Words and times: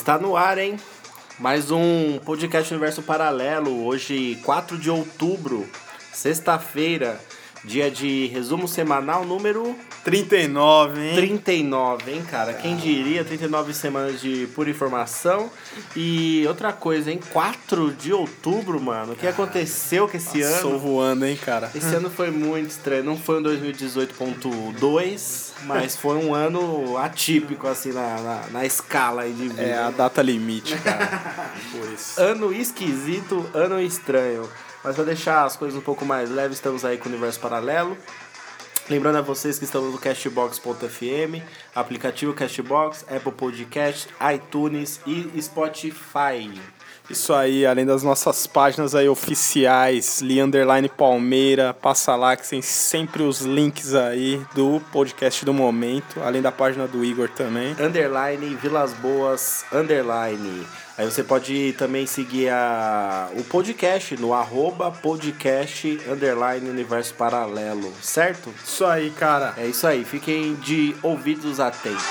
Está 0.00 0.18
no 0.18 0.34
ar, 0.34 0.56
hein? 0.56 0.80
Mais 1.38 1.70
um 1.70 2.18
podcast 2.24 2.72
Universo 2.72 3.02
Paralelo. 3.02 3.84
Hoje, 3.84 4.40
4 4.42 4.78
de 4.78 4.88
outubro, 4.88 5.68
sexta-feira, 6.10 7.20
dia 7.64 7.90
de 7.90 8.26
resumo 8.28 8.66
semanal 8.66 9.24
número 9.24 9.76
39, 10.04 11.00
hein? 11.00 11.14
39, 11.14 12.10
hein, 12.10 12.22
cara? 12.28 12.54
Quem 12.54 12.76
diria 12.76 13.24
39 13.24 13.74
semanas 13.74 14.20
de 14.20 14.48
pura 14.54 14.70
informação. 14.70 15.50
E 15.94 16.44
outra 16.48 16.72
coisa, 16.72 17.10
hein? 17.10 17.20
4 17.30 17.92
de 17.92 18.12
outubro, 18.12 18.80
mano. 18.80 19.12
O 19.12 19.16
que 19.16 19.26
aconteceu 19.26 20.08
com 20.08 20.16
esse 20.16 20.40
Passou 20.40 20.70
ano? 20.70 20.78
voando, 20.78 21.26
hein, 21.26 21.36
cara? 21.36 21.70
Esse 21.74 21.94
ano 21.94 22.10
foi 22.10 22.30
muito 22.30 22.70
estranho. 22.70 23.04
Não 23.04 23.16
foi 23.16 23.40
um 23.40 23.42
2018.2, 23.42 25.50
mas 25.64 25.96
foi 25.96 26.16
um 26.16 26.34
ano 26.34 26.96
atípico, 26.96 27.66
assim, 27.66 27.92
na, 27.92 28.20
na, 28.20 28.42
na 28.50 28.64
escala 28.64 29.26
de 29.26 29.48
vida. 29.48 29.62
É 29.62 29.78
a 29.78 29.90
data 29.90 30.22
limite, 30.22 30.76
cara. 30.78 31.20
Por 31.70 31.92
isso. 31.92 32.20
Ano 32.20 32.52
esquisito, 32.52 33.48
ano 33.52 33.80
estranho. 33.80 34.48
Mas 34.82 34.96
pra 34.96 35.04
deixar 35.04 35.44
as 35.44 35.56
coisas 35.56 35.78
um 35.78 35.82
pouco 35.82 36.04
mais 36.04 36.30
leves, 36.30 36.56
estamos 36.56 36.84
aí 36.84 36.96
com 36.96 37.08
o 37.08 37.12
Universo 37.12 37.38
Paralelo. 37.40 37.96
Lembrando 38.88 39.18
a 39.18 39.22
vocês 39.22 39.56
que 39.56 39.64
estamos 39.64 39.92
no 39.92 39.98
Castbox.fm, 39.98 41.42
aplicativo 41.74 42.34
Castbox, 42.34 43.04
Apple 43.08 43.32
Podcast, 43.32 44.08
iTunes 44.34 45.00
e 45.06 45.40
Spotify. 45.40 46.50
Isso 47.08 47.32
aí, 47.32 47.66
além 47.66 47.84
das 47.84 48.02
nossas 48.02 48.46
páginas 48.46 48.94
aí 48.94 49.08
oficiais, 49.08 50.20
Li 50.20 50.40
Underline 50.40 50.88
Palmeira, 50.88 51.74
passa 51.74 52.14
lá 52.16 52.36
que 52.36 52.48
tem 52.48 52.62
sempre 52.62 53.22
os 53.22 53.40
links 53.40 53.94
aí 53.94 54.40
do 54.54 54.80
podcast 54.92 55.44
do 55.44 55.52
momento, 55.52 56.20
além 56.22 56.40
da 56.40 56.52
página 56.52 56.86
do 56.86 57.04
Igor 57.04 57.28
também. 57.28 57.76
Underline 57.80 58.54
Vilas 58.56 58.92
Boas, 58.92 59.64
underline. 59.72 60.66
Aí 61.00 61.06
você 61.06 61.24
pode 61.24 61.74
também 61.78 62.04
seguir 62.04 62.50
a, 62.50 63.30
o 63.34 63.42
podcast 63.42 64.14
no 64.18 64.34
arroba 64.34 64.90
podcast 64.90 65.98
underline 66.06 66.68
universo 66.68 67.14
paralelo, 67.14 67.90
certo? 68.02 68.52
Isso 68.62 68.84
aí, 68.84 69.08
cara. 69.08 69.54
É 69.56 69.66
isso 69.66 69.86
aí, 69.86 70.04
fiquem 70.04 70.56
de 70.56 70.94
ouvidos 71.02 71.58
atentos. 71.58 72.04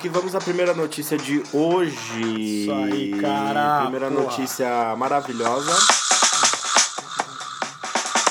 Que 0.00 0.08
vamos 0.08 0.34
à 0.34 0.40
primeira 0.40 0.72
notícia 0.72 1.18
de 1.18 1.42
hoje. 1.52 2.62
Isso 2.62 2.72
aí, 2.72 3.10
cara. 3.20 3.82
Primeira 3.82 4.08
notícia 4.08 4.96
maravilhosa. 4.96 5.72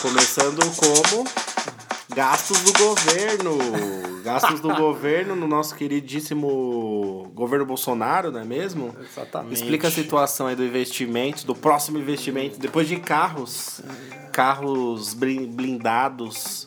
Começando 0.01 0.59
como 0.77 1.27
gastos 2.15 2.59
do 2.61 2.73
governo. 2.73 3.57
Gastos 4.23 4.59
do 4.61 4.73
governo 4.73 5.35
no 5.35 5.47
nosso 5.47 5.75
queridíssimo 5.75 7.31
governo 7.35 7.67
Bolsonaro, 7.67 8.31
não 8.31 8.39
é 8.39 8.45
mesmo? 8.45 8.95
Exatamente. 8.99 9.53
Explica 9.53 9.89
a 9.89 9.91
situação 9.91 10.47
aí 10.47 10.55
do 10.55 10.65
investimento, 10.65 11.45
do 11.45 11.53
próximo 11.53 11.99
investimento, 11.99 12.59
depois 12.59 12.87
de 12.87 12.95
carros, 12.95 13.79
carros 14.39 15.13
blindados, 15.13 16.65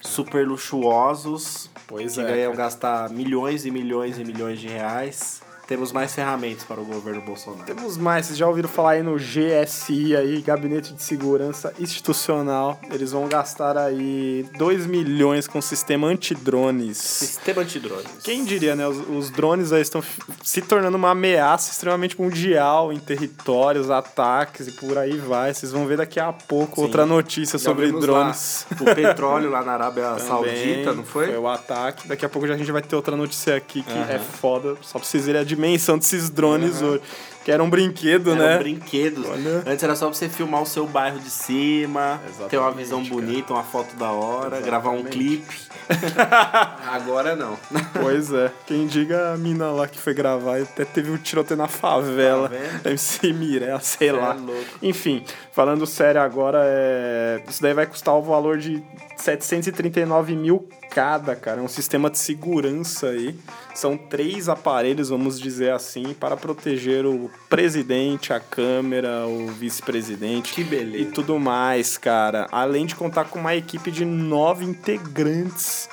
super 0.00 0.48
luxuosos, 0.48 1.70
Pois 1.86 2.14
que 2.14 2.20
é, 2.20 2.24
ganham 2.24 2.52
cara. 2.52 2.64
gastar 2.64 3.10
milhões 3.10 3.66
e 3.66 3.70
milhões 3.70 4.18
e 4.18 4.24
milhões 4.24 4.58
de 4.58 4.68
reais. 4.68 5.41
Temos 5.66 5.92
mais 5.92 6.14
ferramentas 6.14 6.64
para 6.64 6.80
o 6.80 6.84
governo 6.84 7.22
Bolsonaro. 7.22 7.64
Temos 7.64 7.96
mais, 7.96 8.26
vocês 8.26 8.38
já 8.38 8.46
ouviram 8.46 8.68
falar 8.68 8.92
aí 8.92 9.02
no 9.02 9.16
GSI 9.16 10.14
aí, 10.16 10.42
Gabinete 10.42 10.92
de 10.92 11.02
Segurança 11.02 11.72
Institucional. 11.78 12.78
Eles 12.90 13.12
vão 13.12 13.28
gastar 13.28 13.78
aí 13.78 14.44
2 14.58 14.86
milhões 14.86 15.46
com 15.46 15.60
sistema 15.62 16.08
antidrones. 16.08 16.98
Sistema 16.98 17.62
antidrones. 17.62 18.06
Quem 18.22 18.44
diria, 18.44 18.74
né? 18.74 18.86
Os, 18.86 18.98
os 19.08 19.30
drones 19.30 19.72
aí 19.72 19.80
estão 19.82 20.02
se 20.42 20.60
tornando 20.60 20.96
uma 20.96 21.10
ameaça 21.10 21.70
extremamente 21.70 22.20
mundial 22.20 22.92
em 22.92 22.98
territórios, 22.98 23.88
ataques 23.90 24.66
e 24.68 24.72
por 24.72 24.98
aí 24.98 25.16
vai. 25.16 25.54
Vocês 25.54 25.72
vão 25.72 25.86
ver 25.86 25.96
daqui 25.96 26.18
a 26.20 26.32
pouco 26.32 26.76
Sim. 26.76 26.82
outra 26.82 27.06
notícia 27.06 27.58
Já 27.58 27.64
sobre 27.64 27.90
drones. 27.92 28.66
lá 28.70 28.92
O 28.92 28.94
petróleo 28.94 29.48
lá 29.50 29.62
na 29.62 29.72
Arábia 29.72 30.02
Também 30.18 30.26
Saudita, 30.26 30.92
não 30.92 31.04
foi? 31.04 31.26
Foi 31.28 31.38
o 31.38 31.48
ataque. 31.48 32.08
Daqui 32.08 32.24
a 32.26 32.28
pouco 32.28 32.46
já 32.48 32.54
a 32.54 32.58
gente 32.58 32.70
vai 32.72 32.82
ter 32.82 32.96
outra 32.96 33.16
notícia 33.16 33.56
aqui 33.56 33.82
que 33.82 33.92
Aham. 33.92 34.10
é 34.10 34.18
foda. 34.18 34.76
Só 34.82 34.98
pra 34.98 35.06
vocês 35.08 35.24
verem 35.26 35.40
a 35.40 35.44
dimensão 35.54 35.98
desses 35.98 36.30
drones 36.30 36.80
hoje. 36.80 37.02
Que 37.44 37.50
era 37.50 37.60
um 37.60 37.68
brinquedo, 37.68 38.30
Eram 38.30 38.40
né? 38.40 38.58
brinquedos. 38.58 39.26
Olha. 39.28 39.64
Antes 39.66 39.82
era 39.82 39.96
só 39.96 40.06
pra 40.06 40.14
você 40.14 40.28
filmar 40.28 40.62
o 40.62 40.66
seu 40.66 40.86
bairro 40.86 41.18
de 41.18 41.28
cima, 41.28 42.20
Exatamente, 42.24 42.50
ter 42.50 42.58
uma 42.58 42.70
visão 42.70 43.02
cara. 43.02 43.14
bonita, 43.14 43.52
uma 43.52 43.64
foto 43.64 43.96
da 43.96 44.12
hora, 44.12 44.60
gravar 44.60 44.90
um 44.90 45.00
Exatamente. 45.00 45.18
clipe. 45.18 45.56
Agora 46.86 47.34
não. 47.34 47.58
Pois 48.00 48.32
é. 48.32 48.52
Quem 48.64 48.86
diga 48.86 49.32
a 49.32 49.36
mina 49.36 49.72
lá 49.72 49.88
que 49.88 49.98
foi 49.98 50.14
gravar, 50.14 50.60
até 50.60 50.84
teve 50.84 51.10
um 51.10 51.16
tiroteio 51.16 51.58
na 51.58 51.66
favela. 51.66 52.48
Tá? 52.82 52.90
MC 52.90 53.32
Mirella, 53.32 53.80
sei 53.80 54.10
Cê 54.10 54.12
lá. 54.12 54.34
é 54.34 54.38
louco. 54.38 54.64
Enfim, 54.80 55.24
falando 55.50 55.84
sério 55.84 56.20
agora, 56.20 56.60
é... 56.64 57.42
isso 57.48 57.60
daí 57.60 57.74
vai 57.74 57.86
custar 57.86 58.14
o 58.14 58.22
valor 58.22 58.56
de 58.58 58.80
739 59.16 60.36
mil 60.36 60.68
cada, 60.90 61.34
cara. 61.34 61.60
É 61.60 61.62
um 61.62 61.68
sistema 61.68 62.08
de 62.08 62.18
segurança 62.18 63.08
aí. 63.08 63.34
São 63.74 63.96
três 63.96 64.48
aparelhos, 64.48 65.08
vamos 65.08 65.40
dizer 65.40 65.72
assim, 65.72 66.14
para 66.14 66.36
proteger 66.36 67.06
o 67.06 67.30
presidente, 67.48 68.32
a 68.32 68.40
câmera, 68.40 69.26
o 69.26 69.46
vice-presidente. 69.48 70.52
Que 70.52 70.64
beleza. 70.64 71.04
E 71.04 71.10
tudo 71.10 71.38
mais, 71.38 71.96
cara. 71.96 72.46
Além 72.52 72.86
de 72.86 72.94
contar 72.94 73.24
com 73.24 73.38
uma 73.38 73.54
equipe 73.54 73.90
de 73.90 74.04
nove 74.04 74.64
integrantes 74.64 75.88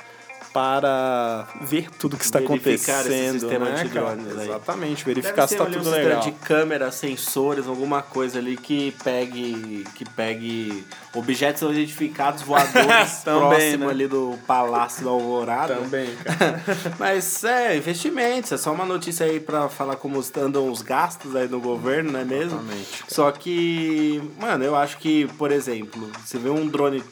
para 0.52 1.46
ver 1.60 1.90
tudo 1.98 2.16
que 2.16 2.24
está 2.24 2.38
Verificar 2.40 2.74
esse 2.74 2.90
acontecendo, 2.90 3.40
sistema 3.40 3.64
né, 3.66 3.80
antidrones 3.80 4.38
aí. 4.38 4.48
Exatamente, 4.48 5.04
Deve 5.04 5.20
verificar 5.20 5.46
se 5.46 5.54
ser 5.54 5.58
tá 5.58 5.64
ali 5.64 5.76
um 5.76 5.78
tudo 5.78 5.84
sistema 5.92 6.08
legal. 6.08 6.22
de 6.22 6.32
câmera, 6.32 6.90
sensores, 6.90 7.66
alguma 7.66 8.02
coisa 8.02 8.38
ali 8.38 8.56
que 8.56 8.94
pegue, 9.04 9.84
que 9.94 10.04
pegue 10.10 10.84
objetos 11.14 11.62
identificados 11.62 12.42
voadores 12.42 13.22
Também, 13.24 13.48
próximo 13.48 13.84
né? 13.86 13.90
ali 13.90 14.06
do 14.06 14.38
Palácio 14.46 15.04
da 15.04 15.10
Alvorada. 15.10 15.76
Também, 15.76 16.14
cara. 16.24 16.62
Mas 16.98 17.44
é, 17.44 17.76
investimentos, 17.76 18.52
é 18.52 18.56
só 18.56 18.72
uma 18.72 18.84
notícia 18.84 19.26
aí 19.26 19.40
pra 19.40 19.68
falar 19.68 19.96
como 19.96 20.20
andam 20.36 20.70
os 20.70 20.82
gastos 20.82 21.34
aí 21.36 21.48
no 21.48 21.60
governo, 21.60 22.12
não 22.12 22.20
é 22.20 22.24
mesmo? 22.24 22.58
Exatamente, 22.58 22.98
cara. 22.98 23.04
Só 23.08 23.30
que, 23.32 24.22
mano, 24.38 24.64
eu 24.64 24.74
acho 24.76 24.98
que, 24.98 25.26
por 25.38 25.52
exemplo, 25.52 26.10
você 26.24 26.38
vê 26.38 26.50
um 26.50 26.66
drone 26.66 27.02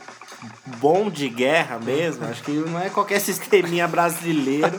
bom 0.78 1.10
de 1.10 1.28
guerra 1.28 1.78
mesmo, 1.78 2.24
acho 2.26 2.42
que 2.42 2.52
não 2.52 2.78
é 2.80 2.88
qualquer 2.90 3.18
sisteminha 3.20 3.88
brasileiro 3.88 4.78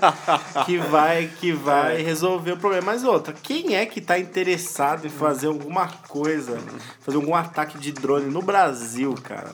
que 0.66 0.78
vai 0.78 1.30
que 1.40 1.52
vai 1.52 2.00
É. 2.00 2.04
resolver 2.04 2.54
o 2.54 2.58
problema. 2.58 2.86
Mas 2.88 3.04
outra, 3.04 3.34
quem 3.34 3.76
é 3.76 3.86
que 3.86 4.00
tá 4.00 4.18
interessado 4.18 5.06
em 5.06 5.10
fazer 5.10 5.48
alguma 5.48 5.88
coisa, 6.08 6.58
fazer 7.02 7.18
algum 7.18 7.36
ataque 7.36 7.78
de 7.78 7.92
drone 7.92 8.32
no 8.32 8.42
Brasil, 8.42 9.14
cara? 9.24 9.52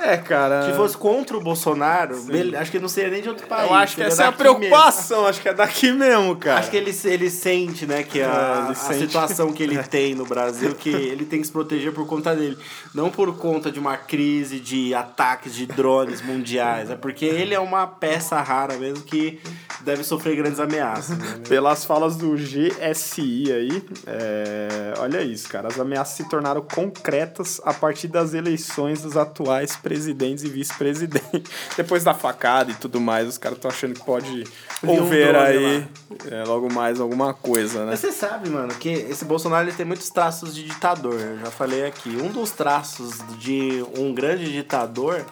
É, 0.00 0.16
cara. 0.16 0.62
Se 0.70 0.76
fosse 0.76 0.96
contra 0.96 1.36
o 1.36 1.40
Bolsonaro, 1.40 2.22
bele- 2.22 2.56
acho 2.56 2.70
que 2.70 2.78
não 2.78 2.88
seria 2.88 3.10
nem 3.10 3.20
de 3.20 3.28
outro 3.28 3.46
país. 3.48 3.68
eu 3.68 3.74
acho 3.74 3.96
que 3.96 4.02
essa 4.02 4.22
é 4.22 4.26
a 4.26 4.30
daqui 4.30 4.44
mesmo. 4.44 4.58
preocupação, 4.60 5.26
acho 5.26 5.40
que 5.42 5.48
é 5.48 5.54
daqui 5.54 5.90
mesmo, 5.92 6.36
cara. 6.36 6.60
Acho 6.60 6.70
que 6.70 6.76
ele, 6.76 6.96
ele 7.04 7.28
sente, 7.28 7.84
né, 7.84 8.04
que 8.04 8.20
É, 8.20 8.24
a, 8.24 8.62
ele 8.66 8.70
a 8.70 9.06
situação 9.06 9.52
que 9.52 9.62
ele 9.62 9.76
tem 9.82 10.14
no 10.14 10.24
Brasil, 10.24 10.72
que 10.76 10.88
ele 10.88 11.24
tem 11.24 11.40
que 11.40 11.46
se 11.48 11.52
proteger 11.52 11.92
por 11.92 12.06
conta 12.06 12.34
dele. 12.36 12.56
Não 12.94 13.10
por 13.10 13.36
conta 13.36 13.72
de 13.72 13.80
uma 13.80 13.96
crise 13.96 14.60
de 14.60 14.94
ataques 14.94 15.52
de 15.54 15.66
drones 15.66 16.22
mundiais. 16.22 16.90
É 16.90 16.94
porque 16.96 17.24
ele 17.24 17.52
é 17.52 17.58
uma 17.60 17.86
peça 17.86 18.40
rara 18.40 18.76
mesmo 18.76 19.02
que 19.04 19.40
deve 19.80 20.04
sofrer 20.04 20.36
grandes 20.36 20.60
ameaças. 20.60 21.16
né? 21.16 21.40
Pelas 21.48 21.84
falas 21.84 22.16
do 22.16 22.34
GSI 22.34 23.52
aí, 23.52 23.82
é, 24.06 24.94
olha 24.98 25.22
isso, 25.22 25.48
cara. 25.48 25.68
As 25.68 25.78
ameaças 25.78 26.16
se 26.16 26.28
tornaram 26.28 26.62
concretas 26.62 27.60
a 27.64 27.72
partir 27.72 28.08
das 28.08 28.34
eleições 28.34 29.02
dos 29.02 29.16
atuais 29.16 29.76
presidentes 29.76 30.44
e 30.44 30.48
vice-presidentes. 30.48 31.50
Depois 31.76 32.04
da 32.04 32.14
facada 32.14 32.70
e 32.70 32.74
tudo 32.74 33.00
mais, 33.00 33.28
os 33.28 33.38
caras 33.38 33.58
estão 33.58 33.70
achando 33.70 33.94
que 33.94 34.04
pode 34.04 34.44
Vi 34.82 34.90
um 34.90 35.08
aí 35.36 35.86
é, 36.30 36.44
logo 36.44 36.72
mais 36.72 37.00
alguma 37.00 37.34
coisa, 37.34 37.80
né? 37.80 37.90
Mas 37.90 38.00
você 38.00 38.12
sabe, 38.12 38.48
mano, 38.48 38.74
que 38.74 38.88
esse 38.88 39.24
Bolsonaro 39.24 39.68
ele 39.68 39.76
tem 39.76 39.86
muitos 39.86 40.10
traços 40.10 40.54
de 40.54 40.64
ditador. 40.64 41.14
Eu 41.14 41.38
já 41.38 41.50
falei 41.50 41.86
aqui. 41.86 42.10
Um 42.10 42.30
dos 42.30 42.50
traços 42.50 43.18
de 43.38 43.84
um 43.96 44.12
grande 44.14 44.52
ditador 44.52 45.24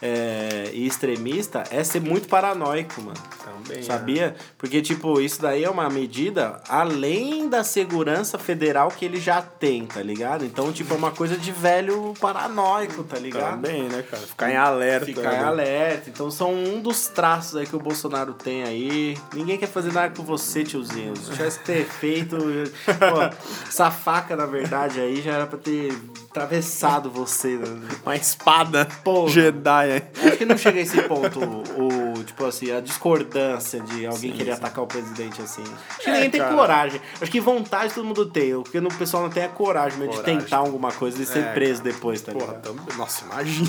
é, 0.00 0.70
e 0.72 0.86
extremista 0.86 1.64
é 1.70 1.82
ser 1.82 2.00
muito 2.00 2.28
paranoico, 2.28 3.00
mano. 3.02 3.18
Também. 3.44 3.82
Sabia? 3.82 4.36
Porque, 4.56 4.80
tipo, 4.80 5.20
isso 5.20 5.42
daí 5.42 5.64
é 5.64 5.70
uma 5.70 5.88
medida 5.88 6.60
além 6.68 7.48
da 7.48 7.64
segurança 7.64 8.38
federal 8.38 8.88
que 8.88 9.04
ele 9.04 9.20
já 9.20 9.42
tem, 9.42 9.86
tá 9.86 10.02
ligado? 10.02 10.44
Então, 10.44 10.72
tipo, 10.72 10.94
é 10.94 10.96
uma 10.96 11.10
coisa 11.10 11.36
de 11.36 11.50
velho 11.50 12.14
paranoico, 12.20 13.02
tá 13.04 13.18
ligado? 13.18 13.62
Também, 13.62 13.84
né, 13.84 14.02
cara? 14.02 14.22
Ficar 14.22 14.50
em 14.50 14.56
alerta. 14.56 15.06
Ficar 15.06 15.32
né? 15.32 15.40
em 15.40 15.44
alerta. 15.44 16.10
Então 16.10 16.30
são 16.30 16.54
um 16.54 16.80
dos 16.80 17.08
traços 17.08 17.56
aí 17.56 17.66
que 17.66 17.76
o 17.76 17.80
Bolsonaro 17.80 18.34
tem 18.34 18.62
aí. 18.62 19.18
Ninguém 19.34 19.58
quer 19.58 19.68
fazer 19.68 19.92
nada 19.92 20.14
com 20.14 20.22
você, 20.22 20.62
tiozinho. 20.62 21.16
Se 21.16 21.30
tivesse 21.30 21.60
ter 21.60 21.84
feito. 21.84 22.36
Pô, 22.38 23.66
essa 23.66 23.90
faca, 23.90 24.36
na 24.36 24.46
verdade, 24.46 25.00
aí 25.00 25.20
já 25.20 25.32
era 25.32 25.46
pra 25.46 25.58
ter 25.58 25.92
atravessado 26.38 27.10
você. 27.10 27.56
Né? 27.56 27.88
Uma 28.04 28.16
espada 28.16 28.86
Pô. 29.04 29.28
Jedi. 29.28 30.02
Acho 30.24 30.36
que 30.36 30.44
não 30.44 30.56
chega 30.56 30.78
a 30.78 30.82
esse 30.82 31.00
ponto, 31.02 31.40
o, 31.40 32.22
tipo 32.24 32.44
assim, 32.46 32.70
a 32.72 32.80
discordância 32.80 33.80
de 33.80 34.06
alguém 34.06 34.32
querer 34.32 34.52
atacar 34.52 34.84
o 34.84 34.86
presidente 34.86 35.40
assim. 35.42 35.62
Acho 35.62 35.98
que 36.00 36.08
É, 36.10 36.12
ninguém 36.14 36.30
tem 36.30 36.40
cara. 36.40 36.54
coragem. 36.54 37.00
Acho 37.20 37.30
que 37.30 37.40
vontade 37.40 37.92
todo 37.94 38.04
mundo 38.04 38.26
tem. 38.26 38.54
O 38.54 38.62
que 38.62 38.78
o 38.78 38.88
pessoal 38.94 39.24
não 39.24 39.30
tem 39.30 39.42
é 39.42 39.48
coragem, 39.48 39.98
mesmo 39.98 40.12
de 40.14 40.18
Coragem. 40.20 40.40
tentar 40.40 40.58
alguma 40.58 40.92
coisa 40.92 41.20
e 41.22 41.26
ser 41.26 41.40
É, 41.40 41.52
preso 41.52 41.82
depois, 41.82 42.20
tá 42.20 42.32
Porra, 42.32 42.46
ligado? 42.46 42.76
Nossa, 42.96 43.24
imagina. 43.24 43.68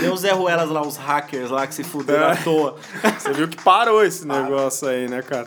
Nem 0.00 0.10
os 0.10 0.20
Zé 0.20 0.32
Ruelas 0.32 0.68
lá, 0.68 0.82
os 0.82 0.96
hackers 0.96 1.50
lá 1.50 1.66
que 1.66 1.74
se 1.74 1.84
fuderam 1.84 2.26
É. 2.28 2.32
à 2.32 2.36
toa. 2.36 2.76
Você 3.18 3.32
viu 3.32 3.48
que 3.48 3.56
parou 3.62 4.04
esse 4.04 4.26
negócio 4.26 4.88
aí, 4.88 5.08
né, 5.08 5.22
cara? 5.22 5.46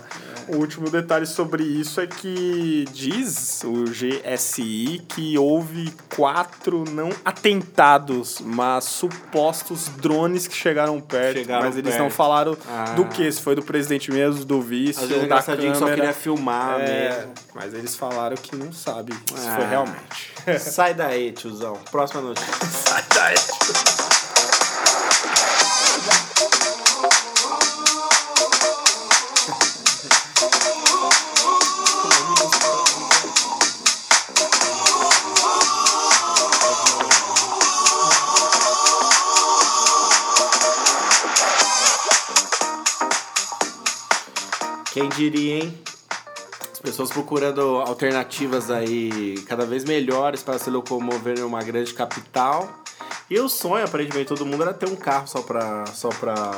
O 0.52 0.56
último 0.58 0.90
detalhe 0.90 1.26
sobre 1.28 1.64
isso 1.64 2.02
é 2.02 2.08
que 2.08 2.86
diz 2.92 3.62
o 3.64 3.84
GSI 3.86 5.02
que 5.08 5.38
houve 5.38 5.94
quatro 6.16 6.84
não 6.92 7.10
atentados, 7.24 8.40
mas 8.42 8.84
supostos 8.86 9.88
drones 9.98 10.48
que 10.48 10.56
chegaram 10.56 11.00
perto. 11.00 11.38
Chegaram 11.38 11.66
mas 11.66 11.78
eles 11.78 11.92
perto. 11.92 12.04
não 12.04 12.10
falaram 12.10 12.58
Ah. 12.68 12.94
do 12.96 13.06
que, 13.06 13.32
se 13.32 13.42
foi 13.42 13.54
do 13.56 13.62
presidente 13.62 14.12
mesmo, 14.12 14.44
do 14.44 14.60
vice, 14.62 15.00
Às 15.04 15.08
vezes 15.10 15.18
é 15.18 15.24
ou 15.24 15.30
da 15.30 15.36
que 15.38 15.44
só 15.44 15.56
câmera. 15.56 15.96
queria 15.96 16.14
filmar 16.14 16.80
É, 16.82 17.10
mesmo. 17.18 17.34
mas 17.54 17.74
eles 17.74 17.96
falaram 17.96 18.36
que 18.36 18.56
não 18.56 18.74
sabe 18.74 19.14
se 19.14 19.48
Ah. 19.48 19.56
foi 19.56 19.66
realmente. 19.68 20.60
Sai 20.60 20.94
daí, 20.96 21.32
tiozão. 21.32 21.74
Próxima 21.92 22.22
notícia. 22.22 22.54
Sai 22.66 23.04
daí. 23.14 24.09
Quem 45.00 45.08
diria, 45.08 45.64
hein? 45.64 45.80
As 46.74 46.80
pessoas 46.80 47.10
procurando 47.10 47.62
alternativas 47.62 48.70
aí 48.70 49.42
cada 49.48 49.66
vez 49.66 49.86
melhores 49.86 50.44
para 50.44 50.60
se 50.60 50.70
locomover 50.70 51.40
em 51.40 51.44
uma 51.44 51.64
grande 51.64 51.94
capital. 51.94 52.70
E 53.30 53.40
o 53.40 53.48
sonho, 53.48 53.86
aparentemente, 53.86 54.28
todo 54.28 54.46
mundo 54.46 54.64
era 54.64 54.74
ter 54.74 54.90
um 54.90 54.98
carro 54.98 55.26
só 55.26 55.42
para 55.42 55.86
só 55.86 56.10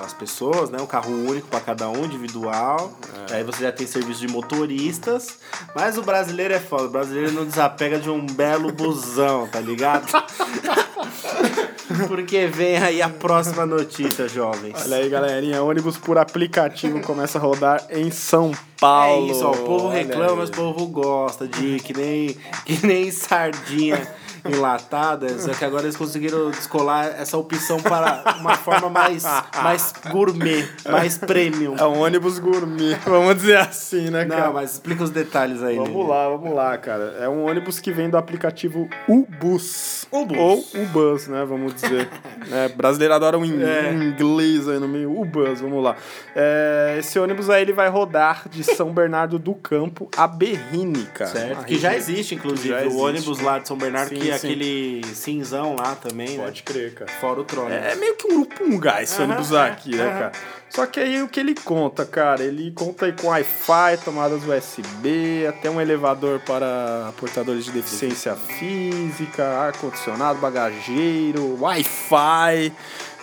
as 0.04 0.14
pessoas, 0.14 0.72
né? 0.72 0.82
Um 0.82 0.88
carro 0.88 1.12
único 1.12 1.50
para 1.50 1.60
cada 1.60 1.88
um, 1.88 2.04
individual. 2.04 2.92
Aí 3.30 3.44
você 3.44 3.62
já 3.62 3.72
tem 3.72 3.86
serviço 3.86 4.22
de 4.22 4.28
motoristas. 4.28 5.38
Mas 5.76 6.00
o 6.00 6.02
brasileiro 6.02 6.52
é 6.52 6.60
foda. 6.60 6.86
O 6.86 6.90
brasileiro 6.90 7.32
não 7.34 7.46
desapega 7.46 8.00
de 8.00 8.10
um 8.10 8.26
belo 8.26 8.72
busão, 8.72 9.48
tá 9.48 9.60
ligado? 9.60 10.08
Porque 12.08 12.48
vem 12.48 12.78
aí 12.78 13.02
a 13.02 13.10
próxima 13.10 13.66
notícia, 13.66 14.28
jovens. 14.28 14.76
Olha 14.86 14.98
aí, 14.98 15.10
galerinha. 15.10 15.64
Ônibus 15.64 15.98
por 15.98 16.18
aplicativo 16.18 17.02
começa 17.02 17.38
a 17.38 17.42
rodar 17.42 17.86
em 17.90 18.12
São 18.12 18.52
Paulo. 18.80 19.28
É 19.28 19.32
isso, 19.32 19.46
ó, 19.46 19.52
o 19.52 19.58
povo 19.58 19.88
Olha 19.88 19.98
reclama, 20.00 20.32
aí. 20.32 20.38
mas 20.38 20.50
o 20.50 20.54
povo 20.54 20.88
gosta 20.88 21.48
de 21.48 21.80
que 21.80 21.96
nem, 21.96 22.38
que 22.66 22.86
nem 22.86 23.12
sardinha 23.12 24.08
enlatada, 24.46 25.38
só 25.40 25.52
que 25.54 25.64
agora 25.66 25.84
eles 25.84 25.96
conseguiram 25.96 26.50
descolar 26.52 27.08
essa 27.18 27.38
opção 27.38 27.80
para 27.82 28.36
uma 28.40 28.56
forma 28.56 28.90
mais, 28.90 29.24
mais 29.62 29.94
gourmet, 30.10 30.68
mais 30.90 31.18
premium. 31.18 31.76
É 31.78 31.86
um 31.86 32.00
ônibus 32.02 32.40
gourmet, 32.40 32.96
vamos 33.06 33.36
dizer 33.36 33.58
assim, 33.58 34.10
né, 34.10 34.26
cara? 34.26 34.46
Não, 34.48 34.54
mas 34.54 34.74
explica 34.74 35.04
os 35.04 35.10
detalhes 35.10 35.62
aí. 35.64 35.76
Vamos 35.76 35.92
Lili. 35.94 36.08
lá, 36.08 36.30
vamos 36.30 36.54
lá, 36.54 36.78
cara. 36.78 37.16
É 37.20 37.30
um 37.30 37.48
ônibus 37.48 37.80
que 37.80 37.92
vem 37.92 38.10
do 38.10 38.18
aplicativo 38.18 38.90
Ubus. 39.08 40.08
Ubus. 40.12 40.38
Ou 40.38 40.66
Ubus, 40.84 41.28
né? 41.28 41.46
Vamos 41.46 41.74
dizer. 41.76 42.10
é, 42.52 42.70
brasileiro 42.70 43.14
adora 43.14 43.38
um, 43.38 43.44
É. 43.62 43.94
inglês 43.94 44.68
aí 44.68 44.80
no 44.80 44.88
meio. 44.88 45.12
Ubus, 45.20 45.62
vamos 45.62 45.84
lá. 45.84 45.96
É, 46.36 46.96
esse 47.00 47.20
ônibus 47.20 47.50
aí 47.50 47.62
ele 47.62 47.74
vai 47.74 47.90
rodar 47.90 48.48
de 48.50 48.64
São 48.64 48.92
Bernardo 48.92 49.38
do 49.38 49.54
Campo 49.54 50.10
a 50.18 50.28
Berrini, 50.28 51.06
cara. 51.14 51.32
Certo, 51.32 51.66
que 51.66 51.78
já 51.78 51.96
existe, 51.96 52.36
inclusive, 52.36 52.70
Já 52.70 52.78
o 52.78 52.86
existe. 52.86 53.02
ônibus 53.02 53.40
lá 53.40 53.60
de 53.60 53.68
São 53.68 53.78
Bernardo, 53.78 54.10
Sim, 54.10 54.16
que 54.16 54.31
é 54.32 54.36
aquele 54.36 55.02
cinzão 55.14 55.76
lá 55.76 55.96
também, 55.96 56.38
né? 56.38 56.44
Pode 56.44 56.64
crer, 56.64 56.94
cara. 56.94 57.12
Fora 57.12 57.42
o 57.42 57.44
trono. 57.44 57.74
É 57.74 57.96
meio 57.96 58.16
que 58.16 58.28
um 58.28 58.36
grupo 58.36 58.64
um 58.64 58.80
gás 58.80 59.12
esse 59.12 59.22
Aham, 59.22 59.26
ônibus 59.26 59.52
é, 59.52 59.62
aqui, 59.62 59.96
né, 59.96 60.06
cara? 60.06 60.32
Só 60.70 60.86
que 60.86 61.00
aí 61.02 61.22
o 61.22 61.28
que 61.28 61.40
ele 61.40 61.54
conta, 61.54 62.06
cara? 62.06 62.44
Ele 62.44 62.72
conta 62.72 63.06
aí 63.06 63.12
com 63.12 63.28
Wi-Fi, 63.28 63.98
tomadas 64.06 64.42
USB, 64.44 65.46
até 65.48 65.70
um 65.70 65.82
elevador 65.82 66.40
para 66.40 67.12
portadores 67.18 67.66
de 67.66 67.72
deficiência 67.72 68.36
física, 68.36 69.44
ar-condicionado, 69.60 70.40
bagageiro, 70.40 71.62
Wi-Fi 71.62 72.74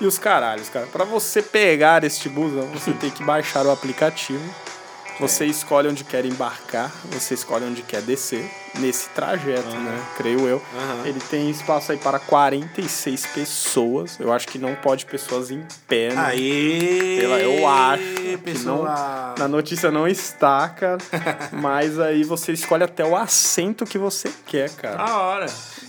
e 0.00 0.06
os 0.06 0.18
caralhos, 0.18 0.68
cara. 0.68 0.86
Para 0.86 1.04
você 1.04 1.40
pegar 1.40 2.04
este 2.04 2.28
busão, 2.28 2.66
você 2.66 2.92
tem 2.92 3.10
que 3.10 3.24
baixar 3.24 3.64
o 3.64 3.70
aplicativo. 3.70 4.42
Você 5.18 5.46
escolhe 5.46 5.88
onde 5.88 6.04
quer 6.04 6.24
embarcar, 6.24 6.92
você 7.10 7.34
escolhe 7.34 7.64
onde 7.64 7.82
quer 7.82 8.00
descer 8.02 8.48
nesse 8.78 9.08
trajeto, 9.10 9.68
né? 9.74 10.02
Creio 10.16 10.46
eu. 10.46 10.62
Aham. 10.76 11.06
Ele 11.06 11.20
tem 11.20 11.50
espaço 11.50 11.92
aí 11.92 11.98
para 11.98 12.18
46 12.18 13.26
pessoas. 13.26 14.18
Eu 14.20 14.32
acho 14.32 14.46
que 14.48 14.58
não 14.58 14.74
pode 14.74 15.06
pessoas 15.06 15.50
em 15.50 15.64
pé. 15.86 16.10
né? 16.14 16.20
Aí, 16.26 17.18
Pela- 17.20 17.38
eu 17.40 17.66
acho 17.66 18.02
que 18.14 18.36
pessoa... 18.38 19.34
Na 19.38 19.48
notícia 19.48 19.90
não 19.90 20.06
está, 20.06 20.68
cara. 20.68 20.98
mas 21.52 21.98
aí 21.98 22.24
você 22.24 22.52
escolhe 22.52 22.84
até 22.84 23.04
o 23.04 23.16
assento 23.16 23.84
que 23.84 23.98
você 23.98 24.30
quer, 24.46 24.70
cara. 24.70 24.96
Da 24.96 25.18
hora. 25.18 25.46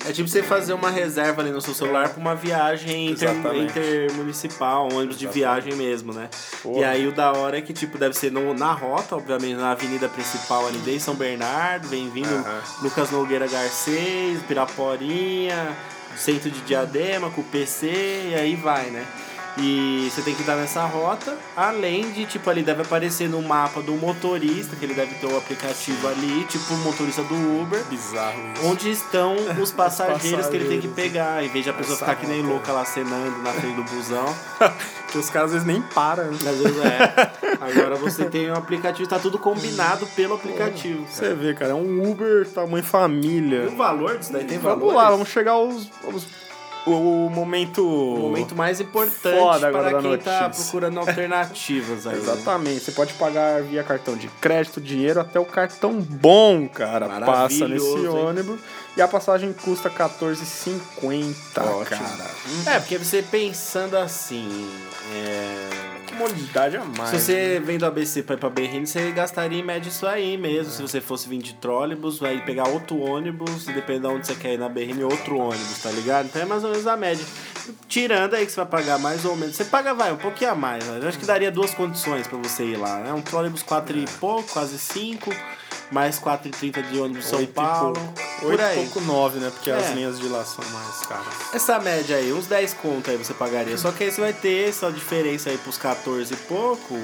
É 0.08 0.12
tipo 0.14 0.30
você 0.30 0.42
fazer 0.42 0.74
uma 0.74 0.90
reserva 0.90 1.42
ali 1.42 1.52
no 1.52 1.60
seu 1.62 1.74
celular 1.74 2.10
pra 2.10 2.20
uma 2.22 2.34
viagem 2.34 3.10
inter, 3.12 3.30
intermunicipal, 3.56 4.88
um 4.92 4.96
ônibus 4.98 5.18
de 5.18 5.28
viagem 5.28 5.76
mesmo, 5.76 6.14
né? 6.14 6.30
Porra. 6.64 6.80
E 6.80 6.84
aí 6.84 7.08
o 7.08 7.12
da 7.12 7.32
hora 7.34 7.58
é 7.58 7.62
que, 7.62 7.74
tipo, 7.74 7.98
deve 7.98 8.16
ser 8.18 8.32
no, 8.32 8.54
na 8.54 8.72
rota, 8.72 9.16
obviamente, 9.16 9.56
na 9.56 9.72
avenida 9.72 10.08
principal 10.08 10.66
ali 10.68 10.78
desde 10.80 11.04
São 11.04 11.16
Bernardo, 11.16 11.88
vem 11.90 12.10
vindo 12.10 12.34
Aham. 12.34 12.62
Lucas 12.82 13.12
Nogueira 13.12 13.48
Garcês, 13.48 14.42
Piraporinha, 14.44 15.76
centro 16.16 16.50
de 16.50 16.62
Diadema, 16.62 17.30
com 17.30 17.42
o 17.42 17.44
PC, 17.44 18.30
e 18.32 18.36
aí 18.36 18.56
vai, 18.56 18.90
né? 18.90 19.06
E 19.58 20.10
você 20.10 20.22
tem 20.22 20.34
que 20.36 20.44
dar 20.44 20.56
nessa 20.56 20.86
rota, 20.86 21.38
além 21.56 22.12
de, 22.12 22.26
tipo, 22.26 22.50
ali 22.50 22.62
deve 22.64 22.82
aparecer 22.84 23.28
no 23.28 23.42
mapa 23.42 23.82
do 23.82 23.94
motorista, 23.94 24.76
que 24.76 24.86
ele 24.86 24.94
deve 24.94 25.16
ter 25.16 25.26
o 25.26 25.38
aplicativo 25.38 26.08
ali, 26.08 26.46
tipo 26.46 26.74
o 26.74 26.78
motorista 26.78 27.24
do 27.24 27.36
Uber, 27.62 27.84
Bizarro 27.86 28.40
isso. 28.56 28.66
onde 28.68 28.90
estão 28.92 29.36
os 29.62 29.72
passageiros 29.72 30.48
que 30.48 30.56
ele 30.56 30.66
tem 30.70 30.80
que 30.80 30.88
passageiros. 30.88 30.96
pegar, 31.14 31.44
em 31.44 31.50
vez 31.50 31.64
de 31.66 31.72
a 31.72 31.74
pessoa 31.74 31.98
ficar 31.98 32.16
que 32.16 32.26
nem 32.28 32.42
louca 32.42 32.72
lá 32.72 32.86
cenando 32.86 33.38
na 33.42 33.52
frente 33.52 33.76
do 33.76 33.84
busão. 33.84 34.26
que 35.12 35.18
os 35.18 35.30
caras 35.30 35.48
às 35.54 35.64
vezes 35.64 35.68
nem 35.68 35.82
param. 35.82 36.26
né? 36.26 36.38
Às 36.48 36.58
vezes 36.58 36.78
é. 36.86 37.32
Agora 37.60 37.96
você 37.96 38.26
tem 38.26 38.50
um 38.50 38.56
aplicativo, 38.56 39.10
tá 39.10 39.20
tudo 39.20 39.38
combinado 39.40 40.06
pelo 40.16 40.36
aplicativo. 40.36 41.06
Você 41.10 41.34
vê, 41.34 41.54
cara, 41.54 41.72
é 41.72 41.76
um 41.76 42.10
Uber 42.10 42.48
tamanho 42.48 42.84
família. 42.84 43.64
E 43.64 43.68
o 43.68 43.76
valor 43.76 44.18
disso 44.18 44.32
daí 44.32 44.46
tem 44.46 44.58
valor? 44.60 44.80
Vamos 44.80 44.96
lá, 44.96 45.10
vamos 45.10 45.28
chegar 45.30 45.52
aos. 45.54 45.90
aos- 46.06 46.28
o, 46.86 47.30
momento. 47.30 47.86
O 47.86 48.20
momento 48.20 48.56
mais 48.56 48.80
importante 48.80 49.60
para 49.72 50.02
quem 50.02 50.18
tá 50.18 50.42
notícia. 50.42 50.50
procurando 50.50 51.00
alternativas 51.00 52.08
aí. 52.08 52.16
né? 52.16 52.22
Exatamente, 52.22 52.80
você 52.82 52.92
pode 52.92 53.14
pagar 53.14 53.62
via 53.64 53.84
cartão 53.84 54.16
de 54.16 54.28
crédito, 54.42 54.80
dinheiro, 54.82 55.20
até 55.20 55.40
o 55.40 55.46
cartão 55.46 56.00
bom, 56.00 56.68
cara. 56.68 57.08
Passa 57.22 57.68
nesse 57.68 57.86
hein? 57.86 58.08
ônibus. 58.08 58.60
E 58.98 59.02
a 59.02 59.08
passagem 59.08 59.54
custa 59.54 59.88
R$14,50, 59.88 61.62
Ótimo. 61.62 61.86
cara. 61.86 62.30
É, 62.66 62.80
porque 62.80 62.98
você 62.98 63.22
pensando 63.22 63.96
assim. 63.96 64.70
É... 65.14 65.79
Comodidade 66.20 66.76
a 66.76 66.84
mais. 66.84 67.10
Se 67.12 67.20
você 67.22 67.62
vem 67.64 67.78
do 67.78 67.86
ABC 67.86 68.24
pra 68.24 68.36
ir 68.36 68.38
pra 68.38 68.50
Berrini, 68.50 68.86
você 68.86 69.10
gastaria 69.12 69.58
em 69.60 69.64
média 69.64 69.88
isso 69.90 70.06
aí 70.06 70.38
mesmo. 70.38 70.72
Se 70.72 70.82
você 70.82 71.00
fosse 71.00 71.30
vir 71.30 71.38
de 71.40 71.54
trólebus, 71.54 72.20
vai 72.20 72.44
pegar 72.44 72.68
outro 72.68 73.00
ônibus, 73.00 73.66
dependendo 73.66 74.10
de 74.10 74.16
onde 74.16 74.28
você 74.28 74.36
quer 74.36 74.54
ir 74.54 74.58
na 74.60 74.68
Berrini, 74.68 75.04
outro 75.04 75.38
ônibus, 75.38 75.80
tá 75.82 75.90
ligado? 75.92 76.26
Então 76.26 76.42
é 76.42 76.46
mais 76.46 76.64
ou 76.64 76.72
menos 76.72 76.86
a 76.88 76.98
média. 76.98 77.26
Tirando 77.88 78.34
aí 78.34 78.46
que 78.46 78.52
você 78.52 78.58
vai 78.58 78.66
pagar 78.66 79.00
mais 79.00 79.24
ou 79.24 79.36
menos. 79.36 79.56
Você 79.56 79.64
paga, 79.64 79.94
vai, 79.94 80.12
um 80.12 80.18
pouquinho 80.18 80.52
a 80.52 80.56
mais. 80.56 80.84
né? 80.86 81.00
Eu 81.02 81.08
acho 81.08 81.18
que 81.18 81.26
daria 81.26 81.50
duas 81.52 81.74
condições 81.74 82.28
pra 82.28 82.38
você 82.38 82.66
ir 82.66 82.78
lá, 82.78 83.00
né? 83.00 83.14
Um 83.14 83.22
trólebus 83.22 83.64
4 83.64 83.98
e 83.98 84.06
pouco, 84.20 84.50
quase 84.52 84.78
5. 84.78 85.34
Mais 85.92 86.20
4,30 86.20 86.82
de 86.90 87.00
ônibus 87.00 87.26
São 87.26 87.42
e 87.42 87.48
Paulo. 87.48 87.94
pouco. 87.94 88.30
Por 88.40 88.52
Oito 88.52 88.62
e 88.62 88.66
aí. 88.66 88.76
pouco 88.76 89.02
nove, 89.02 89.40
né? 89.40 89.50
Porque 89.54 89.70
É. 89.70 89.76
as 89.76 89.90
linhas 89.92 90.18
de 90.20 90.28
lá 90.28 90.46
são 90.46 90.64
mais 90.72 91.00
caras. 91.08 91.26
Essa 91.54 91.80
média 91.80 92.16
aí, 92.16 92.32
uns 92.32 92.48
10 92.48 92.74
conto 92.76 93.10
aí 93.10 93.18
você 93.18 93.34
pagaria. 93.34 93.78
Só 93.78 93.92
que 93.92 94.04
aí 94.06 94.12
você 94.12 94.22
vai 94.22 94.32
ter 94.34 94.70
essa 94.70 94.92
diferença 94.92 95.50
aí 95.50 95.58
pros 95.58 95.78
14 95.78 96.34
e 96.34 96.38
pouco, 96.38 96.96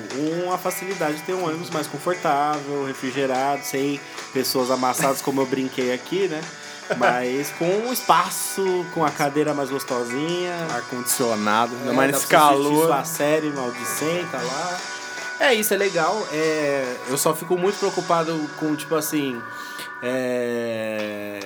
uma 0.46 0.58
facilidade 0.58 1.18
de 1.18 1.24
ter 1.24 1.34
um 1.34 1.46
ônibus 1.46 1.70
mais 1.72 1.88
confortável, 1.88 2.86
refrigerado, 2.86 3.64
sem 3.66 4.00
pessoas 4.34 4.72
amassadas 4.72 5.22
como 5.22 5.42
eu 5.42 5.46
brinquei 5.46 5.94
aqui, 5.94 6.28
né? 6.28 6.42
Mas 6.98 7.50
com 7.58 7.66
um 7.66 7.92
espaço, 7.92 8.86
com 8.94 9.04
a 9.04 9.10
cadeira 9.10 9.56
mais 9.56 9.72
gostosinha. 9.72 10.54
Ar-condicionado, 10.74 11.74
É, 11.90 11.92
mais 11.92 12.12
dá 12.12 12.18
nesse 12.18 12.28
calor. 12.28 12.86
Sua 12.86 13.04
série 13.04 13.50
maldicenta 13.50 14.38
lá. 14.38 14.78
É 15.40 15.54
isso, 15.54 15.74
é 15.74 15.78
legal. 15.78 16.16
É, 16.32 16.98
eu 17.10 17.18
só 17.18 17.36
fico 17.36 17.58
muito 17.58 17.78
preocupado 17.78 18.34
com, 18.60 18.76
tipo 18.76 18.96
assim. 18.96 19.42
É. 20.02 21.40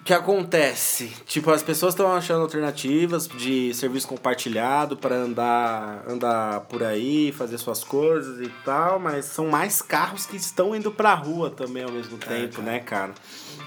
O 0.00 0.02
que 0.02 0.14
acontece? 0.14 1.12
Tipo, 1.26 1.50
as 1.50 1.62
pessoas 1.62 1.92
estão 1.92 2.10
achando 2.10 2.40
alternativas 2.40 3.28
de 3.28 3.72
serviço 3.74 4.08
compartilhado 4.08 4.96
para 4.96 5.14
andar, 5.14 6.02
andar 6.08 6.60
por 6.62 6.82
aí, 6.82 7.30
fazer 7.32 7.58
suas 7.58 7.84
coisas 7.84 8.40
e 8.40 8.50
tal, 8.64 8.98
mas 8.98 9.26
são 9.26 9.46
mais 9.48 9.82
carros 9.82 10.24
que 10.24 10.36
estão 10.36 10.74
indo 10.74 10.90
pra 10.90 11.14
rua 11.14 11.50
também 11.50 11.84
ao 11.84 11.92
mesmo 11.92 12.16
tempo, 12.16 12.62
né, 12.62 12.80
cara? 12.80 13.12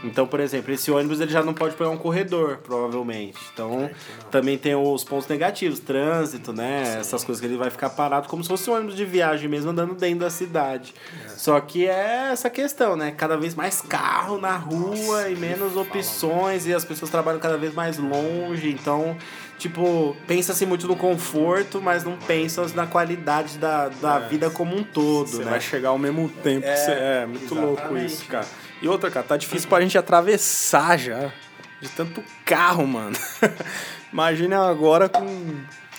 Então, 0.04 0.28
por 0.28 0.40
exemplo, 0.40 0.74
esse 0.74 0.92
ônibus 0.92 1.22
ele 1.22 1.32
já 1.32 1.42
não 1.42 1.54
pode 1.54 1.76
pegar 1.76 1.90
um 1.90 1.98
corredor, 1.98 2.58
provavelmente. 2.58 3.38
Então, 3.54 3.90
também 4.30 4.58
tem 4.58 4.76
os 4.76 5.04
pontos 5.04 5.28
negativos, 5.28 5.80
trânsito, 5.80 6.52
né? 6.52 6.98
Essas 7.00 7.24
coisas 7.24 7.40
que 7.40 7.48
ele 7.48 7.58
vai 7.58 7.70
ficar 7.70 7.90
parado 7.92 8.28
como 8.28 8.44
se 8.44 8.50
fosse 8.50 8.70
um 8.70 8.74
ônibus 8.74 8.96
de 8.96 9.06
viagem 9.06 9.48
mesmo 9.50 9.72
andando 9.72 9.96
dentro 9.96 10.20
da 10.20 10.30
cidade. 10.30 10.94
Só 11.38 11.60
que 11.62 11.88
é 11.88 12.30
essa 12.32 12.50
questão, 12.50 12.96
né? 12.96 13.12
Cada 13.12 13.38
vez 13.38 13.56
mais 13.56 13.82
carro 13.82 14.38
na 14.38 14.56
rua 14.58 15.30
e 15.30 15.36
menos 15.36 15.76
opções 15.76 16.66
e 16.66 16.74
as 16.74 16.84
pessoas 16.84 17.10
trabalham 17.10 17.40
cada 17.40 17.58
vez 17.58 17.74
mais 17.74 17.98
longe, 17.98 18.70
então 18.70 19.16
Tipo, 19.58 20.14
pensa-se 20.28 20.66
muito 20.66 20.88
no 20.88 20.96
conforto, 20.96 21.80
mas 21.82 22.04
não 22.04 22.18
pensa 22.18 22.66
na 22.76 22.86
qualidade 22.86 23.58
da, 23.58 23.88
da 23.88 24.20
vida 24.20 24.50
como 24.50 24.76
um 24.76 24.84
todo, 24.84 25.30
Você 25.30 25.44
né? 25.44 25.52
vai 25.52 25.62
chegar 25.62 25.90
ao 25.90 25.98
mesmo 25.98 26.28
tempo. 26.28 26.66
É, 26.68 26.74
que 26.74 26.78
você- 26.80 26.92
É, 26.92 27.26
muito 27.26 27.56
louco 27.56 27.74
exatamente. 27.80 28.06
isso, 28.14 28.26
cara. 28.26 28.46
E 28.84 28.88
outra, 28.88 29.10
cara, 29.10 29.25
tá 29.25 29.38
difícil 29.38 29.70
pra 29.70 29.80
gente 29.82 29.98
atravessar 29.98 30.98
já. 31.00 31.32
De 31.82 31.90
tanto 31.90 32.24
carro, 32.46 32.86
mano. 32.86 33.16
Imagina 34.12 34.70
agora 34.70 35.10
com. 35.10 35.25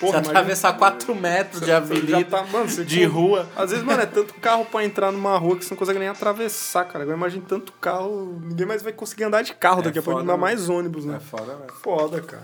Você 0.01 0.07
imagina- 0.09 0.31
atravessar 0.31 0.73
4 0.77 1.15
metros 1.15 1.61
de 1.61 1.69
Já 1.69 1.77
avenida 1.77 2.25
tá, 2.25 2.43
mano, 2.45 2.67
de 2.67 3.07
com- 3.07 3.13
rua. 3.15 3.49
Às 3.57 3.71
vezes, 3.71 3.85
mano, 3.85 4.03
é 4.03 4.07
tanto 4.07 4.35
carro 4.35 4.65
pra 4.65 4.85
entrar 4.85 5.13
numa 5.13 5.37
rua 5.39 5.57
que 5.57 5.65
você 5.65 5.73
não 5.73 5.79
consegue 5.79 5.99
nem 6.01 6.09
atravessar, 6.09 6.85
cara. 6.85 7.05
Agora 7.05 7.17
imagina 7.17 7.45
tanto 7.49 7.73
carro, 7.75 8.39
ninguém 8.45 8.67
mais 8.67 8.83
vai 8.83 8.93
conseguir 8.93 9.25
andar 9.25 9.43
de 9.43 9.55
carro 9.55 9.83
daqui 9.83 9.99
a 9.99 10.03
pouco, 10.03 10.21
ainda 10.21 10.37
mais 10.37 10.69
ônibus, 10.69 11.05
né? 11.05 11.17
É 11.17 11.21
foda, 11.21 11.55
velho. 11.57 11.73
Foda, 11.81 12.21
cara. 12.21 12.43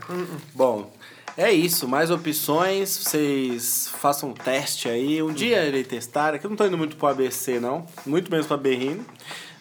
Bom, 0.54 0.92
é 1.36 1.50
isso. 1.52 1.88
Mais 1.88 2.10
opções. 2.10 2.96
Vocês 2.96 3.90
façam 3.98 4.30
um 4.30 4.32
teste 4.34 4.88
aí. 4.88 5.20
Um 5.22 5.32
dia 5.32 5.64
irei 5.66 5.82
testar. 5.84 6.34
Aqui 6.34 6.46
eu 6.46 6.50
não 6.50 6.56
tô 6.56 6.64
indo 6.66 6.78
muito 6.78 6.96
pro 6.96 7.08
ABC, 7.08 7.58
não. 7.58 7.84
Muito 8.06 8.30
menos 8.30 8.46
pra 8.46 8.56
Berrino. 8.56 9.04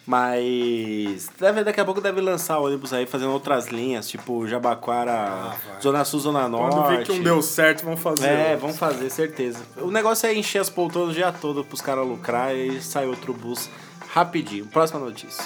Mas 0.10 1.30
deve, 1.40 1.64
daqui 1.64 1.80
a 1.80 1.86
pouco 1.86 2.02
deve 2.02 2.20
lançar 2.20 2.58
ônibus 2.58 2.92
aí 2.94 3.06
fazendo 3.06 3.32
outras 3.32 3.68
linhas, 3.68 4.10
tipo 4.10 4.48
Jabaquara, 4.48 5.56
Zona 5.80 6.04
Sul, 6.04 6.20
Zona 6.20 6.50
Norte. 6.50 6.76
Quando 6.76 6.98
vê 6.98 7.04
que 7.04 7.12
um 7.12 7.22
deu 7.22 7.44
certo, 7.44 7.86
vamos 7.86 8.00
fazer. 8.00 8.28
É, 8.28 8.56
vamos 8.56 8.76
fazer, 8.76 9.08
certeza. 9.12 9.60
O 9.78 9.92
negócio 9.92 10.26
é 10.26 10.34
encher 10.34 10.62
as 10.62 10.68
poltronas 10.68 11.12
o 11.12 11.14
dia 11.14 11.32
todo 11.32 11.64
pros 11.64 11.80
caras 11.80 12.08
lucrar 12.08 12.56
e 12.56 12.72
aí 12.72 12.82
sai 12.82 13.06
outro 13.06 13.36
bus 13.36 13.70
rapidinho. 14.08 14.66
Próxima 14.66 15.00
notícia. 15.00 15.46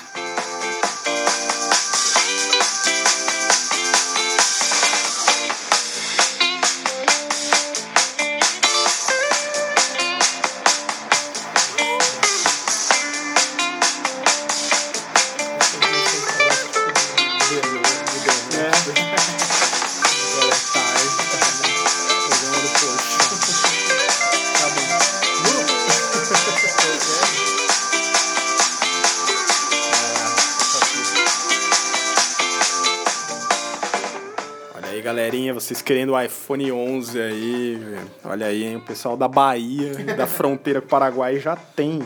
Galerinha, 35.34 35.54
vocês 35.54 35.82
querendo 35.82 36.14
o 36.14 36.22
iPhone 36.22 36.72
11 36.72 37.20
aí, 37.20 37.76
velho. 37.76 38.12
olha 38.24 38.46
aí, 38.46 38.64
hein, 38.66 38.76
o 38.76 38.82
pessoal 38.82 39.18
da 39.18 39.28
Bahia, 39.28 39.92
da 40.16 40.28
fronteira 40.28 40.80
com 40.80 40.86
o 40.86 40.90
Paraguai 40.90 41.40
já 41.40 41.56
tem. 41.56 42.02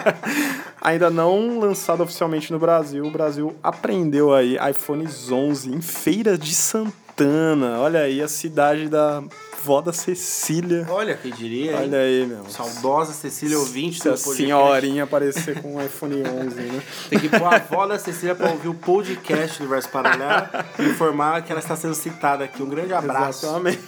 Ainda 0.80 1.10
não 1.10 1.58
lançado 1.58 2.02
oficialmente 2.02 2.50
no 2.50 2.58
Brasil, 2.58 3.04
o 3.04 3.10
Brasil 3.10 3.54
aprendeu 3.62 4.34
aí 4.34 4.56
iPhones 4.70 5.30
11 5.30 5.70
em 5.70 5.82
Feira 5.82 6.38
de 6.38 6.54
Santana. 6.54 7.78
Olha 7.80 8.00
aí 8.00 8.22
a 8.22 8.28
cidade 8.28 8.88
da 8.88 9.22
vó 9.66 9.80
da 9.80 9.92
Cecília. 9.92 10.86
Olha, 10.88 11.16
quem 11.16 11.32
diria, 11.32 11.72
hein? 11.72 11.78
Olha 11.82 11.98
aí, 11.98 12.24
meu. 12.24 12.44
Saudosa 12.48 13.12
Cecília 13.12 13.58
ouvinte 13.58 13.96
Se 13.98 14.04
do 14.04 14.10
podcast. 14.10 14.36
senhorinha 14.36 15.02
aparecer 15.02 15.60
com 15.60 15.74
um 15.74 15.84
iPhone 15.84 16.22
11, 16.22 16.54
né? 16.60 16.82
Tem 17.10 17.18
que 17.18 17.28
pôr 17.28 17.44
a 17.44 17.56
avó 17.56 17.84
da 17.86 17.98
Cecília 17.98 18.34
pra 18.36 18.50
ouvir 18.50 18.68
o 18.68 18.74
podcast 18.74 19.58
do 19.58 19.62
Universo 19.64 19.88
Paralelo 19.88 20.48
e 20.78 20.82
informar 20.84 21.42
que 21.42 21.50
ela 21.50 21.60
está 21.60 21.74
sendo 21.74 21.94
citada 21.94 22.44
aqui. 22.44 22.62
Um 22.62 22.68
grande 22.68 22.94
abraço. 22.94 23.44
Exatamente. 23.46 23.80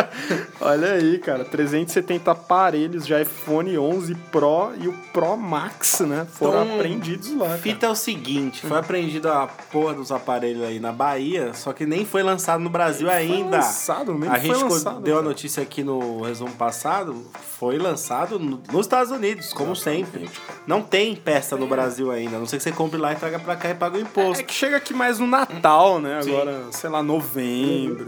Olha 0.60 0.92
aí, 0.94 1.18
cara, 1.18 1.44
370 1.44 2.30
aparelhos 2.32 3.06
de 3.06 3.14
iPhone 3.20 3.78
11 3.78 4.14
Pro 4.32 4.72
e 4.80 4.88
o 4.88 4.92
Pro 5.12 5.36
Max, 5.36 6.00
né? 6.00 6.26
Foram 6.32 6.64
Então, 6.64 6.74
apreendidos 6.76 7.32
lá. 7.36 7.46
Cara. 7.46 7.58
fita 7.58 7.86
é 7.86 7.88
o 7.88 7.94
seguinte, 7.94 8.66
foi 8.66 8.78
apreendida 8.78 9.32
a 9.42 9.46
porra 9.46 9.94
dos 9.94 10.10
aparelhos 10.10 10.64
aí 10.64 10.80
na 10.80 10.90
Bahia, 10.90 11.52
só 11.54 11.72
que 11.72 11.86
nem 11.86 12.04
foi 12.04 12.22
lançado 12.22 12.60
no 12.60 12.70
Brasil 12.70 13.08
ainda. 13.10 13.58
lançado, 13.58 14.14
nem 14.14 14.28
a 14.28 14.40
foi 14.40 14.54
gente 14.54 14.62
lançado, 14.64 15.00
deu 15.12 15.18
a 15.18 15.22
notícia 15.22 15.62
aqui 15.62 15.84
no 15.84 16.22
resumo 16.22 16.52
passado, 16.52 17.14
foi 17.58 17.76
lançado 17.76 18.38
no- 18.38 18.62
nos 18.72 18.86
Estados 18.86 19.12
Unidos, 19.12 19.52
como 19.52 19.76
sempre. 19.76 20.26
Não 20.66 20.80
tem 20.80 21.14
peça 21.14 21.54
no 21.54 21.66
Brasil 21.66 22.10
ainda, 22.10 22.36
a 22.36 22.38
não 22.38 22.46
sei 22.46 22.56
que 22.58 22.62
você 22.62 22.72
compre 22.72 22.98
lá 22.98 23.12
e 23.12 23.16
traga 23.16 23.38
pra 23.38 23.54
cá 23.54 23.68
e 23.70 23.74
paga 23.74 23.96
o 23.96 24.00
É 24.00 24.02
imposto. 24.02 24.42
que 24.44 24.54
chega 24.54 24.78
aqui 24.78 24.94
mais 24.94 25.18
no 25.18 25.26
Natal, 25.26 26.00
né? 26.00 26.22
Sim. 26.22 26.30
Agora, 26.34 26.64
sei 26.72 26.88
lá, 26.88 27.02
novembro. 27.02 28.06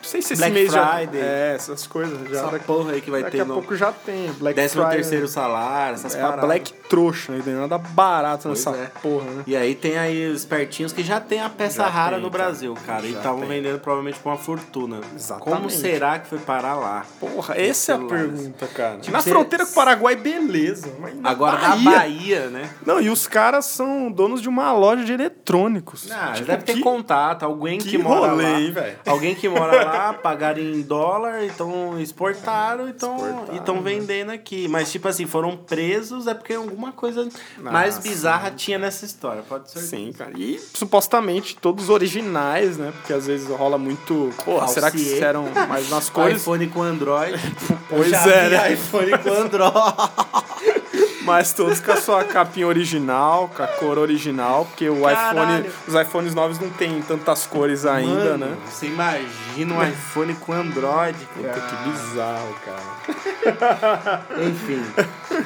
Não 0.00 0.04
sei 0.08 0.22
se 0.22 0.32
esse 0.32 0.40
Black 0.42 0.54
mês 0.54 0.72
Friday. 0.72 1.20
já. 1.20 1.26
É, 1.26 1.54
essas 1.54 1.86
coisas. 1.86 2.18
Já 2.30 2.38
Essa 2.40 2.50
daqui, 2.52 2.64
porra 2.64 2.92
aí 2.92 3.00
que 3.00 3.10
vai 3.10 3.22
daqui 3.22 3.36
ter 3.36 3.42
a 3.42 3.44
no 3.44 3.54
pouco 3.54 3.76
já 3.76 3.90
tem. 3.92 4.30
Black 4.32 4.54
décimo 4.56 4.82
Friday. 4.82 5.00
terceiro 5.00 5.28
salário, 5.28 5.94
essas 5.94 6.14
É 6.14 6.18
a 6.18 6.22
paradas. 6.22 6.44
Black 6.44 6.72
trouxa, 6.88 7.32
tem 7.44 7.54
nada 7.54 7.76
barato 7.78 8.44
Pois 8.48 8.64
nessa 8.64 8.76
é. 8.78 8.86
porra, 9.02 9.24
né? 9.30 9.42
E 9.46 9.56
aí 9.56 9.74
tem 9.74 9.98
aí 9.98 10.30
os 10.30 10.38
espertinhos 10.40 10.92
que 10.92 11.02
já 11.02 11.20
tem 11.20 11.40
a 11.42 11.50
peça 11.50 11.82
Já 11.82 11.88
rara 11.88 12.16
tem, 12.16 12.24
no 12.24 12.30
cara. 12.30 12.44
Brasil, 12.44 12.74
cara. 12.86 13.06
E 13.06 13.12
Já 13.12 13.18
estavam 13.18 13.40
tem. 13.40 13.48
vendendo 13.48 13.80
provavelmente 13.80 14.18
com 14.20 14.28
uma 14.30 14.38
fortuna. 14.38 15.00
Exatamente. 15.14 15.56
Como 15.56 15.68
será 15.70 16.18
que 16.20 16.28
foi 16.28 16.38
parar 16.38 16.74
lá? 16.76 17.04
Porra, 17.20 17.54
essa 17.60 17.92
é 17.92 17.94
a 17.96 17.98
pergunta, 17.98 18.66
cara. 18.68 18.98
Tipo, 18.98 19.12
Na 19.12 19.20
você- 19.20 19.30
fronteira 19.30 19.64
com 19.66 19.72
o 19.72 19.74
Paraguai, 19.74 20.14
beleza. 20.16 20.92
Mas 21.00 21.14
na 21.20 21.28
Agora 21.30 21.56
da 21.58 21.68
Bahia- 21.70 21.90
Bahia, 21.90 22.46
né? 22.50 22.70
Não, 22.86 23.00
e 23.00 23.10
os 23.10 23.26
caras 23.26 23.64
são 23.66 24.10
donos 24.12 24.40
de 24.40 24.48
uma 24.48 24.72
loja 24.72 25.04
de 25.04 25.12
eletrônicos. 25.12 26.08
Ah, 26.10 26.32
Tipo, 26.34 26.46
deve 26.46 26.62
ter 26.62 26.74
que- 26.74 26.80
contato, 26.80 27.42
alguém 27.42 27.78
que, 27.78 27.90
que 27.90 27.98
mora 27.98 28.30
rolê, 28.30 28.44
lá. 28.68 28.80
velho? 28.80 28.98
alguém 29.06 29.34
que 29.34 29.48
mora 29.48 29.84
lá, 29.84 29.87
pagaram 30.22 30.60
em 30.60 30.82
dólar, 30.82 31.44
então 31.44 31.98
exportaram 32.00 32.88
então, 32.88 33.16
Exportaram, 33.16 33.54
e 33.54 33.58
estão 33.58 33.82
vendendo 33.82 34.30
aqui. 34.30 34.68
Mas, 34.68 34.90
tipo 34.90 35.08
assim, 35.08 35.26
foram 35.26 35.56
presos 35.56 36.26
é 36.26 36.34
porque 36.34 36.54
alguma 36.54 36.92
coisa 36.92 37.28
Ah, 37.58 37.70
mais 37.70 37.98
bizarra 37.98 38.50
tinha 38.50 38.78
nessa 38.78 39.04
história. 39.04 39.42
Pode 39.48 39.70
ser. 39.70 39.80
Sim, 39.80 40.12
cara. 40.16 40.32
E 40.36 40.58
supostamente 40.74 41.56
todos 41.56 41.88
originais, 41.88 42.76
né? 42.76 42.92
Porque 42.96 43.12
às 43.12 43.26
vezes 43.26 43.48
rola 43.48 43.78
muito. 43.78 44.32
Pô, 44.44 44.66
será 44.68 44.90
que 44.90 44.98
Falsiê. 44.98 45.20
eram 45.20 45.48
mais 45.68 45.88
nas 45.90 46.08
cores? 46.10 46.40
iPhone 46.42 46.66
com 46.68 46.82
Android. 46.82 47.38
Pois 47.88 48.12
é, 48.12 48.50
né? 48.50 48.72
iPhone 48.74 49.18
com 49.18 49.30
Android. 49.30 49.72
Mas 51.28 51.52
todos 51.52 51.80
com 51.80 51.92
a 51.92 51.96
sua 51.96 52.24
capinha 52.24 52.66
original, 52.66 53.48
com 53.54 53.62
a 53.62 53.66
cor 53.66 53.98
original, 53.98 54.64
porque 54.64 54.88
o 54.88 55.02
Caralho. 55.02 55.66
iPhone, 55.66 55.74
os 55.86 55.94
iPhones 55.94 56.34
novos 56.34 56.58
não 56.58 56.70
tem 56.70 57.00
tantas 57.02 57.46
cores 57.46 57.84
ainda, 57.86 58.36
Mano, 58.36 58.46
né? 58.46 58.56
Você 58.66 58.86
imagina 58.86 59.74
um 59.74 59.86
iPhone 59.86 60.34
com 60.34 60.52
Android, 60.52 61.18
Puta, 61.34 61.48
cara. 61.48 61.60
que 61.60 61.90
bizarro, 61.90 62.54
cara. 62.64 64.24
Enfim. 64.42 64.84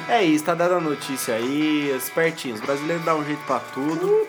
É 0.08 0.22
isso, 0.22 0.44
tá 0.44 0.54
dando 0.54 0.76
a 0.76 0.80
notícia 0.80 1.34
aí, 1.34 1.94
espertinhos. 1.96 2.60
Os 2.60 2.66
brasileiros 2.66 3.04
dão 3.04 3.18
um 3.18 3.24
jeito 3.24 3.42
pra 3.44 3.60
tudo. 3.60 4.26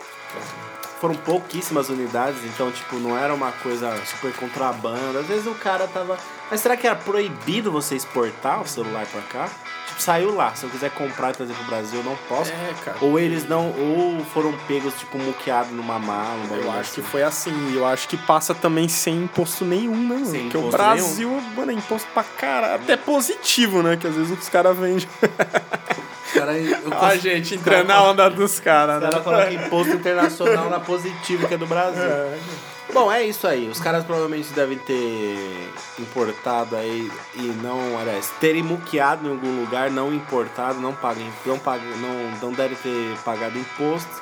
Foram 0.99 1.15
pouquíssimas 1.15 1.89
unidades, 1.89 2.43
então, 2.45 2.71
tipo, 2.71 2.95
não 2.95 3.17
era 3.17 3.33
uma 3.33 3.51
coisa 3.51 3.93
super 4.05 4.31
contrabando. 4.35 5.19
Às 5.19 5.25
vezes 5.25 5.45
o 5.47 5.53
cara 5.55 5.85
tava. 5.85 6.17
Mas 6.49 6.61
será 6.61 6.77
que 6.77 6.87
era 6.87 6.95
proibido 6.95 7.69
você 7.71 7.95
exportar 7.95 8.61
o 8.61 8.67
celular 8.67 9.05
pra 9.07 9.21
cá? 9.21 9.49
Tipo, 9.93 10.01
saiu 10.01 10.35
lá. 10.35 10.53
Se 10.55 10.65
eu 10.65 10.69
quiser 10.69 10.91
comprar 10.91 11.31
e 11.31 11.33
trazer 11.33 11.53
pro 11.53 11.63
Brasil, 11.65 11.99
eu 11.99 12.03
não 12.03 12.15
posso. 12.27 12.51
É, 12.51 12.73
cara. 12.83 12.97
Ou 13.01 13.19
eles 13.19 13.47
não, 13.47 13.67
ou 13.67 14.23
foram 14.25 14.53
pegos, 14.67 14.93
tipo, 14.95 15.17
muqueados 15.17 15.71
numa 15.71 15.99
mala. 15.99 16.39
Eu 16.51 16.71
acho 16.71 16.93
que 16.93 17.01
assim. 17.01 17.09
foi 17.09 17.23
assim. 17.23 17.75
Eu 17.75 17.85
acho 17.85 18.07
que 18.07 18.17
passa 18.17 18.53
também 18.53 18.87
sem 18.87 19.23
imposto 19.23 19.63
nenhum, 19.63 19.95
né, 19.95 20.15
mano? 20.15 20.25
Sem 20.25 20.41
Porque 20.43 20.57
o 20.57 20.69
Brasil, 20.69 21.29
mano, 21.55 21.71
é 21.71 21.75
imposto 21.75 22.07
pra 22.13 22.23
caralho. 22.23 22.75
Até 22.83 22.97
positivo, 22.97 23.81
né? 23.81 23.95
Que 23.97 24.07
às 24.07 24.15
vezes 24.15 24.37
os 24.37 24.49
caras 24.49 24.77
vendem. 24.77 25.07
Cara, 26.33 26.57
eu 26.57 26.93
A 26.93 27.15
gente 27.15 27.55
entra 27.55 27.83
na 27.83 28.03
onda 28.03 28.29
dos 28.29 28.59
caras, 28.59 28.97
O 28.97 28.99
né? 28.99 29.09
cara 29.11 29.23
coloca 29.23 29.53
imposto 29.53 29.93
internacional 29.93 30.69
na 30.69 30.79
positiva, 30.79 31.47
que 31.47 31.53
é 31.53 31.57
do 31.57 31.67
Brasil. 31.67 32.03
É. 32.03 32.37
Bom, 32.93 33.11
é 33.11 33.23
isso 33.23 33.47
aí. 33.47 33.67
Os 33.67 33.79
caras 33.79 34.03
provavelmente 34.03 34.53
devem 34.53 34.77
ter 34.77 35.73
importado 35.97 36.75
aí 36.75 37.11
e 37.33 37.41
não, 37.41 37.97
aliás, 37.97 38.31
terem 38.39 38.61
muqueado 38.61 39.27
em 39.27 39.31
algum 39.31 39.61
lugar, 39.61 39.89
não 39.89 40.13
importado, 40.13 40.79
não 40.79 40.93
pagam, 40.93 41.23
não 41.45 41.57
pagam, 41.57 41.87
não, 41.97 42.31
não 42.39 42.53
devem 42.53 42.77
ter 42.77 43.17
pagado 43.25 43.57
imposto. 43.57 44.21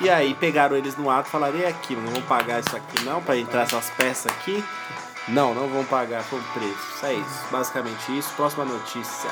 E 0.00 0.08
aí 0.08 0.34
pegaram 0.34 0.74
eles 0.74 0.96
no 0.96 1.10
ato 1.10 1.28
e 1.28 1.30
falaram, 1.30 1.58
e 1.58 1.66
aqui, 1.66 1.94
não 1.94 2.10
vão 2.10 2.22
pagar 2.22 2.60
isso 2.60 2.74
aqui 2.74 3.04
não, 3.04 3.22
pra 3.22 3.36
entrar 3.36 3.62
essas 3.62 3.90
peças 3.90 4.32
aqui? 4.32 4.64
Não, 5.28 5.52
não 5.52 5.68
vão 5.68 5.84
pagar, 5.84 6.22
foi 6.22 6.38
o 6.38 6.44
preço. 6.54 7.04
É 7.04 7.12
isso, 7.12 7.44
basicamente 7.50 8.16
isso. 8.16 8.32
Próxima 8.34 8.64
notícia. 8.64 9.28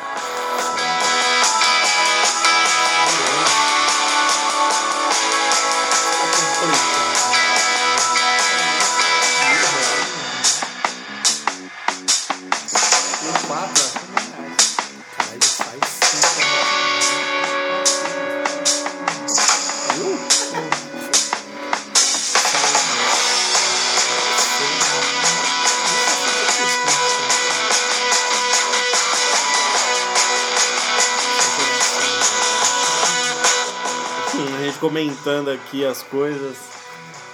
Comentando 34.94 35.50
aqui 35.50 35.84
as 35.84 36.04
coisas. 36.04 36.56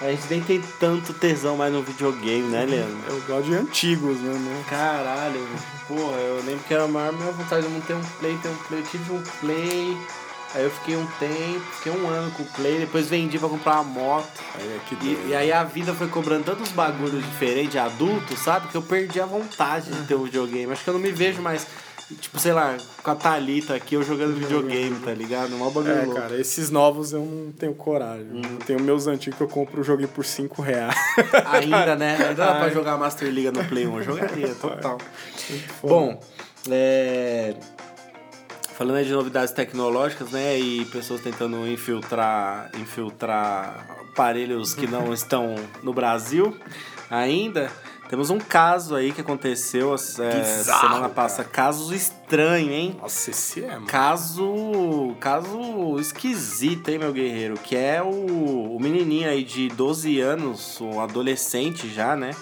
A 0.00 0.11
gente 0.11 0.23
nem 0.31 0.40
tem 0.40 0.62
tanto 0.81 1.12
tesão 1.12 1.59
mais 1.59 1.71
no 1.71 1.83
videogame, 1.83 2.49
né, 2.49 2.64
Leandro? 2.64 2.97
Eu 3.07 3.21
gosto 3.21 3.50
de 3.50 3.55
antigos, 3.55 4.17
né? 4.17 4.33
né? 4.33 4.64
Caralho, 4.67 5.47
porra, 5.87 6.17
eu 6.21 6.43
lembro 6.47 6.64
que 6.67 6.73
era 6.73 6.85
a 6.85 6.88
maior 6.88 7.12
minha 7.12 7.31
vontade 7.33 7.69
de 7.69 7.81
ter 7.83 7.93
um 7.93 8.02
play, 8.19 8.38
ter 8.43 8.49
um 8.49 8.57
play. 8.57 8.80
Eu 8.80 8.87
tive 8.87 9.13
um 9.13 9.23
play, 9.41 9.99
aí 10.54 10.65
eu 10.65 10.71
fiquei 10.71 10.97
um 10.97 11.06
tempo, 11.19 11.61
fiquei 11.75 11.93
um 11.93 12.08
ano 12.08 12.30
com 12.30 12.45
o 12.45 12.47
play, 12.47 12.78
depois 12.78 13.11
vendi 13.11 13.39
pra 13.39 13.50
comprar 13.50 13.82
uma 13.82 13.85
moto. 13.85 14.41
Aí 14.54 14.67
é 14.67 15.04
E, 15.04 15.28
e 15.28 15.35
aí 15.35 15.52
a 15.52 15.63
vida 15.63 15.93
foi 15.93 16.08
cobrando 16.08 16.45
tantos 16.45 16.71
bagulhos 16.73 17.23
diferentes, 17.23 17.76
adulto, 17.76 18.39
sabe? 18.39 18.69
Que 18.69 18.76
eu 18.78 18.82
perdi 18.82 19.21
a 19.21 19.26
vontade 19.26 19.91
de 19.91 20.06
ter 20.06 20.15
um 20.15 20.25
videogame. 20.25 20.73
Acho 20.73 20.82
que 20.82 20.89
eu 20.89 20.95
não 20.95 21.00
me 21.00 21.13
vejo 21.13 21.43
mais, 21.43 21.67
tipo, 22.17 22.39
sei 22.39 22.53
lá, 22.53 22.77
com 23.03 23.11
a 23.11 23.15
Thalita 23.15 23.75
aqui, 23.75 23.95
eu 23.95 24.03
jogando 24.03 24.35
videogame, 24.37 24.99
tá 25.01 25.13
ligado? 25.13 25.51
Mó 25.53 25.71
bagulho 25.71 25.93
É, 25.93 26.03
louco. 26.05 26.21
cara, 26.21 26.37
esses 26.41 26.71
novos 26.71 27.13
eu 27.13 27.21
não 27.25 27.53
tenho 27.53 27.75
coragem. 27.75 28.43
Eu 28.43 28.59
tenho 28.59 28.81
meus 28.81 29.07
antigos 29.07 29.37
que 29.37 29.43
eu 29.43 29.49
compro 29.49 29.81
o 29.81 29.85
jogo 29.85 30.07
por 30.09 30.25
5 30.25 30.61
reais. 30.63 30.95
Ainda, 31.53 31.97
né? 31.97 32.17
Ainda 32.17 32.35
dá 32.35 32.55
pra 32.57 32.69
jogar 32.71 32.97
Master 32.97 33.29
Liga 33.29 33.53
no 33.53 33.65
Play 33.65 33.87
1. 33.87 33.99
Eu 33.99 34.03
jogaria, 34.05 34.55
total. 34.61 34.99
Bom, 35.83 36.21
é... 36.71 37.55
Falando 38.75 38.97
aí 38.97 39.05
de 39.05 39.13
novidades 39.13 39.53
tecnológicas, 39.53 40.31
né? 40.31 40.59
E 40.59 40.87
pessoas 40.87 41.21
tentando 41.21 41.67
infiltrar, 41.69 42.71
infiltrar 42.79 43.87
aparelhos 44.13 44.73
que 44.75 44.87
não 44.87 45.13
estão 45.15 45.55
no 45.83 45.93
Brasil 45.93 46.57
ainda. 47.11 47.71
Temos 48.11 48.29
um 48.29 48.39
caso 48.39 48.97
aí 48.97 49.13
que 49.13 49.21
aconteceu 49.21 49.95
é, 49.95 50.41
Bizarro, 50.41 50.81
semana 50.81 51.09
passada. 51.09 51.49
Caso 51.49 51.95
estranho, 51.95 52.73
hein? 52.73 52.97
Nossa, 53.01 53.31
esse 53.31 53.63
é, 53.63 53.69
mano. 53.69 53.87
Caso. 53.87 55.15
Caso 55.21 55.97
esquisito, 55.97 56.89
hein, 56.89 56.99
meu 56.99 57.13
guerreiro? 57.13 57.55
Que 57.55 57.77
é 57.77 58.03
o, 58.03 58.75
o 58.75 58.81
menininho 58.81 59.31
aí 59.31 59.45
de 59.45 59.69
12 59.69 60.19
anos, 60.19 60.81
um 60.81 61.01
adolescente 61.01 61.89
já, 61.89 62.17
né? 62.17 62.33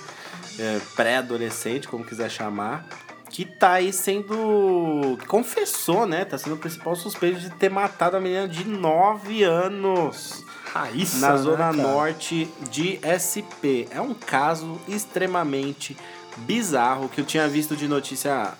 É, 0.58 0.80
Pré-adolescente, 0.96 1.86
como 1.86 2.02
quiser 2.02 2.30
chamar. 2.30 2.88
Que 3.28 3.44
tá 3.44 3.72
aí 3.72 3.92
sendo. 3.92 5.18
confessou, 5.26 6.06
né? 6.06 6.24
Tá 6.24 6.38
sendo 6.38 6.54
o 6.54 6.58
principal 6.58 6.96
suspeito 6.96 7.40
de 7.40 7.50
ter 7.50 7.68
matado 7.68 8.16
a 8.16 8.20
menina 8.20 8.48
de 8.48 8.66
9 8.66 9.42
anos 9.42 10.46
Raiz, 10.78 11.20
na 11.20 11.32
né, 11.32 11.38
zona 11.38 11.56
cara? 11.56 11.76
norte 11.76 12.48
de 12.70 13.00
SP. 13.02 13.88
É 13.90 14.00
um 14.00 14.14
caso 14.14 14.80
extremamente 14.88 15.96
bizarro 16.38 17.08
que 17.08 17.20
eu 17.20 17.24
tinha 17.24 17.48
visto 17.48 17.76
de 17.76 17.88
notícia 17.88 18.54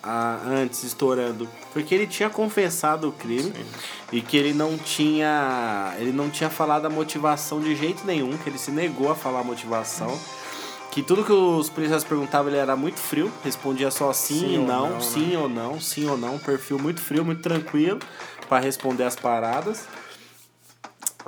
antes 0.45 0.83
estourando, 0.83 1.47
porque 1.71 1.95
ele 1.95 2.07
tinha 2.07 2.29
confessado 2.29 3.07
o 3.07 3.11
crime 3.11 3.53
e 4.11 4.21
que 4.21 4.35
ele 4.35 4.53
não 4.53 4.77
tinha 4.77 5.93
ele 5.97 6.11
não 6.11 6.29
tinha 6.29 6.49
falado 6.49 6.85
a 6.85 6.89
motivação 6.89 7.61
de 7.61 7.75
jeito 7.75 8.05
nenhum, 8.05 8.37
que 8.37 8.49
ele 8.49 8.57
se 8.57 8.71
negou 8.71 9.09
a 9.11 9.15
falar 9.15 9.41
a 9.41 9.43
motivação. 9.43 10.19
Que 10.91 11.03
tudo 11.03 11.23
que 11.23 11.31
os 11.31 11.69
policiais 11.69 12.03
perguntavam 12.03 12.49
ele 12.49 12.57
era 12.57 12.75
muito 12.75 12.99
frio, 12.99 13.31
respondia 13.43 13.91
só 13.91 14.11
sim, 14.11 14.39
Sim 14.39 14.53
e 14.55 14.57
ou 14.57 14.65
não, 14.65 14.89
não, 14.89 14.95
né? 14.95 15.01
sim 15.01 15.35
ou 15.35 15.47
não, 15.47 15.79
sim 15.79 16.07
ou 16.07 16.17
não, 16.17 16.35
um 16.35 16.39
perfil 16.39 16.79
muito 16.79 16.99
frio, 16.99 17.23
muito 17.23 17.43
tranquilo 17.43 17.99
para 18.49 18.59
responder 18.59 19.03
as 19.03 19.15
paradas. 19.15 19.85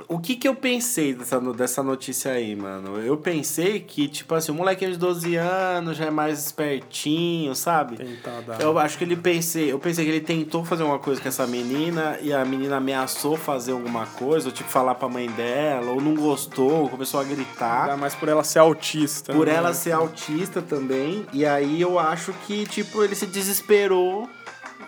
O 0.08 0.18
que 0.18 0.36
que 0.36 0.48
eu 0.48 0.54
pensei 0.54 1.14
dessa, 1.14 1.38
dessa 1.52 1.82
notícia 1.82 2.32
aí, 2.32 2.56
mano? 2.56 2.98
Eu 2.98 3.16
pensei 3.18 3.80
que, 3.80 4.08
tipo 4.08 4.34
assim, 4.34 4.50
o 4.50 4.54
molequinho 4.54 4.92
de 4.92 4.96
12 4.96 5.36
anos 5.36 5.96
já 5.96 6.06
é 6.06 6.10
mais 6.10 6.46
espertinho, 6.46 7.54
sabe? 7.54 7.96
Tentar 7.96 8.40
dar. 8.40 8.60
Eu 8.60 8.78
acho 8.78 8.96
que 8.96 9.04
ele 9.04 9.16
pensei, 9.16 9.70
eu 9.70 9.78
pensei 9.78 10.04
que 10.04 10.10
ele 10.10 10.20
tentou 10.20 10.64
fazer 10.64 10.82
uma 10.82 10.98
coisa 10.98 11.20
com 11.20 11.28
essa 11.28 11.46
menina 11.46 12.18
e 12.22 12.32
a 12.32 12.42
menina 12.44 12.76
ameaçou 12.76 13.36
fazer 13.36 13.72
alguma 13.72 14.06
coisa, 14.06 14.48
ou 14.48 14.52
tipo 14.52 14.70
falar 14.70 14.94
pra 14.94 15.08
mãe 15.08 15.28
dela, 15.30 15.90
ou 15.92 16.00
não 16.00 16.14
gostou, 16.14 16.88
começou 16.88 17.20
a 17.20 17.24
gritar. 17.24 17.82
Ainda 17.82 17.96
mais 17.96 18.14
por 18.14 18.28
ela 18.28 18.42
ser 18.42 18.60
autista. 18.60 19.32
Por 19.32 19.46
né? 19.46 19.54
ela 19.54 19.74
ser 19.74 19.92
autista 19.92 20.62
também, 20.62 21.26
e 21.34 21.44
aí 21.44 21.80
eu 21.80 21.98
acho 21.98 22.32
que, 22.46 22.64
tipo, 22.66 23.04
ele 23.04 23.14
se 23.14 23.26
desesperou, 23.26 24.28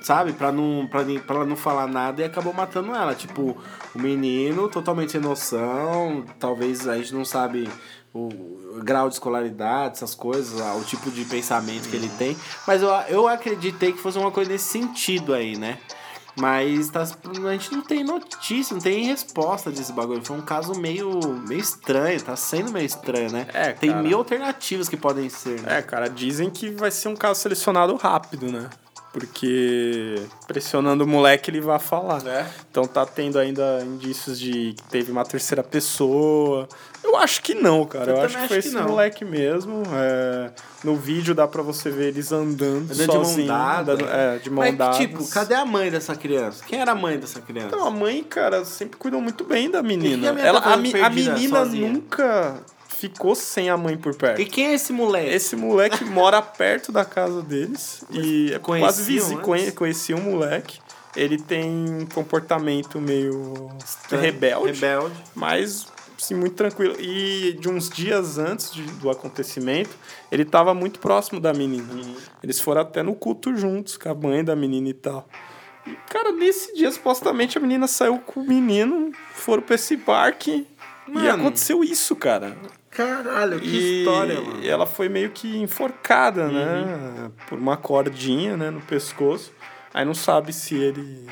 sabe? 0.05 0.35
Pra 0.35 0.53
não, 0.53 0.87
pra, 0.87 1.03
pra 1.27 1.37
ela 1.37 1.47
não 1.47 1.57
falar 1.57 1.87
nada 1.87 2.21
e 2.21 2.25
acabou 2.25 2.53
matando 2.53 2.95
ela. 2.95 3.15
Tipo, 3.15 3.57
o 3.95 3.99
menino 3.99 4.69
totalmente 4.69 5.13
sem 5.13 5.21
noção, 5.21 6.25
talvez 6.39 6.87
a 6.87 6.97
gente 6.97 7.15
não 7.15 7.25
sabe 7.25 7.69
o, 8.13 8.81
grau 8.83 9.09
de 9.09 9.15
escolaridade, 9.15 9.97
essas 9.97 10.15
coisas, 10.15 10.61
o 10.77 10.85
tipo 10.85 11.11
de 11.11 11.25
pensamento 11.25 11.89
que 11.89 11.97
ele 11.97 12.09
tem, 12.19 12.37
mas 12.67 12.83
eu, 12.83 12.89
eu 13.09 13.29
acreditei 13.29 13.93
que 13.93 13.99
fosse 13.99 14.19
uma 14.19 14.31
coisa 14.31 14.53
nesse 14.53 14.67
sentido 14.67 15.33
aí, 15.33 15.57
né? 15.57 15.79
Mas 16.37 16.91
tá, 16.91 17.03
a 17.03 17.53
gente 17.53 17.73
não 17.73 17.83
tem 17.83 18.03
notícia, 18.03 18.75
não 18.75 18.83
tem 18.83 19.05
resposta 19.05 19.71
desse 19.71 19.93
bagulho. 19.93 20.25
Foi 20.25 20.37
um 20.37 20.43
caso 20.43 20.75
meio, 20.75 21.21
meio 21.47 21.61
estranho, 21.61 22.21
tá 22.21 22.35
sendo 22.35 22.73
meio 22.73 22.87
estranho, 22.87 23.31
né? 23.31 23.47
É, 23.55 23.73
tem 23.73 23.91
cara. 23.91 24.03
mil 24.03 24.19
alternativas 24.19 24.89
que 24.89 24.97
podem 24.97 25.29
ser, 25.29 25.61
né? 25.61 25.79
É, 25.79 25.83
cara, 25.83 26.11
dizem 26.11 26.51
que 26.51 26.71
vai 26.71 26.91
ser 26.91 27.07
um 27.07 27.15
caso 27.15 27.41
selecionado 27.41 27.95
rápido, 27.95 28.51
né? 28.51 28.69
Porque 29.15 30.21
pressionando 30.49 31.05
o 31.05 31.07
moleque 31.07 31.49
ele 31.49 31.61
vai 31.61 31.79
falar. 31.79 32.21
É. 32.27 32.45
Então 32.69 32.85
tá 32.85 33.07
tendo 33.07 33.39
ainda 33.39 33.81
indícios 33.87 34.39
de 34.41 34.73
que 34.75 34.83
teve 34.91 35.13
uma 35.13 35.25
terceira 35.25 35.63
pessoa. 35.63 36.69
Eu 37.03 37.17
acho 37.17 37.41
que 37.41 37.55
não, 37.55 37.87
cara. 37.87 38.11
Eu 38.11 38.17
Eu, 38.17 38.23
acho 38.23 38.37
que 38.37 38.49
foi 38.49 38.57
esse 38.59 38.77
moleque 38.77 39.25
mesmo. 39.25 39.85
É, 39.95 40.51
No 40.83 40.97
vídeo 40.97 41.33
dá 41.33 41.47
pra 41.47 41.63
você 41.63 41.91
ver 41.91 42.09
eles 42.09 42.33
andando, 42.33 42.91
Andando 42.91 42.97
de 42.97 43.07
mão 43.07 43.25
sozinho, 43.25 43.47
dada. 43.47 43.93
é, 44.03 44.39
de 44.39 44.51
mão 44.51 44.65
Mas, 44.65 44.77
dada. 44.77 44.97
tipo, 44.97 45.25
cadê 45.31 45.55
a 45.55 45.65
mãe 45.65 45.91
dessa 45.93 46.17
criança? 46.17 46.65
Quem 46.67 46.81
era 46.81 46.91
a 46.91 46.95
mãe 46.97 47.17
dessa 47.17 47.41
criança? 47.41 47.69
Então, 47.69 47.87
a 47.87 47.91
mãe, 47.93 48.23
cara, 48.25 48.65
sempre 48.65 48.97
cuidou 48.99 49.21
muito 49.21 49.45
bem 49.45 49.71
da 49.71 49.79
E 49.79 49.83
menina. 49.83 50.31
a 50.31 50.33
menina 50.33 50.49
Ela, 50.49 50.59
a, 50.59 50.73
a 50.73 50.77
menina 51.11 51.59
sozinha? 51.65 51.89
nunca 51.89 52.57
ficou 53.09 53.35
sem 53.35 53.69
a 53.71 53.77
mãe 53.77 53.97
por 53.97 54.15
perto. 54.15 54.41
E 54.41 54.47
quem 54.47 54.67
é 54.69 54.75
esse 54.75 54.93
moleque? 54.93 55.31
Esse 55.35 55.57
moleque 55.57 56.05
mora 56.05 56.41
perto 56.41 56.91
da 56.93 57.05
casa 57.05 57.43
deles 57.43 58.05
e 58.11 58.53
é 58.53 58.59
quase 58.59 59.03
vizinho, 59.03 59.41
conhe, 59.41 59.71
conhecia 59.73 60.17
um 60.17 60.21
moleque. 60.23 60.79
Ele 61.17 61.39
tem 61.39 61.65
um 62.03 62.07
comportamento 62.07 63.01
meio 63.01 63.69
rebelde, 64.11 64.73
Rebelde. 64.81 65.15
mas 65.35 65.87
assim, 66.21 66.35
muito 66.35 66.55
tranquilo. 66.57 66.97
E 66.99 67.57
de 67.61 67.69
uns 67.69 67.89
dias 67.89 68.39
antes 68.39 68.73
de- 68.73 68.83
do 68.83 69.11
acontecimento, 69.11 69.91
ele 70.33 70.43
estava 70.43 70.73
muito 70.75 70.99
próximo 70.99 71.39
da 71.41 71.53
menina. 71.53 71.93
Uhum. 71.93 72.17
Eles 72.43 72.59
foram 72.61 72.81
até 72.81 73.03
no 73.03 73.15
culto 73.15 73.55
juntos, 73.57 73.97
com 73.97 74.09
a 74.09 74.15
mãe 74.15 74.43
da 74.43 74.57
menina 74.57 74.89
e 74.89 74.95
tal. 74.95 75.29
E, 75.87 75.91
cara, 76.11 76.33
nesse 76.33 76.75
dia, 76.75 76.91
supostamente, 76.91 77.59
a 77.59 77.61
menina 77.61 77.87
saiu 77.87 78.19
com 78.19 78.41
o 78.41 78.45
menino, 78.47 79.13
foram 79.35 79.63
pra 79.63 79.75
esse 79.75 79.97
parque 79.99 80.67
e 81.07 81.13
Mano. 81.13 81.31
aconteceu 81.31 81.85
isso, 81.85 82.17
cara. 82.17 82.57
Caralho, 82.95 83.61
que 83.61 83.67
E 83.67 84.01
história, 84.01 84.41
mano. 84.41 84.57
Uhum. 84.57 84.65
ela 84.65 84.87
foi 84.87 85.09
meio 85.09 85.31
que 85.31 85.57
enforcada, 85.59 86.49
né? 86.49 87.31
Por 87.49 87.59
uma 87.59 87.77
cordinha, 87.77 88.57
né, 88.57 88.71
no 88.71 88.81
pescoço. 88.81 89.53
Aí 89.93 90.05
não 90.05 90.15
sabe 90.15 90.53
se 90.53 90.75
ele 90.75 91.27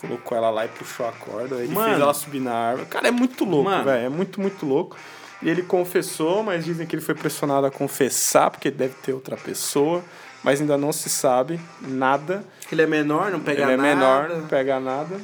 colocou 0.00 0.36
ela 0.36 0.50
lá 0.50 0.64
e 0.64 0.68
puxou 0.68 1.06
a 1.08 1.12
corda, 1.12 1.56
ele 1.56 1.72
Mano. 1.72 1.88
fez 1.88 2.00
ela 2.00 2.14
subir 2.14 2.40
na 2.40 2.52
árvore. 2.52 2.88
Cara, 2.88 3.08
é 3.08 3.10
muito 3.10 3.44
louco, 3.44 3.70
velho. 3.70 4.06
É 4.06 4.08
muito, 4.08 4.40
muito 4.40 4.66
louco. 4.66 4.96
E 5.42 5.48
ele 5.48 5.62
confessou, 5.62 6.42
mas 6.42 6.64
dizem 6.64 6.86
que 6.86 6.94
ele 6.94 7.02
foi 7.02 7.14
pressionado 7.14 7.66
a 7.66 7.70
confessar, 7.70 8.50
porque 8.50 8.70
deve 8.70 8.94
ter 9.02 9.12
outra 9.12 9.36
pessoa. 9.36 10.02
Mas 10.42 10.60
ainda 10.60 10.76
não 10.76 10.92
se 10.92 11.08
sabe 11.08 11.58
nada. 11.80 12.44
Ele 12.70 12.82
é 12.82 12.86
menor, 12.86 13.30
não 13.30 13.40
pega 13.40 13.62
ele 13.62 13.72
é 13.72 13.76
nada. 13.76 13.88
menor, 13.88 14.28
não 14.28 14.46
pega 14.46 14.78
nada. 14.78 15.18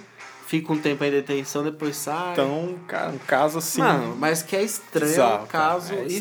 Fica 0.51 0.73
um 0.73 0.79
tempo 0.79 1.05
em 1.05 1.13
detenção, 1.13 1.63
depois 1.63 1.95
sai. 1.97 2.33
Então, 2.33 2.75
cara, 2.89 3.11
um 3.11 3.19
caso 3.19 3.59
assim. 3.59 3.81
Mano, 3.81 4.17
mas 4.19 4.43
que 4.43 4.57
é 4.57 4.65
estranho, 4.65 5.09
Bizarro, 5.13 5.45
um 5.45 5.47
caso 5.47 5.93
é 5.95 6.07
estranho. 6.07 6.19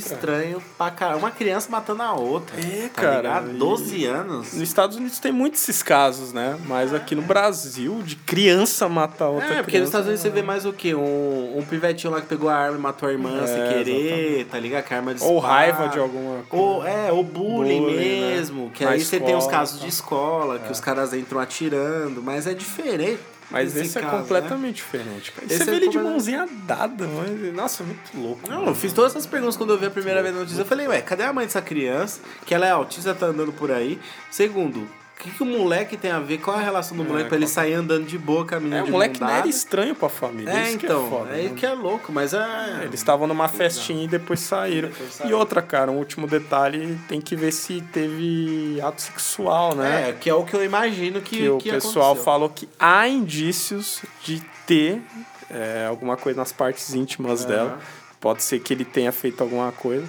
estranho. 0.60 0.64
pra 0.78 0.92
caramba. 0.92 1.18
Uma 1.18 1.32
criança 1.32 1.68
matando 1.72 2.04
a 2.04 2.14
outra. 2.14 2.56
É, 2.60 2.90
tá 2.94 3.02
cara, 3.02 3.18
ligado? 3.40 3.50
e- 3.56 3.58
12 3.58 4.06
anos. 4.06 4.54
Nos 4.54 4.62
Estados 4.62 4.98
Unidos 4.98 5.18
tem 5.18 5.32
muitos 5.32 5.64
esses 5.64 5.82
casos, 5.82 6.32
né? 6.32 6.60
Mas 6.68 6.94
aqui 6.94 7.16
no 7.16 7.24
Brasil, 7.24 8.04
de 8.04 8.16
criança 8.18 8.88
matar 8.88 9.30
outra 9.30 9.48
É, 9.48 9.56
porque 9.64 9.72
criança. 9.72 9.80
nos 9.80 9.88
Estados 9.90 10.06
Unidos 10.10 10.22
você 10.22 10.30
vê 10.30 10.42
mais 10.44 10.64
o 10.64 10.74
quê? 10.74 10.94
Um, 10.94 11.58
um 11.58 11.66
pivetinho 11.68 12.14
lá 12.14 12.22
que 12.22 12.28
pegou 12.28 12.50
a 12.50 12.56
arma 12.56 12.78
e 12.78 12.80
matou 12.80 13.10
a 13.10 13.12
irmã 13.12 13.42
É, 13.44 13.48
sem 13.48 13.84
querer, 13.84 14.46
tá 14.46 14.60
ligado? 14.60 14.84
Que 14.84 14.94
a 14.94 14.98
arma 14.98 15.10
Ou 15.10 15.16
dispara. 15.40 15.54
raiva 15.56 15.88
de 15.88 15.98
alguma 15.98 16.44
coisa. 16.44 16.64
Ou, 16.66 16.86
é, 16.86 17.12
ou 17.12 17.24
bullying, 17.24 17.80
Bullying, 17.82 17.96
né? 17.96 18.36
mesmo. 18.36 18.70
Que 18.70 18.86
Na 18.86 18.92
aí 18.92 19.02
você 19.04 19.20
tem 19.20 19.34
os 19.36 19.46
escola, 19.46 19.58
casos 19.60 19.80
tá. 19.80 19.84
de 19.86 19.90
escola, 19.92 20.60
que 20.60 20.72
os 20.72 20.80
caras 20.80 21.16
entram 21.16 21.40
atirando, 21.40 22.22
mas 22.22 22.46
é 22.46 22.54
diferente. 22.54 23.20
Mas 23.50 23.76
esse 23.76 23.88
esse 23.88 23.98
é 23.98 24.02
caso, 24.02 24.16
né? 24.16 24.22
completamente 24.22 24.76
diferente, 24.76 25.32
cara. 25.32 25.48
E 25.48 25.54
Esse 25.54 25.64
você 25.64 25.70
é 25.70 25.74
vê 25.74 25.78
ele 25.78 25.90
de 25.90 25.98
mãozinha 25.98 26.48
dada, 26.68 27.08
mas... 27.08 27.54
Nossa, 27.54 27.84
muito 27.84 28.16
louco. 28.16 28.50
Não, 28.50 28.68
eu 28.68 28.76
fiz 28.76 28.94
todas 28.94 29.12
essas 29.12 29.26
perguntas 29.26 29.58
quando 29.58 29.72
eu 29.72 29.78
vi 29.78 29.88
a 29.88 29.92
primeira 29.92 30.22
vez 30.22 30.34
na 30.34 30.42
notícia. 30.42 30.62
Eu 30.62 30.66
falei, 30.66 30.88
ué, 30.88 31.02
cadê 31.02 31.24
a 31.24 31.34
mãe 31.34 31.46
dessa 31.46 31.62
criança? 31.62 32.20
Que 32.46 32.54
ela 32.54 32.66
é 32.66 32.72
autista, 32.72 33.14
tá 33.16 33.28
andando 33.28 33.52
por 33.52 33.72
aí. 33.72 34.00
Segundo, 34.30 34.88
o 35.20 35.22
que, 35.22 35.32
que 35.32 35.44
o 35.44 35.46
moleque 35.46 35.98
tem 35.98 36.12
a 36.12 36.20
ver? 36.22 36.38
Qual 36.38 36.56
é 36.56 36.62
a 36.62 36.64
relação 36.64 36.96
do 36.96 37.04
moleque 37.04 37.28
pra 37.28 37.36
ele 37.38 37.46
sair 37.46 37.74
andando 37.74 38.06
de 38.06 38.18
boa, 38.18 38.46
caminhando 38.46 38.86
É, 38.86 38.90
o 38.90 38.92
moleque 38.92 39.22
nem 39.22 39.30
era 39.36 39.48
estranho 39.50 39.94
pra 39.94 40.08
família. 40.08 40.50
É, 40.50 40.70
isso 40.70 40.78
que 40.78 40.86
então, 40.86 41.06
é 41.06 41.10
foda. 41.10 41.38
é 41.38 41.44
né? 41.44 41.54
que 41.58 41.66
é 41.66 41.74
louco, 41.74 42.10
mas 42.14 42.34
é... 42.34 42.84
Eles 42.84 43.02
estavam 43.02 43.28
numa 43.28 43.50
festinha 43.50 44.06
e 44.06 44.08
depois 44.08 44.40
saíram. 44.40 44.88
Depois 44.88 45.10
E 45.10 45.14
saíram. 45.18 45.38
outra, 45.38 45.62
cara, 45.62 45.92
um 45.92 45.98
último 45.98 46.26
detalhe, 46.26 46.98
tem 47.10 47.20
que 47.20 47.36
ver 47.36 47.52
se 47.52 47.82
teve 47.92 48.80
ato 48.82 49.02
sexual, 49.02 49.76
né? 49.76 50.12
É, 50.12 50.14
que 50.14 50.30
é 50.30 50.34
o 50.34 50.46
que 50.46 50.54
eu 50.54 50.64
imagino 50.64 51.20
que, 51.20 51.36
que 51.38 51.50
o 51.50 51.58
que 51.58 51.70
pessoal 51.70 52.12
aconteceu. 52.14 52.24
falou 52.24 52.50
que 52.50 52.70
há 52.80 53.06
indícios 53.06 54.02
de 54.24 54.42
ter 54.66 55.02
é, 55.50 55.86
alguma 55.90 56.16
coisa 56.16 56.40
nas 56.40 56.54
partes 56.54 56.94
íntimas 56.94 57.44
dela. 57.44 57.78
Pode 58.22 58.42
ser 58.42 58.60
que 58.60 58.74
ele 58.74 58.86
tenha 58.86 59.12
feito 59.12 59.42
alguma 59.42 59.72
coisa. 59.74 60.08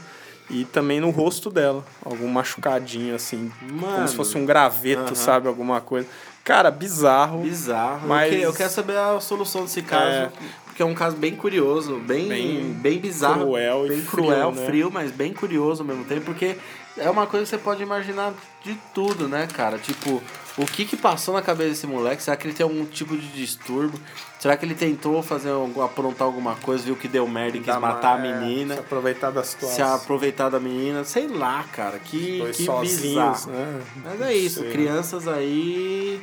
E 0.50 0.64
também 0.64 1.00
no 1.00 1.10
rosto 1.10 1.48
dela. 1.50 1.84
Algum 2.04 2.26
machucadinho, 2.28 3.14
assim. 3.14 3.50
como 3.60 3.80
Mano. 3.82 4.08
se 4.08 4.16
fosse 4.16 4.36
um 4.36 4.44
graveto, 4.44 5.02
Aham. 5.02 5.14
sabe? 5.14 5.48
Alguma 5.48 5.80
coisa. 5.80 6.08
Cara, 6.44 6.70
bizarro. 6.70 7.40
Bizarro. 7.42 8.08
Mas- 8.08 8.32
Eu, 8.32 8.38
que- 8.38 8.44
eu 8.46 8.52
quero 8.52 8.70
saber 8.70 8.96
a 8.96 9.20
solução 9.20 9.62
desse 9.62 9.82
caso, 9.82 10.06
É. 10.10 10.30
porque 10.64 10.82
é 10.82 10.86
um 10.86 10.94
caso 10.94 11.16
bem 11.16 11.36
curioso, 11.36 11.98
bem, 11.98 12.26
bem, 12.28 12.72
Bem 12.72 12.98
bizarro. 12.98 13.42
cruel 13.42 13.86
e 13.86 13.88
bem 13.90 13.98
frio, 14.02 14.10
cruel, 14.24 14.52
né? 14.52 14.66
frio, 14.66 14.90
mas 14.92 15.10
bem 15.12 15.32
curioso 15.32 15.82
ao 15.82 15.86
mesmo 15.86 16.04
tempo, 16.04 16.22
porque 16.22 16.56
é 16.96 17.08
uma 17.08 17.26
coisa 17.26 17.44
que 17.44 17.50
você 17.50 17.58
pode 17.58 17.82
imaginar 17.82 18.32
de 18.64 18.74
tudo, 18.94 19.28
né, 19.28 19.46
cara? 19.52 19.78
Tipo, 19.78 20.20
o 20.62 20.66
que 20.66 20.84
que 20.84 20.96
passou 20.96 21.34
na 21.34 21.42
cabeça 21.42 21.70
desse 21.70 21.86
moleque? 21.86 22.22
Será 22.22 22.36
que 22.36 22.46
ele 22.46 22.54
tem 22.54 22.64
algum 22.64 22.84
tipo 22.84 23.16
de 23.16 23.26
distúrbio? 23.28 23.98
Será 24.38 24.56
que 24.56 24.64
ele 24.64 24.74
tentou 24.74 25.22
fazer 25.22 25.50
algum- 25.50 25.82
aprontar 25.82 26.26
alguma 26.26 26.54
coisa, 26.56 26.84
viu 26.84 26.96
que 26.96 27.06
deu 27.08 27.26
merda 27.28 27.56
e 27.58 27.60
quis 27.60 27.76
matar 27.78 28.16
uma- 28.16 28.24
a 28.24 28.28
é, 28.28 28.40
menina? 28.40 28.74
se 28.74 28.80
aproveitar 28.80 29.30
da 29.30 29.42
Se 29.44 29.50
situação. 29.52 29.94
aproveitar 29.94 30.48
da 30.48 30.58
menina, 30.60 31.04
sei 31.04 31.28
lá, 31.28 31.64
cara, 31.72 31.98
que, 31.98 32.38
Dois 32.38 32.56
que 32.56 32.64
sozinhos, 32.64 33.00
bizarro. 33.02 33.50
né? 33.52 33.80
Mas 34.04 34.20
é 34.22 34.34
isso, 34.34 34.60
Sei. 34.60 34.70
crianças 34.70 35.26
aí. 35.28 36.20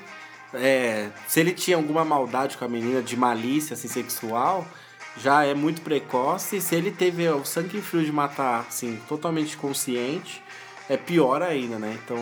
É, 0.54 1.10
se 1.28 1.40
ele 1.40 1.52
tinha 1.54 1.76
alguma 1.78 2.06
maldade 2.06 2.58
com 2.58 2.66
a 2.66 2.68
menina 2.70 3.02
de 3.02 3.18
malícia 3.18 3.74
assim, 3.74 3.88
sexual, 3.88 4.66
já 5.18 5.44
é 5.44 5.54
muito 5.54 5.82
precoce. 5.82 6.62
Se 6.62 6.76
ele 6.76 6.90
teve 6.92 7.28
o 7.30 7.44
sangue 7.44 7.82
frio 7.82 8.04
de 8.06 8.12
matar, 8.12 8.66
assim, 8.68 9.00
totalmente 9.10 9.58
consciente, 9.58 10.42
é 10.90 10.96
pior 10.98 11.42
ainda, 11.42 11.78
né? 11.78 11.98
Então 12.04 12.18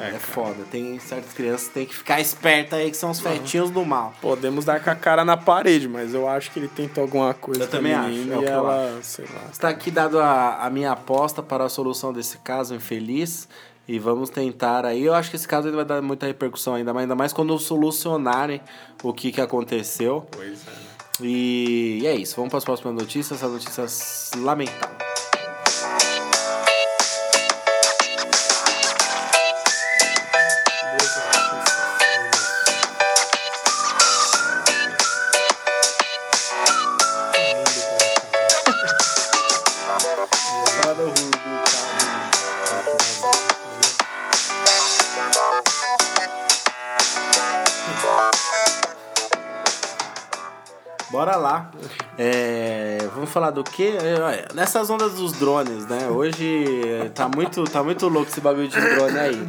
é, 0.00 0.10
É, 0.14 0.18
foda. 0.18 0.64
Tem 0.70 0.98
certas 0.98 1.32
crianças 1.32 1.68
que 1.68 1.74
tem 1.74 1.86
que 1.86 1.94
ficar 1.94 2.20
esperta 2.20 2.76
aí, 2.76 2.90
que 2.90 2.96
são 2.96 3.10
os 3.10 3.20
fetinhos 3.20 3.70
do 3.70 3.84
mal. 3.84 4.14
Podemos 4.20 4.64
dar 4.64 4.78
com 4.82 4.90
a 4.90 4.94
cara 4.94 5.24
na 5.24 5.36
parede, 5.36 5.88
mas 5.88 6.14
eu 6.14 6.28
acho 6.28 6.50
que 6.50 6.58
ele 6.60 6.68
tentou 6.68 7.02
alguma 7.02 7.34
coisa 7.34 7.64
Eu 7.64 7.68
também 7.68 7.92
acho, 7.94 8.08
é 8.32 8.36
o 8.36 8.38
que 8.40 8.44
eu 8.46 8.52
ela, 8.52 8.98
sei 9.02 9.24
lá. 9.24 9.42
Está 9.52 9.68
aqui 9.68 9.90
dado 9.90 10.20
a, 10.20 10.64
a 10.64 10.70
minha 10.70 10.92
aposta 10.92 11.42
para 11.42 11.64
a 11.64 11.68
solução 11.68 12.12
desse 12.12 12.38
caso 12.38 12.74
infeliz. 12.74 13.48
E 13.88 14.00
vamos 14.00 14.30
tentar 14.30 14.84
aí. 14.84 15.04
Eu 15.04 15.14
acho 15.14 15.30
que 15.30 15.36
esse 15.36 15.46
caso 15.46 15.70
vai 15.70 15.84
dar 15.84 16.02
muita 16.02 16.26
repercussão 16.26 16.74
ainda, 16.74 16.92
mais- 16.92 17.04
ainda 17.04 17.14
mais 17.14 17.32
quando 17.32 17.56
solucionarem 17.56 18.60
o 19.00 19.12
que, 19.12 19.30
que 19.30 19.40
aconteceu. 19.40 20.26
Pois 20.32 20.48
é, 20.66 20.70
né? 20.70 20.76
E, 21.22 22.00
e 22.02 22.06
é 22.06 22.14
isso. 22.16 22.34
Vamos 22.34 22.50
para 22.50 22.58
as 22.58 22.64
próximas 22.64 22.94
notícias. 22.94 23.38
Essas 23.40 23.52
notícias 23.52 24.30
lamentáveis. 24.36 25.15
Bora 51.10 51.34
lá. 51.34 51.72
É, 52.16 52.98
vamos 53.12 53.30
falar 53.30 53.50
do 53.50 53.64
quê? 53.64 53.94
É, 54.00 54.54
Nessas 54.54 54.88
ondas 54.88 55.14
dos 55.14 55.32
drones, 55.32 55.86
né? 55.86 56.06
Hoje 56.08 56.64
é, 56.88 57.08
tá 57.08 57.28
muito, 57.28 57.64
tá 57.64 57.82
muito 57.82 58.06
louco 58.08 58.30
esse 58.30 58.40
bagulho 58.40 58.68
de 58.68 58.80
drone 58.80 59.18
aí. 59.18 59.48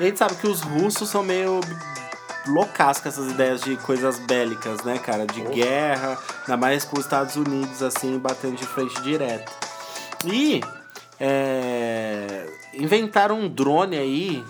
E 0.00 0.02
a 0.02 0.06
gente 0.06 0.18
sabe 0.18 0.34
que 0.34 0.48
os 0.48 0.62
russos 0.62 1.08
são 1.08 1.22
meio 1.22 1.60
loucas 2.48 2.98
com 2.98 3.08
essas 3.08 3.30
ideias 3.30 3.60
de 3.60 3.76
coisas 3.76 4.18
bélicas, 4.18 4.82
né, 4.82 4.98
cara? 4.98 5.26
De 5.26 5.42
guerra, 5.42 6.18
ainda 6.40 6.56
mais 6.56 6.84
com 6.84 6.98
os 6.98 7.04
Estados 7.04 7.36
Unidos, 7.36 7.84
assim, 7.84 8.18
batendo 8.18 8.56
de 8.56 8.66
frente 8.66 9.00
direto. 9.00 9.52
E 10.26 10.60
é, 11.20 12.46
inventaram 12.74 13.40
um 13.40 13.48
drone 13.48 13.96
aí, 13.96 14.44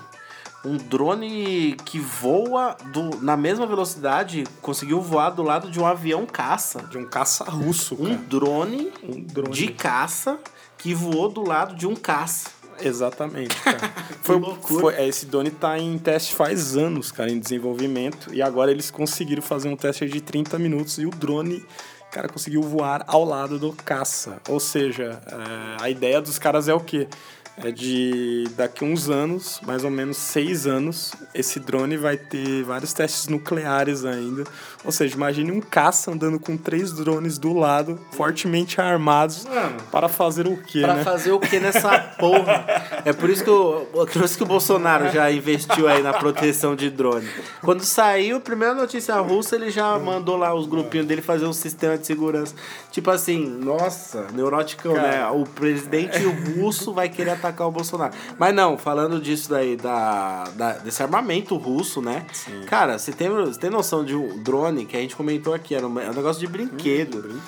um 0.64 0.76
drone 0.76 1.76
que 1.84 1.98
voa 1.98 2.76
do, 2.92 3.20
na 3.22 3.36
mesma 3.36 3.66
velocidade, 3.66 4.44
conseguiu 4.60 5.00
voar 5.00 5.30
do 5.30 5.42
lado 5.42 5.70
de 5.70 5.78
um 5.80 5.86
avião 5.86 6.24
caça. 6.24 6.82
De 6.90 6.96
um 6.98 7.04
caça 7.04 7.44
russo, 7.44 7.96
Um 8.00 8.14
drone 8.16 8.92
Um 9.02 9.20
drone. 9.20 9.50
de 9.52 9.68
caça 9.68 10.38
que 10.78 10.94
voou 10.94 11.28
do 11.28 11.42
lado 11.46 11.74
de 11.74 11.86
um 11.86 11.94
caça. 11.94 12.50
Exatamente, 12.80 13.54
cara. 13.62 13.92
foi, 14.22 14.38
loucura. 14.38 14.80
foi- 14.80 14.94
é, 14.94 15.06
esse 15.06 15.26
drone 15.26 15.50
tá 15.50 15.78
em 15.78 15.96
teste 15.98 16.34
faz 16.34 16.76
anos, 16.76 17.12
cara, 17.12 17.30
em 17.30 17.38
desenvolvimento. 17.38 18.32
E 18.34 18.40
agora 18.40 18.70
eles 18.70 18.90
conseguiram 18.90 19.42
fazer 19.42 19.68
um 19.68 19.76
teste 19.76 20.06
de 20.08 20.20
30 20.20 20.58
minutos 20.58 20.96
e 20.98 21.06
o 21.06 21.10
drone, 21.10 21.64
cara, 22.12 22.28
conseguiu 22.28 22.62
voar 22.62 23.02
ao 23.06 23.24
lado 23.24 23.58
do 23.58 23.72
caça. 23.72 24.36
Ou 24.48 24.60
seja, 24.60 25.18
é, 25.26 25.82
a 25.82 25.90
ideia 25.90 26.20
dos 26.20 26.38
caras 26.38 26.68
é 26.68 26.74
o 26.74 26.80
quê? 26.80 27.08
É 27.56 27.70
de 27.70 28.48
daqui 28.56 28.82
uns 28.82 29.10
anos, 29.10 29.60
mais 29.66 29.84
ou 29.84 29.90
menos 29.90 30.16
seis 30.16 30.66
anos, 30.66 31.12
esse 31.34 31.60
drone 31.60 31.96
vai 31.98 32.16
ter 32.16 32.62
vários 32.64 32.92
testes 32.94 33.28
nucleares 33.28 34.04
ainda. 34.06 34.44
Ou 34.84 34.90
seja, 34.90 35.14
imagine 35.14 35.52
um 35.52 35.60
caça 35.60 36.10
andando 36.10 36.40
com 36.40 36.56
três 36.56 36.92
drones 36.92 37.36
do 37.38 37.52
lado, 37.52 38.00
fortemente 38.12 38.80
armados, 38.80 39.44
Mano. 39.44 39.76
para 39.92 40.08
fazer 40.08 40.48
o 40.48 40.56
quê, 40.56 40.80
Pra 40.80 40.94
né? 40.94 41.04
fazer 41.04 41.32
o 41.32 41.38
que 41.38 41.60
nessa 41.60 41.98
porra? 42.18 42.64
É 43.04 43.12
por 43.12 43.28
isso 43.28 43.44
que 43.44 43.50
o, 43.50 43.86
por 43.92 44.24
isso 44.24 44.36
que 44.36 44.42
o 44.42 44.46
Bolsonaro 44.46 45.10
já 45.10 45.30
investiu 45.30 45.86
aí 45.88 46.02
na 46.02 46.14
proteção 46.14 46.74
de 46.74 46.88
drone. 46.88 47.28
Quando 47.60 47.84
saiu 47.84 48.38
a 48.38 48.40
primeira 48.40 48.74
notícia 48.74 49.14
russa, 49.20 49.56
ele 49.56 49.70
já 49.70 49.96
mandou 49.98 50.36
lá 50.36 50.54
os 50.54 50.66
grupinhos 50.66 51.06
dele 51.06 51.20
fazer 51.22 51.44
um 51.46 51.52
sistema 51.52 51.98
de 51.98 52.06
segurança. 52.06 52.54
Tipo 52.90 53.10
assim, 53.10 53.46
nossa, 53.46 54.26
neurótico, 54.32 54.88
né? 54.88 55.26
O 55.30 55.44
presidente 55.44 56.18
russo 56.56 56.92
vai 56.92 57.08
querer 57.08 57.30
atacar 57.48 57.66
o 57.66 57.70
Bolsonaro. 57.70 58.12
Mas 58.38 58.54
não, 58.54 58.78
falando 58.78 59.20
disso 59.20 59.50
daí, 59.50 59.76
da, 59.76 60.44
da- 60.54 60.72
desse 60.78 61.02
armamento 61.02 61.56
russo, 61.56 62.00
né? 62.00 62.24
Cara, 62.66 62.98
você 62.98 63.12
tem, 63.12 63.28
você 63.28 63.58
tem 63.58 63.70
noção 63.70 64.04
de 64.04 64.14
um 64.14 64.42
drone 64.42 64.86
que 64.86 64.96
a 64.96 65.00
gente 65.00 65.16
comentou 65.16 65.52
aqui, 65.54 65.74
era 65.74 65.86
um, 65.86 65.98
é 66.00 66.08
um 66.10 66.14
negócio 66.14 66.40
de 66.40 66.46
brinquedo. 66.46 67.40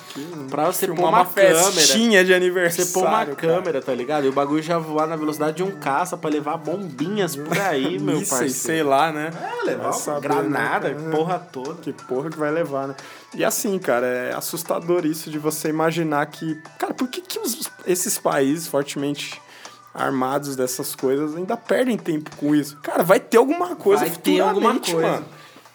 Pra 0.49 0.65
você 0.65 0.87
pôr 0.87 0.99
uma, 0.99 1.09
uma 1.09 1.25
câmera. 1.25 2.23
de 2.23 2.27
Você 2.27 2.33
aniversário. 2.33 2.91
pôr 2.93 3.01
uma 3.03 3.11
cara. 3.25 3.35
câmera, 3.35 3.81
tá 3.81 3.93
ligado? 3.93 4.25
E 4.25 4.29
o 4.29 4.33
bagulho 4.33 4.61
já 4.61 4.77
voar 4.77 5.07
na 5.07 5.15
velocidade 5.15 5.57
de 5.57 5.63
um 5.63 5.71
caça 5.71 6.17
pra 6.17 6.29
levar 6.29 6.57
bombinhas 6.57 7.35
por 7.35 7.57
aí, 7.59 7.97
meu 7.99 8.15
Mísseis, 8.19 8.29
parceiro. 8.29 8.53
sei 8.53 8.83
lá, 8.83 9.11
né? 9.11 9.31
É, 9.61 9.65
levar 9.65 9.93
saber, 9.93 10.21
granada, 10.27 10.89
né, 10.89 11.11
porra 11.15 11.39
toda. 11.39 11.75
Que 11.81 11.93
porra 11.93 12.29
que 12.29 12.37
vai 12.37 12.51
levar, 12.51 12.87
né? 12.87 12.95
E 13.33 13.43
assim, 13.43 13.77
cara, 13.79 14.05
é 14.07 14.33
assustador 14.33 15.05
isso 15.05 15.29
de 15.29 15.37
você 15.37 15.69
imaginar 15.69 16.25
que. 16.27 16.55
Cara, 16.77 16.93
por 16.93 17.07
que, 17.07 17.21
que 17.21 17.39
os- 17.39 17.69
esses 17.85 18.17
países 18.17 18.67
fortemente 18.67 19.41
armados 19.95 20.55
dessas 20.55 20.93
coisas 20.95 21.35
ainda 21.35 21.55
perdem 21.57 21.97
tempo 21.97 22.29
com 22.35 22.53
isso? 22.53 22.77
Cara, 22.83 23.01
vai 23.03 23.19
ter 23.19 23.37
alguma 23.37 23.75
coisa 23.75 24.05
Vai 24.05 24.15
ter 24.15 24.39
alguma 24.41 24.73
futuramente, 24.73 24.91
coisa. 24.93 25.07
mano. 25.09 25.25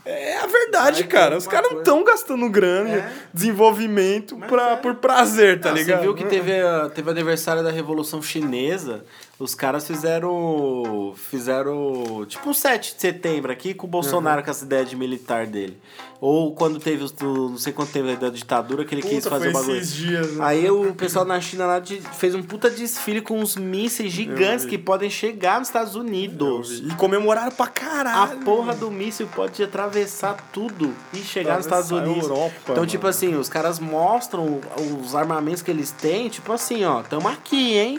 É 0.04 0.38
a 0.38 0.46
verdade, 0.46 1.00
Vai 1.02 1.10
cara. 1.10 1.36
Os 1.36 1.46
caras 1.46 1.70
não 1.70 1.78
estão 1.80 2.02
gastando 2.02 2.48
grana, 2.48 2.88
É. 2.90 3.12
desenvolvimento 3.34 4.36
pra, 4.48 4.70
é. 4.72 4.76
por 4.76 4.94
prazer, 4.96 5.60
tá 5.60 5.70
Ah, 5.70 5.72
ligado? 5.72 5.98
Você 5.98 6.02
viu 6.04 6.14
que 6.14 6.24
teve, 6.24 6.58
a- 6.58 6.88
teve 6.92 7.10
aniversário 7.10 7.62
da 7.62 7.70
Revolução 7.70 8.22
Chinesa, 8.22 9.04
os 9.40 9.54
caras 9.54 9.84
fizeram. 9.86 11.12
Fizeram. 11.16 12.24
Tipo 12.28 12.50
um 12.50 12.54
7 12.54 12.94
de 12.94 13.00
setembro 13.00 13.50
aqui 13.50 13.74
com 13.74 13.86
o 13.86 13.90
Bolsonaro 13.90 14.42
com 14.44 14.50
essa 14.50 14.64
ideia 14.64 14.84
de 14.84 14.94
militar 14.94 15.46
dele. 15.46 15.76
Ou 16.20 16.54
quando 16.54 16.78
teve 16.78 17.02
os 17.02 17.14
não 17.18 17.56
sei 17.56 17.72
quanto 17.72 17.92
teve 17.92 18.14
da 18.16 18.28
ditadura 18.28 18.84
que 18.84 18.94
ele 18.94 19.00
quis 19.00 19.24
Puta, 19.24 19.30
fazer 19.30 19.48
o 19.48 19.52
bagulho. 19.54 19.76
esses 19.78 19.94
dias, 19.94 20.32
né? 20.36 20.44
Aí 20.44 20.70
o 20.70 20.92
pessoal 20.94 21.24
na 21.24 21.40
China 21.40 21.64
lá 21.64 21.78
de- 21.80 21.98
fez 22.02 22.34
um 22.34 22.42
puta 22.42 22.68
desfile 22.68 23.22
com 23.22 23.40
uns 23.40 23.56
mísseis 23.56 24.12
gigantes 24.12 24.66
que 24.66 24.76
podem 24.76 25.08
chegar 25.08 25.58
nos 25.58 25.68
Estados 25.68 25.94
Unidos. 25.94 26.80
E 26.80 26.94
comemoraram 26.96 27.50
pra 27.50 27.64
A 27.64 27.68
caralho. 27.68 28.40
porra 28.40 28.74
do 28.74 28.90
míssil 28.90 29.26
pode 29.34 29.62
atravessar 29.62 30.36
tudo 30.52 30.94
e 31.14 31.18
chegar 31.18 31.56
nos 31.56 31.64
Estados 31.64 31.86
Atravessar 31.90 32.06
a 32.06 32.12
Unidos. 32.12 32.28
Europa, 32.30 32.54
então, 32.64 32.74
mano. 32.76 32.86
tipo 32.86 33.06
assim, 33.06 33.34
os 33.36 33.48
caras 33.48 33.78
mostram 33.78 34.60
os 35.02 35.14
armamentos 35.14 35.62
que 35.62 35.70
eles 35.70 35.90
têm, 35.90 36.28
tipo 36.28 36.52
assim, 36.52 36.84
ó, 36.84 37.02
tamo 37.02 37.28
aqui, 37.28 37.78
hein? 37.78 37.98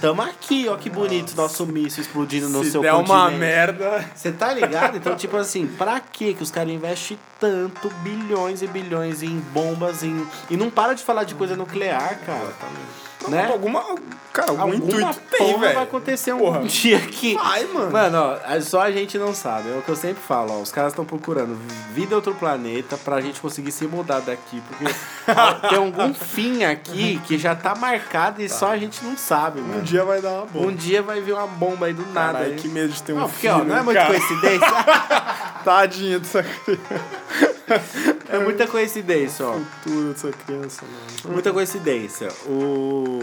Tamo 0.00 0.22
aqui, 0.22 0.68
ó 0.68 0.75
que 0.76 0.88
bonito 0.90 1.34
nosso 1.36 1.66
míssil 1.66 2.02
explodindo 2.02 2.48
no 2.48 2.62
Se 2.64 2.72
seu 2.72 2.80
der 2.82 2.92
uma 2.94 3.04
continente. 3.04 3.38
merda. 3.38 4.04
Você 4.14 4.32
tá 4.32 4.52
ligado? 4.52 4.96
Então, 4.96 5.16
tipo 5.16 5.36
assim, 5.36 5.66
pra 5.66 6.00
que 6.00 6.34
que 6.34 6.42
os 6.42 6.50
caras 6.50 6.70
investem 6.72 7.18
tanto 7.40 7.88
bilhões 8.02 8.62
e 8.62 8.66
bilhões 8.66 9.22
em 9.22 9.38
bombas 9.52 10.02
em... 10.02 10.26
e 10.50 10.56
não 10.56 10.70
para 10.70 10.94
de 10.94 11.02
falar 11.02 11.24
de 11.24 11.34
coisa 11.34 11.56
nuclear, 11.56 12.18
cara? 12.24 12.52
Né? 13.28 13.48
Alguma. 13.50 13.82
Cara, 14.32 14.50
algum 14.50 14.62
Alguma 14.64 14.84
intuito 14.84 15.18
tem, 15.30 15.58
velho. 15.58 15.74
vai 15.74 15.82
acontecer 15.84 16.32
um 16.34 16.38
Porra. 16.38 16.60
dia 16.64 17.00
que. 17.00 17.34
Vai, 17.34 17.64
mano. 17.64 17.90
Mano, 17.90 18.18
ó, 18.18 18.52
é 18.52 18.60
só 18.60 18.82
a 18.82 18.90
gente 18.92 19.16
não 19.16 19.34
sabe. 19.34 19.70
É 19.70 19.78
o 19.78 19.82
que 19.82 19.88
eu 19.88 19.96
sempre 19.96 20.22
falo, 20.22 20.52
ó. 20.58 20.60
Os 20.60 20.70
caras 20.70 20.92
estão 20.92 21.04
procurando 21.06 21.56
vida 21.94 22.12
em 22.12 22.16
outro 22.16 22.34
planeta 22.34 22.98
pra 22.98 23.20
gente 23.22 23.40
conseguir 23.40 23.72
se 23.72 23.86
mudar 23.86 24.20
daqui. 24.20 24.62
Porque 24.68 24.84
ó, 25.28 25.52
tem 25.68 25.78
algum 25.78 26.12
fim 26.12 26.64
aqui 26.64 27.18
que 27.26 27.38
já 27.38 27.54
tá 27.54 27.74
marcado 27.74 28.42
e 28.42 28.48
só 28.48 28.72
a 28.72 28.76
gente 28.76 29.02
não 29.02 29.16
sabe, 29.16 29.60
Um 29.60 29.64
mano. 29.64 29.82
dia 29.82 30.04
vai 30.04 30.20
dar 30.20 30.32
uma 30.32 30.46
boa. 30.46 30.66
Um 30.66 30.74
dia 30.74 31.02
vai 31.02 31.20
vir 31.22 31.32
uma 31.32 31.46
bomba 31.46 31.86
aí 31.86 31.94
do 31.94 32.04
nada. 32.12 32.34
Caralho, 32.34 32.52
aí. 32.52 32.58
que 32.58 32.68
medo 32.68 32.92
de 32.92 33.02
ter 33.02 33.14
um 33.14 33.20
Não, 33.20 33.28
porque, 33.30 33.48
ó, 33.48 33.64
não 33.64 33.76
é 33.78 33.82
muito 33.82 33.96
cara. 33.96 34.08
coincidência. 34.10 34.68
Tadinha 35.64 36.18
dessa 36.18 36.42
criança. 36.42 38.15
É 38.28 38.38
muita 38.38 38.66
coincidência, 38.66 39.46
ó. 39.46 39.52
Futuro 39.54 40.12
dessa 40.12 40.30
criança, 40.32 40.82
mano. 40.84 41.34
Muita 41.34 41.52
coincidência. 41.52 42.28
O. 42.46 43.18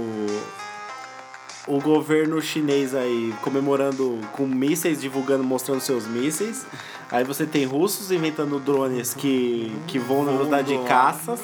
O 1.66 1.80
governo 1.80 2.42
chinês 2.42 2.94
aí 2.94 3.34
comemorando 3.42 4.20
com 4.34 4.46
mísseis, 4.46 5.00
divulgando, 5.00 5.46
mostrando 5.46 5.80
seus 5.80 6.06
mísseis. 6.06 6.66
Aí 7.10 7.24
você 7.24 7.46
tem 7.46 7.64
russos 7.66 8.12
inventando 8.12 8.60
drones 8.60 9.14
que, 9.14 9.74
que 9.88 9.98
voam 9.98 10.26
na 10.26 10.32
velocidade 10.34 10.78
de 10.78 10.84
caças. 10.86 11.40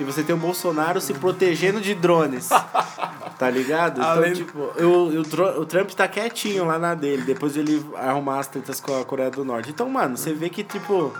E 0.00 0.04
você 0.04 0.24
tem 0.24 0.34
o 0.34 0.38
Bolsonaro 0.38 1.00
se 1.00 1.14
protegendo 1.14 1.80
de 1.80 1.94
drones. 1.94 2.48
Tá 3.38 3.50
ligado? 3.50 3.98
Então, 3.98 4.08
Além- 4.08 4.34
tipo, 4.34 4.56
o, 4.56 5.08
o, 5.16 5.60
o 5.62 5.66
Trump 5.66 5.90
tá 5.90 6.06
quietinho 6.06 6.64
lá 6.64 6.78
na 6.78 6.94
dele, 6.94 7.22
depois 7.22 7.56
ele 7.56 7.84
arrumar 7.96 8.38
as 8.38 8.46
tretas 8.46 8.78
com 8.78 8.96
a 9.00 9.04
Coreia 9.04 9.32
do 9.32 9.44
Norte. 9.44 9.70
Então, 9.70 9.88
mano, 9.88 10.16
você 10.16 10.32
vê 10.32 10.48
que, 10.48 10.62
tipo, 10.62 11.12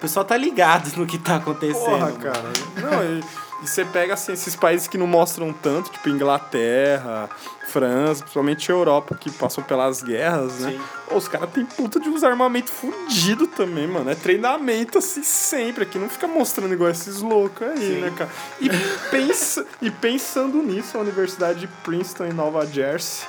o 0.00 0.08
pessoal 0.08 0.24
tá 0.24 0.34
ligado 0.34 0.90
no 0.96 1.06
que 1.06 1.18
tá 1.18 1.36
acontecendo. 1.36 1.84
Porra, 1.84 2.12
cara. 2.12 2.50
Não, 2.76 3.04
e, 3.04 3.22
e 3.62 3.68
você 3.68 3.84
pega 3.84 4.14
assim, 4.14 4.32
esses 4.32 4.56
países 4.56 4.88
que 4.88 4.96
não 4.96 5.06
mostram 5.06 5.52
tanto, 5.52 5.90
tipo 5.90 6.08
Inglaterra, 6.08 7.28
França, 7.68 8.22
principalmente 8.22 8.70
Europa, 8.70 9.14
que 9.14 9.30
passou 9.30 9.62
pelas 9.62 10.02
guerras, 10.02 10.60
né? 10.60 10.70
Sim. 10.70 10.80
Ô, 11.10 11.18
Os 11.18 11.28
caras 11.28 11.50
têm 11.50 11.66
puta 11.66 12.00
de 12.00 12.08
uns 12.08 12.24
armamento 12.24 12.70
fudido 12.70 13.46
também, 13.46 13.86
mano. 13.86 14.08
É 14.10 14.14
treinamento 14.14 14.96
assim 14.96 15.22
sempre. 15.22 15.84
Aqui 15.84 15.98
não 15.98 16.08
fica 16.08 16.26
mostrando 16.26 16.72
igual 16.72 16.88
esses 16.90 17.20
loucos 17.20 17.68
aí, 17.68 17.76
Sim. 17.76 18.00
né, 18.00 18.10
cara? 18.16 18.30
E, 18.58 18.70
pensa, 19.10 19.66
e 19.82 19.90
pensando 19.90 20.62
nisso, 20.62 20.96
a 20.96 21.00
Universidade 21.02 21.60
de 21.60 21.66
Princeton, 21.66 22.24
em 22.24 22.32
Nova 22.32 22.64
Jersey, 22.66 23.28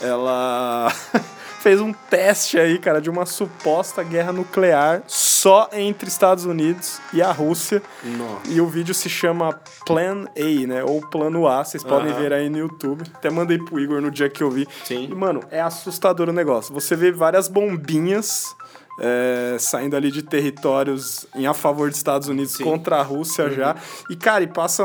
ela 0.00 0.92
fez 1.64 1.80
um 1.80 1.94
teste 1.94 2.58
aí, 2.58 2.78
cara, 2.78 3.00
de 3.00 3.08
uma 3.08 3.24
suposta 3.24 4.02
guerra 4.02 4.34
nuclear 4.34 5.02
só 5.06 5.70
entre 5.72 6.10
Estados 6.10 6.44
Unidos 6.44 7.00
e 7.10 7.22
a 7.22 7.32
Rússia. 7.32 7.82
Nossa. 8.02 8.50
E 8.50 8.60
o 8.60 8.66
vídeo 8.66 8.92
se 8.92 9.08
chama 9.08 9.58
Plan 9.86 10.26
A, 10.36 10.66
né? 10.66 10.84
Ou 10.84 11.00
Plano 11.00 11.48
A, 11.48 11.64
vocês 11.64 11.82
podem 11.82 12.12
ver 12.12 12.34
aí 12.34 12.50
no 12.50 12.58
YouTube. 12.58 13.04
Até 13.14 13.30
mandei 13.30 13.56
pro 13.56 13.80
Igor 13.80 14.02
no 14.02 14.10
dia 14.10 14.28
que 14.28 14.42
eu 14.42 14.50
vi. 14.50 14.68
Sim. 14.84 15.08
E, 15.10 15.14
mano, 15.14 15.40
é 15.50 15.62
assustador 15.62 16.28
o 16.28 16.34
negócio. 16.34 16.74
Você 16.74 16.94
vê 16.94 17.10
várias 17.10 17.48
bombinhas 17.48 18.54
é, 18.98 19.56
saindo 19.58 19.96
ali 19.96 20.10
de 20.10 20.22
territórios 20.22 21.26
em 21.34 21.46
a 21.46 21.54
favor 21.54 21.88
dos 21.88 21.98
Estados 21.98 22.28
Unidos 22.28 22.52
Sim. 22.52 22.64
contra 22.64 22.96
a 22.96 23.02
Rússia 23.02 23.50
já. 23.50 23.76
E, 24.08 24.16
cara, 24.16 24.44
e 24.44 24.46
passa 24.46 24.84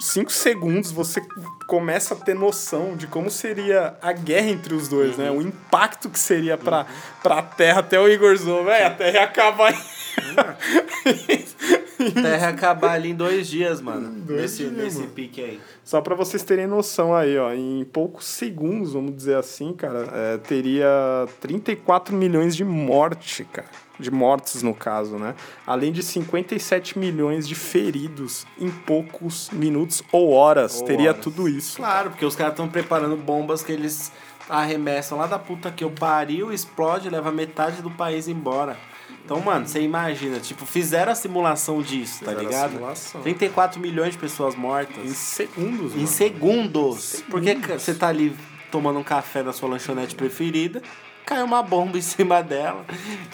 cinco 0.00 0.30
segundos, 0.32 0.90
você 0.90 1.22
começa 1.66 2.14
a 2.14 2.16
ter 2.16 2.34
noção 2.34 2.96
de 2.96 3.06
como 3.06 3.30
seria 3.30 3.96
a 4.00 4.12
guerra 4.12 4.48
entre 4.48 4.74
os 4.74 4.88
dois, 4.88 5.16
né? 5.16 5.30
O 5.30 5.40
impacto 5.40 6.08
que 6.08 6.18
seria 6.18 6.56
pra, 6.56 6.86
pra 7.22 7.42
Terra. 7.42 7.80
Até 7.80 7.98
o 7.98 8.08
Igorzão, 8.08 8.64
velho, 8.64 8.86
a 8.86 8.90
Terra 8.90 9.12
ia 9.12 9.24
acabar. 9.24 9.74
Terra 12.14 12.48
acabar 12.48 12.92
ali 12.92 13.10
em 13.10 13.14
dois 13.14 13.48
dias, 13.48 13.80
mano. 13.80 14.10
Dois 14.10 14.40
nesse 14.40 14.56
dias, 14.58 14.72
nesse 14.72 14.98
mano. 14.98 15.10
pique 15.10 15.40
aí. 15.40 15.60
Só 15.82 16.00
pra 16.00 16.14
vocês 16.14 16.42
terem 16.42 16.66
noção 16.66 17.14
aí, 17.14 17.38
ó, 17.38 17.52
em 17.52 17.84
poucos 17.84 18.26
segundos, 18.26 18.92
vamos 18.92 19.14
dizer 19.16 19.36
assim, 19.36 19.72
cara, 19.72 20.08
é, 20.12 20.38
teria 20.38 20.86
34 21.40 22.14
milhões 22.14 22.54
de 22.54 22.64
morte, 22.64 23.44
cara. 23.44 23.68
De 23.98 24.10
mortes, 24.10 24.62
no 24.62 24.74
caso, 24.74 25.16
né? 25.16 25.34
Além 25.66 25.90
de 25.90 26.02
57 26.02 26.98
milhões 26.98 27.48
de 27.48 27.54
feridos 27.54 28.46
em 28.60 28.70
poucos 28.70 29.48
minutos 29.50 30.02
ou 30.12 30.32
horas. 30.32 30.80
Ou 30.80 30.86
teria 30.86 31.10
horas. 31.10 31.22
tudo 31.22 31.48
isso. 31.48 31.78
Claro, 31.78 32.10
porque 32.10 32.26
os 32.26 32.36
caras 32.36 32.52
estão 32.52 32.68
preparando 32.68 33.16
bombas 33.16 33.62
que 33.62 33.72
eles 33.72 34.12
arremessam 34.50 35.16
lá 35.16 35.26
da 35.26 35.38
puta 35.38 35.70
que 35.70 35.82
eu 35.82 35.90
pariu, 35.90 36.52
explode, 36.52 37.08
leva 37.08 37.32
metade 37.32 37.80
do 37.80 37.90
país 37.90 38.28
embora. 38.28 38.76
Então, 39.26 39.40
mano, 39.40 39.66
você 39.66 39.80
imagina, 39.80 40.38
tipo, 40.38 40.64
fizeram 40.64 41.10
a 41.10 41.14
simulação 41.16 41.82
disso, 41.82 42.24
tá 42.24 42.30
Fizeram 42.30 42.38
a 42.38 42.42
ligado? 42.48 42.70
simulação. 42.74 43.20
34 43.22 43.80
milhões 43.80 44.12
de 44.12 44.18
pessoas 44.18 44.54
mortas. 44.54 45.04
Em 45.04 45.08
segundos, 45.12 45.92
Em 45.94 45.96
mano. 45.96 46.06
segundos. 46.06 47.24
Porque 47.28 47.54
você 47.56 47.92
tá 47.92 48.06
ali 48.06 48.34
tomando 48.70 49.00
um 49.00 49.02
café 49.02 49.42
na 49.42 49.52
sua 49.52 49.68
lanchonete 49.68 50.14
preferida, 50.14 50.80
cai 51.26 51.42
uma 51.42 51.60
bomba 51.62 51.98
em 51.98 52.00
cima 52.00 52.40
dela 52.40 52.84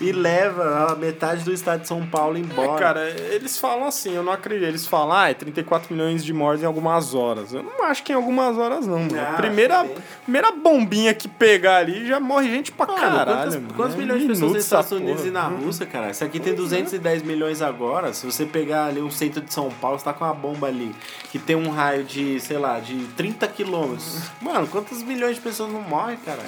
e 0.01 0.11
leva 0.13 0.91
a 0.93 0.97
metade 0.97 1.45
do 1.45 1.53
estado 1.53 1.83
de 1.83 1.89
São 1.89 2.05
Paulo 2.07 2.39
embora. 2.39 2.73
É, 2.73 2.79
cara, 2.79 3.11
eles 3.11 3.59
falam 3.59 3.85
assim, 3.87 4.15
eu 4.15 4.23
não 4.23 4.33
acredito. 4.33 4.67
Eles 4.67 4.87
falam, 4.87 5.13
ah, 5.15 5.29
é 5.31 5.35
34 5.35 5.93
milhões 5.95 6.25
de 6.25 6.33
mortes 6.33 6.63
em 6.63 6.67
algumas 6.67 7.15
horas. 7.15 7.53
Eu 7.53 7.63
não 7.63 7.85
acho 7.85 8.03
que 8.03 8.11
em 8.13 8.17
algumas 8.17 8.57
horas, 8.57 8.87
não, 8.87 9.01
mano. 9.01 9.21
Ah, 9.21 9.35
primeira, 9.37 9.87
primeira 10.23 10.51
bombinha 10.53 11.13
que 11.13 11.29
pegar 11.29 11.77
ali 11.77 12.07
já 12.07 12.19
morre 12.19 12.49
gente 12.49 12.73
pra 12.73 12.87
Mano, 12.87 12.99
caralho. 12.99 13.27
quantas, 13.27 13.55
mano. 13.57 13.75
quantos 13.75 13.95
É 13.95 13.99
milhões 13.99 14.23
de 14.23 14.29
pessoas 14.29 14.53
nos 14.53 14.65
Estados 14.65 14.91
Unidos 14.93 15.17
porra. 15.17 15.29
e 15.29 15.31
na 15.31 15.47
Rússia, 15.49 15.85
cara? 15.87 16.11
Isso 16.11 16.25
aqui 16.25 16.41
tem 16.41 16.55
210 16.55 17.23
milhões 17.23 17.61
agora. 17.61 18.15
Se 18.15 18.25
você 18.25 18.47
pegar 18.47 18.87
ali 18.87 19.03
um 19.03 19.11
centro 19.11 19.43
de 19.43 19.53
São 19.53 19.71
Paulo, 19.71 19.99
você 19.99 20.05
tá 20.07 20.15
com 20.15 20.25
uma 20.25 20.33
bomba 20.35 20.67
ali 20.67 20.95
que 21.31 21.39
tem 21.39 21.57
um 21.57 21.69
raio 21.71 22.05
de, 22.05 22.41
sei 22.41 22.57
lá, 22.57 22.81
de 22.81 23.05
30 23.17 23.47
quilômetros. 23.49 24.19
Mano, 24.41 24.67
quantos 24.67 25.03
milhões 25.03 25.37
de 25.37 25.43
pessoas 25.43 25.71
não 25.71 25.83
morrem, 25.83 26.17
cara? 26.25 26.41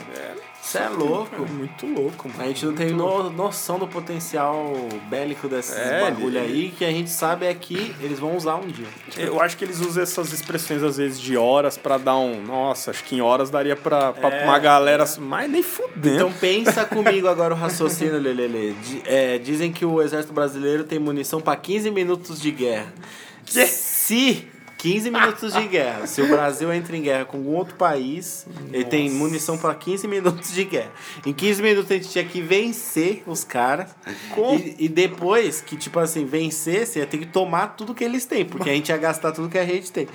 Isso 0.65 0.79
é 0.79 0.89
louco. 0.89 1.37
É 1.37 1.39
muito 1.53 1.87
louco, 1.87 2.29
mano. 2.29 2.43
A 2.43 2.47
gente 2.47 2.65
não 2.65 2.75
tem 2.75 2.91
no- 2.91 3.29
noção 3.31 3.79
do 3.79 3.87
potencial 3.87 4.73
bélico 5.11 5.47
desses 5.47 5.77
É, 5.77 6.01
bagulho 6.01 6.39
ele- 6.39 6.53
aí, 6.65 6.71
que 6.77 6.85
a 6.85 6.91
gente 6.91 7.11
sabe 7.11 7.47
é 7.47 7.53
que 7.55 7.95
eles 8.01 8.19
vão 8.19 8.37
usar 8.37 8.57
um 8.57 8.67
dia. 8.67 8.87
Eu 9.17 9.41
acho 9.41 9.57
que 9.57 9.65
eles 9.65 9.81
usam 9.81 10.03
essas 10.03 10.33
expressões, 10.33 10.83
às 10.83 10.97
vezes, 10.97 11.21
de 11.21 11.37
horas 11.37 11.77
pra 11.77 11.99
dar 11.99 12.17
um. 12.17 12.41
Nossa, 12.43 12.91
acho 12.91 13.05
que 13.05 13.17
em 13.17 13.21
horas 13.21 13.51
daria 13.51 13.77
pra, 13.77 14.13
pra 14.13 14.31
É, 14.31 14.45
uma 14.45 14.59
galera. 14.59 15.05
Mas 15.19 15.51
nem 15.51 15.63
fudendo. 15.63 16.17
Então 16.17 16.33
pensa 16.33 16.85
comigo 16.87 17.29
agora 17.29 17.53
o 17.55 17.57
raciocínio, 17.57 18.19
Lelele. 18.19 18.77
É, 19.05 19.39
dizem 19.39 19.71
que 19.71 19.85
o 19.85 20.01
exército 20.01 20.33
brasileiro 20.33 20.85
tem 20.85 20.99
munição 20.99 21.41
pra 21.41 21.55
15 21.57 21.91
minutos 21.91 22.41
de 22.41 22.51
guerra. 22.51 22.93
Se 23.67 24.49
15 24.85 25.11
minutos 25.11 25.55
de 25.55 25.67
guerra, 25.67 26.07
se 26.07 26.21
o 26.21 26.29
Brasil 26.29 26.71
entra 26.71 26.95
em 26.95 27.01
guerra 27.01 27.25
com 27.25 27.39
algum 27.39 27.55
outro 27.55 27.75
país, 27.75 28.47
ele 28.71 28.85
tem 28.85 29.09
munição 29.09 29.57
pra 29.57 29.75
15 29.75 30.07
minutos 30.07 30.53
de 30.53 30.63
guerra. 30.63 30.93
Em 31.25 31.33
15 31.33 31.63
minutos 31.63 31.91
a 31.91 31.95
gente 31.95 32.11
tinha 32.11 32.23
que 32.23 32.43
vencer 32.43 33.23
os 33.27 33.45
caras. 33.45 33.97
Como? 34.35 34.59
E, 34.59 34.77
e 34.81 34.89
depois 34.91 35.63
que, 35.63 35.75
tipo 35.75 35.99
assim, 35.99 36.27
vencesse, 36.27 36.99
ia 36.99 37.07
ter 37.07 37.17
que 37.17 37.25
tomar 37.25 37.69
tudo 37.69 37.95
que 37.95 38.05
eles 38.05 38.27
têm, 38.27 38.45
porque 38.45 38.69
a 38.69 38.75
gente 38.75 38.91
ia 38.91 38.99
gastar 38.99 39.33
tudo 39.33 39.49
que 39.49 39.57
a 39.57 39.65
gente 39.65 39.91
tem. 39.91 40.07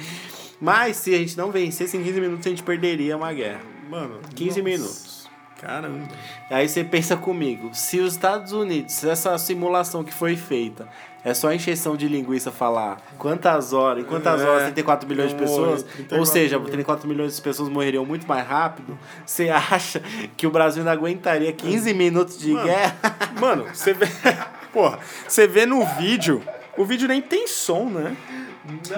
Mas 0.62 0.98
se 0.98 1.16
a 1.16 1.18
gente 1.18 1.36
não 1.36 1.50
vencesse, 1.50 1.98
em 1.98 2.04
15 2.04 2.22
minutos 2.22 2.46
a 2.46 2.50
gente 2.52 2.62
perderia 2.62 3.18
uma 3.18 3.34
guerra. 3.34 3.62
Mano, 3.90 4.20
15 4.36 4.50
nossa, 4.50 4.62
minutos. 4.62 5.30
Caramba. 5.60 6.08
Aí 6.48 6.70
você 6.70 6.84
pensa 6.84 7.18
comigo, 7.18 7.72
se 7.74 8.00
os 8.00 8.14
Estados 8.14 8.52
Unidos, 8.52 8.94
se 8.94 9.10
essa 9.10 9.36
simulação 9.40 10.04
que 10.04 10.14
foi 10.14 10.36
feita, 10.36 10.88
é 11.24 11.34
só 11.34 11.52
encheção 11.52 11.96
de 11.98 12.08
linguiça 12.08 12.52
falar 12.52 13.02
quantas 13.18 13.74
horas, 13.74 14.04
em 14.04 14.08
quantas 14.08 14.42
É, 14.42 14.46
horas 14.46 14.64
34 14.64 15.08
milhões 15.08 15.30
de 15.32 15.36
pessoas, 15.36 15.84
34 15.84 16.20
ou 16.20 16.26
seja, 16.26 16.56
milhões. 16.56 16.72
34 16.72 17.08
milhões 17.08 17.36
de 17.36 17.42
pessoas 17.42 17.70
morreriam 17.70 18.06
muito 18.06 18.28
mais 18.28 18.48
rápido, 18.48 18.98
você 19.26 19.50
acha 19.50 20.02
que 20.38 20.48
o 20.48 20.52
Brasil 20.52 20.84
não 20.84 20.92
aguentaria 20.92 21.52
15 21.52 21.94
minutos 21.94 22.38
de 22.38 22.54
Mano, 22.54 22.66
guerra? 22.66 22.96
Mano, 23.40 23.66
você 23.74 23.94
vê. 23.94 24.08
Porra, 24.72 25.00
você 25.28 25.48
vê 25.48 25.66
no 25.66 25.84
vídeo, 25.98 26.44
o 26.78 26.86
vídeo 26.86 27.08
nem 27.08 27.22
tem 27.22 27.48
som, 27.48 27.86
né? 27.86 28.16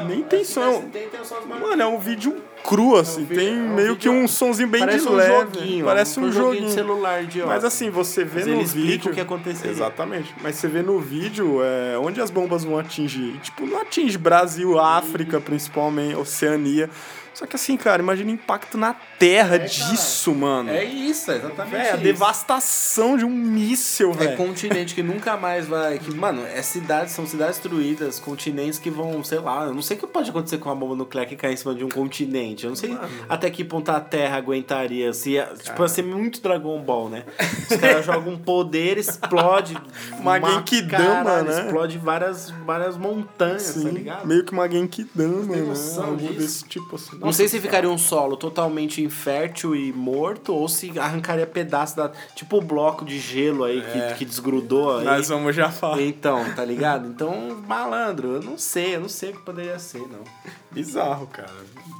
Nem 0.08 0.24
tem 0.24 0.44
som. 0.44 0.82
Tem, 0.92 1.08
tem 1.08 1.20
Mano, 1.60 1.82
é 1.82 1.86
um 1.86 2.00
vídeo 2.00 2.42
cru, 2.64 2.96
assim. 2.98 3.24
vídeo- 3.26 3.44
tem 3.44 3.50
é 3.50 3.62
um 3.62 3.76
meio 3.76 3.78
vídeo- 3.90 3.96
que 3.98 4.10
um 4.10 4.28
sonzinho 4.28 4.68
bem 4.70 4.86
de 4.86 5.08
um 5.08 5.14
leve. 5.14 5.34
joguinho. 5.34 5.86
Parece 5.86 6.20
um, 6.20 6.32
joguinho. 6.32 6.66
de 6.68 6.72
celular 6.74 7.24
de 7.24 7.42
Mas 7.44 7.64
assim, 7.64 7.90
você 7.90 8.24
vê 8.24 8.40
Mas 8.40 8.48
no 8.48 8.54
ele 8.54 8.64
vídeo. 8.66 9.12
o 9.12 9.14
que 9.16 9.22
aconteceria. 9.22 9.72
Exatamente. 9.72 10.34
Mas 10.42 10.56
você 10.56 10.68
vê 10.68 10.82
no 10.82 11.00
vídeo 11.00 11.60
é, 11.64 11.98
onde 11.98 12.22
as 12.22 12.30
bombas 12.30 12.64
vão 12.64 12.78
atingir. 12.78 13.38
Tipo, 13.42 13.66
não 13.66 13.82
atinge 13.82 14.18
Brasil, 14.18 14.80
África, 14.80 15.40
principalmente, 15.42 16.16
Oceania. 16.16 16.90
Só 17.34 17.46
que 17.46 17.56
assim, 17.56 17.78
cara, 17.78 18.02
imagina 18.02 18.30
o 18.30 18.34
impacto 18.34 18.78
na 18.78 18.94
terra 19.22 19.58
disso, 19.60 20.34
mano. 20.34 20.70
É 20.72 20.84
isso, 20.84 21.30
é 21.32 21.36
exatamente 21.38 21.72
Véi, 21.76 21.90
a 21.92 21.96
devastação 21.96 23.16
de 23.18 23.24
um 23.26 23.30
míssil, 23.30 24.12
É 24.12 24.16
velho. 24.26 24.38
continente 24.38 24.96
que 24.96 25.04
nunca 25.04 25.38
mais 25.38 25.68
vai. 25.68 26.00
Que, 26.00 26.12
mano, 26.14 26.44
é 26.46 26.62
cidades, 26.62 27.14
são 27.14 27.28
cidades 27.28 27.58
destruídas, 27.58 28.20
continentes 28.20 28.80
que 28.80 28.90
vão, 28.90 29.24
sei 29.24 29.40
lá, 29.40 29.66
eu 29.66 29.74
não 29.74 29.82
sei 29.82 29.96
o 29.98 30.00
que 30.00 30.08
pode 30.08 30.30
acontecer 30.30 30.58
com 30.58 30.70
uma 30.70 30.76
bomba 30.76 30.96
nuclear 30.96 31.28
que 31.28 31.36
cai 31.36 31.54
em 31.54 31.56
cima 31.56 31.76
de 31.76 31.84
um 31.84 31.90
continente. 31.90 32.64
Eu 32.64 32.70
não 32.70 32.76
sei 32.76 32.98
até 33.30 33.50
que 33.50 33.64
ponto 33.64 33.90
a 33.90 34.00
Terra 34.00 34.38
aguentaria. 34.38 35.14
Se, 35.14 35.32
ia- 35.32 35.52
tipo, 35.62 35.82
ia 35.82 35.88
ser 35.88 36.04
muito 36.04 36.42
Dragon 36.42 36.80
Ball, 36.82 37.10
né? 37.10 37.24
Os 37.70 37.78
caras 37.78 38.06
jogam 38.06 38.34
um 38.34 38.38
poder, 38.38 38.98
explode. 38.98 39.78
Uma 40.20 40.38
uma 40.38 40.52
Genkidama, 40.52 41.42
né? 41.44 41.66
Explode 41.66 41.98
várias, 41.98 42.52
várias 42.66 42.96
montanhas, 42.98 43.62
Sim, 43.64 43.84
tá 43.84 43.90
ligado? 43.90 44.28
meio 44.28 44.44
que 44.44 44.52
uma 44.54 44.70
Genkidama, 44.70 45.56
né? 45.56 45.62
noção 45.62 46.04
Algo 46.06 46.18
disso? 46.18 46.34
desse 46.40 46.64
tipo 46.66 46.96
assim. 46.96 47.18
Não 47.20 47.32
sei 47.34 47.48
se 47.48 47.60
ficaria 47.60 47.90
um 47.90 47.98
solo 47.98 48.38
totalmente 48.38 49.08
infértil 49.12 49.76
e 49.76 49.92
morto 49.92 50.54
ou 50.54 50.68
se 50.70 50.98
arrancaria 50.98 51.46
pedaço 51.46 51.98
da. 51.98 52.12
Tipo 52.34 52.58
o 52.58 52.62
bloco 52.62 53.04
de 53.04 53.20
gelo 53.20 53.66
aí 53.66 53.82
que, 53.82 54.16
que 54.20 54.26
desgrudou 54.26 54.98
aí. 54.98 55.06
Nós 55.06 55.28
vamos 55.28 55.54
já 55.56 55.70
falar. 55.70 56.02
Então, 56.02 56.44
tá 56.56 56.64
ligado? 56.64 57.08
Então, 57.08 57.62
malandro, 57.68 58.36
eu 58.36 58.42
não 58.42 58.58
sei, 58.58 58.96
eu 58.96 59.02
não 59.02 59.10
sei 59.10 59.32
o 59.32 59.34
que 59.34 59.42
poderia 59.42 59.78
ser, 59.78 60.00
não. 60.00 60.24
Bizarro, 60.72 61.28
cara. 61.28 61.52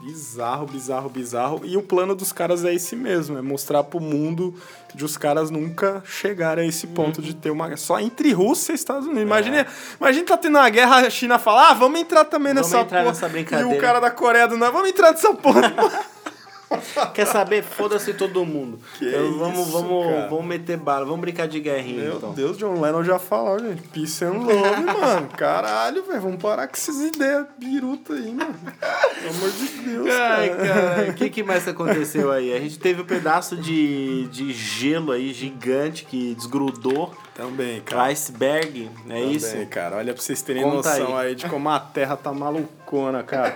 Bizarro, 0.02 0.66
bizarro, 0.66 1.10
bizarro. 1.10 1.62
E 1.66 1.76
o 1.76 1.84
plano 1.84 2.16
dos 2.16 2.32
caras 2.32 2.64
é 2.64 2.74
esse 2.74 2.96
mesmo, 2.96 3.38
é 3.38 3.42
mostrar 3.42 3.84
pro 3.84 4.00
mundo 4.00 4.56
de 4.96 5.04
os 5.04 5.18
caras 5.18 5.52
nunca 5.52 6.02
chegarem 6.06 6.66
a 6.66 6.68
esse 6.68 6.88
ponto 6.88 7.22
de 7.22 7.36
ter 7.36 7.52
uma 7.52 7.66
guerra. 7.66 7.78
Só 7.78 8.00
entre 8.00 8.32
Rússia 8.32 8.72
e 8.72 8.76
Estados 8.76 9.06
Unidos. 9.06 9.24
Imagina, 9.24 9.68
imagina 10.00 10.26
tá 10.26 10.38
tendo 10.38 10.58
uma 10.58 10.70
guerra, 10.70 11.08
a 11.08 11.10
China 11.10 11.38
fala, 11.38 11.70
ah, 11.70 11.74
vamos 11.74 12.00
entrar 12.00 12.26
também 12.26 12.54
Vamos 12.54 12.72
nessa 12.72 12.84
entrar 12.84 13.00
porra. 13.00 13.12
nessa 13.12 13.28
e 13.28 13.30
brincadeira. 13.30 13.78
o 13.78 13.82
cara 13.82 14.00
da 14.00 14.10
Coreia 14.10 14.48
do 14.48 14.56
Norte, 14.56 14.72
vamos 14.74 14.90
entrar 14.90 15.12
nessa 15.12 15.34
porra. 15.34 15.62
Quer 17.14 17.26
saber? 17.28 17.64
Foda-se 17.64 18.14
todo 18.14 18.46
mundo. 18.46 18.80
Eu- 19.02 19.38
vamos, 19.38 19.60
isso, 19.60 19.72
vamos, 19.72 20.06
cara. 20.08 20.28
vamos 20.30 20.46
meter 20.46 20.78
bala, 20.78 21.06
vamos 21.06 21.22
brincar 21.22 21.48
de 21.48 21.60
guerrinha, 21.60 22.04
Meu 22.04 22.18
então. 22.18 22.34
Deus, 22.34 22.58
John 22.58 22.80
Lennon 22.80 23.04
já 23.04 23.20
falou, 23.20 23.60
gente. 23.60 23.82
Peace 23.90 24.24
and 24.24 24.32
love, 24.34 24.84
mano. 24.84 25.28
Caralho, 25.38 26.04
velho. 26.04 26.22
Vamos 26.22 26.42
parar 26.42 26.68
com 26.68 26.74
essas 26.76 27.00
ideias 27.02 27.46
biruta 27.58 28.14
aí, 28.14 28.32
mano. 28.34 28.56
Pelo 29.22 29.36
amor 29.36 29.52
de 29.52 29.68
Deus, 29.68 30.08
Ai, 30.10 30.50
cara. 30.50 30.68
cara, 30.68 31.10
o 31.12 31.14
que, 31.14 31.30
que 31.30 31.44
mais 31.44 31.68
aconteceu 31.70 32.32
aí? 32.32 32.54
A 32.54 32.60
gente 32.60 32.80
teve 32.80 33.02
um 33.02 33.06
pedaço 33.06 33.56
de, 33.58 34.28
de 34.28 34.52
gelo 34.54 35.12
aí 35.12 35.34
gigante 35.34 36.06
que 36.06 36.34
desgrudou. 36.36 37.14
Também, 37.34 37.80
cara. 37.82 38.04
Iceberg, 38.12 38.90
é 39.08 39.08
Também, 39.08 39.32
isso? 39.32 39.66
cara. 39.68 39.96
Olha 39.98 40.14
pra 40.14 40.22
vocês 40.22 40.42
terem 40.42 40.64
Conta 40.64 40.76
noção 40.90 41.18
aí. 41.18 41.28
aí. 41.30 41.36
de 41.36 41.48
como 41.48 41.70
a 41.70 41.80
Terra 41.80 42.16
tá 42.18 42.32
malucona, 42.34 43.24
cara. 43.24 43.52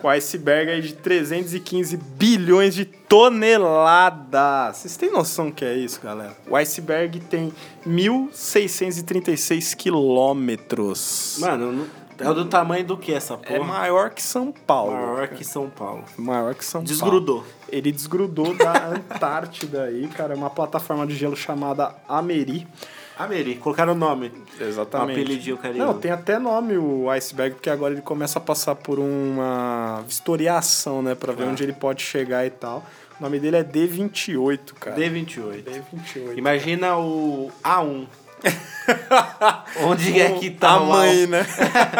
Com 0.00 0.08
iceberg 0.08 0.70
aí 0.72 0.82
de 0.82 0.94
315 0.94 1.96
bilhões 1.96 2.74
de 2.74 2.84
toneladas. 2.84 4.76
Vocês 4.78 4.96
têm 4.96 5.10
noção 5.12 5.50
que 5.52 5.64
é 5.64 5.74
isso, 5.74 6.00
galera? 6.02 6.36
O 6.48 6.56
iceberg 6.56 7.20
tem 7.20 7.52
1.636 7.86 9.74
quilômetros. 9.74 11.36
Mano, 11.40 11.72
não- 11.72 11.86
é 12.18 12.34
do 12.34 12.44
tamanho 12.44 12.84
do 12.84 12.98
que 12.98 13.14
essa 13.14 13.36
porra? 13.38 13.54
É 13.56 13.58
maior 13.60 14.10
que 14.10 14.22
São 14.22 14.52
Paulo. 14.52 14.92
Maior 14.92 15.28
que 15.28 15.42
São 15.44 15.70
Paulo. 15.70 16.04
Maior 16.18 16.54
que 16.54 16.64
São 16.64 16.80
Paulo. 16.82 16.88
Desgrudou. 16.88 17.44
Ele 17.70 17.90
desgrudou 17.90 18.54
da 18.54 18.88
Antártida 18.88 19.84
aí, 19.84 20.06
cara. 20.08 20.34
É 20.34 20.36
uma 20.36 20.50
plataforma 20.50 21.06
de 21.06 21.14
gelo 21.14 21.34
chamada 21.36 21.94
Ameri. 22.06 22.66
Ameri, 23.20 23.56
colocaram 23.56 23.92
o 23.92 23.96
nome. 23.96 24.32
Exatamente. 24.58 25.10
Um 25.10 25.12
apelidinho 25.12 25.56
carinhoso. 25.58 25.92
Não, 25.92 26.00
tem 26.00 26.10
até 26.10 26.38
nome 26.38 26.78
o 26.78 27.10
iceberg, 27.10 27.54
porque 27.56 27.68
agora 27.68 27.92
ele 27.92 28.02
começa 28.02 28.38
a 28.38 28.42
passar 28.42 28.74
por 28.74 28.98
uma 28.98 30.02
vistoriação, 30.06 31.02
né? 31.02 31.14
Pra 31.14 31.32
ver 31.32 31.44
onde 31.44 31.62
ele 31.62 31.74
pode 31.74 32.02
chegar 32.02 32.46
e 32.46 32.50
tal. 32.50 32.84
O 33.18 33.22
nome 33.22 33.38
dele 33.38 33.56
é 33.58 33.62
D28, 33.64 34.72
cara. 34.80 34.96
D28. 34.96 35.64
D28. 35.64 36.38
Imagina 36.38 36.96
o 36.96 37.50
A1. 37.62 38.06
Onde 39.84 40.18
é 40.18 40.30
que 40.38 40.50
tá 40.50 40.70
a 40.70 40.80
o 40.80 40.86
mãe, 40.86 41.26
A1? 41.26 41.28
né? 41.28 41.46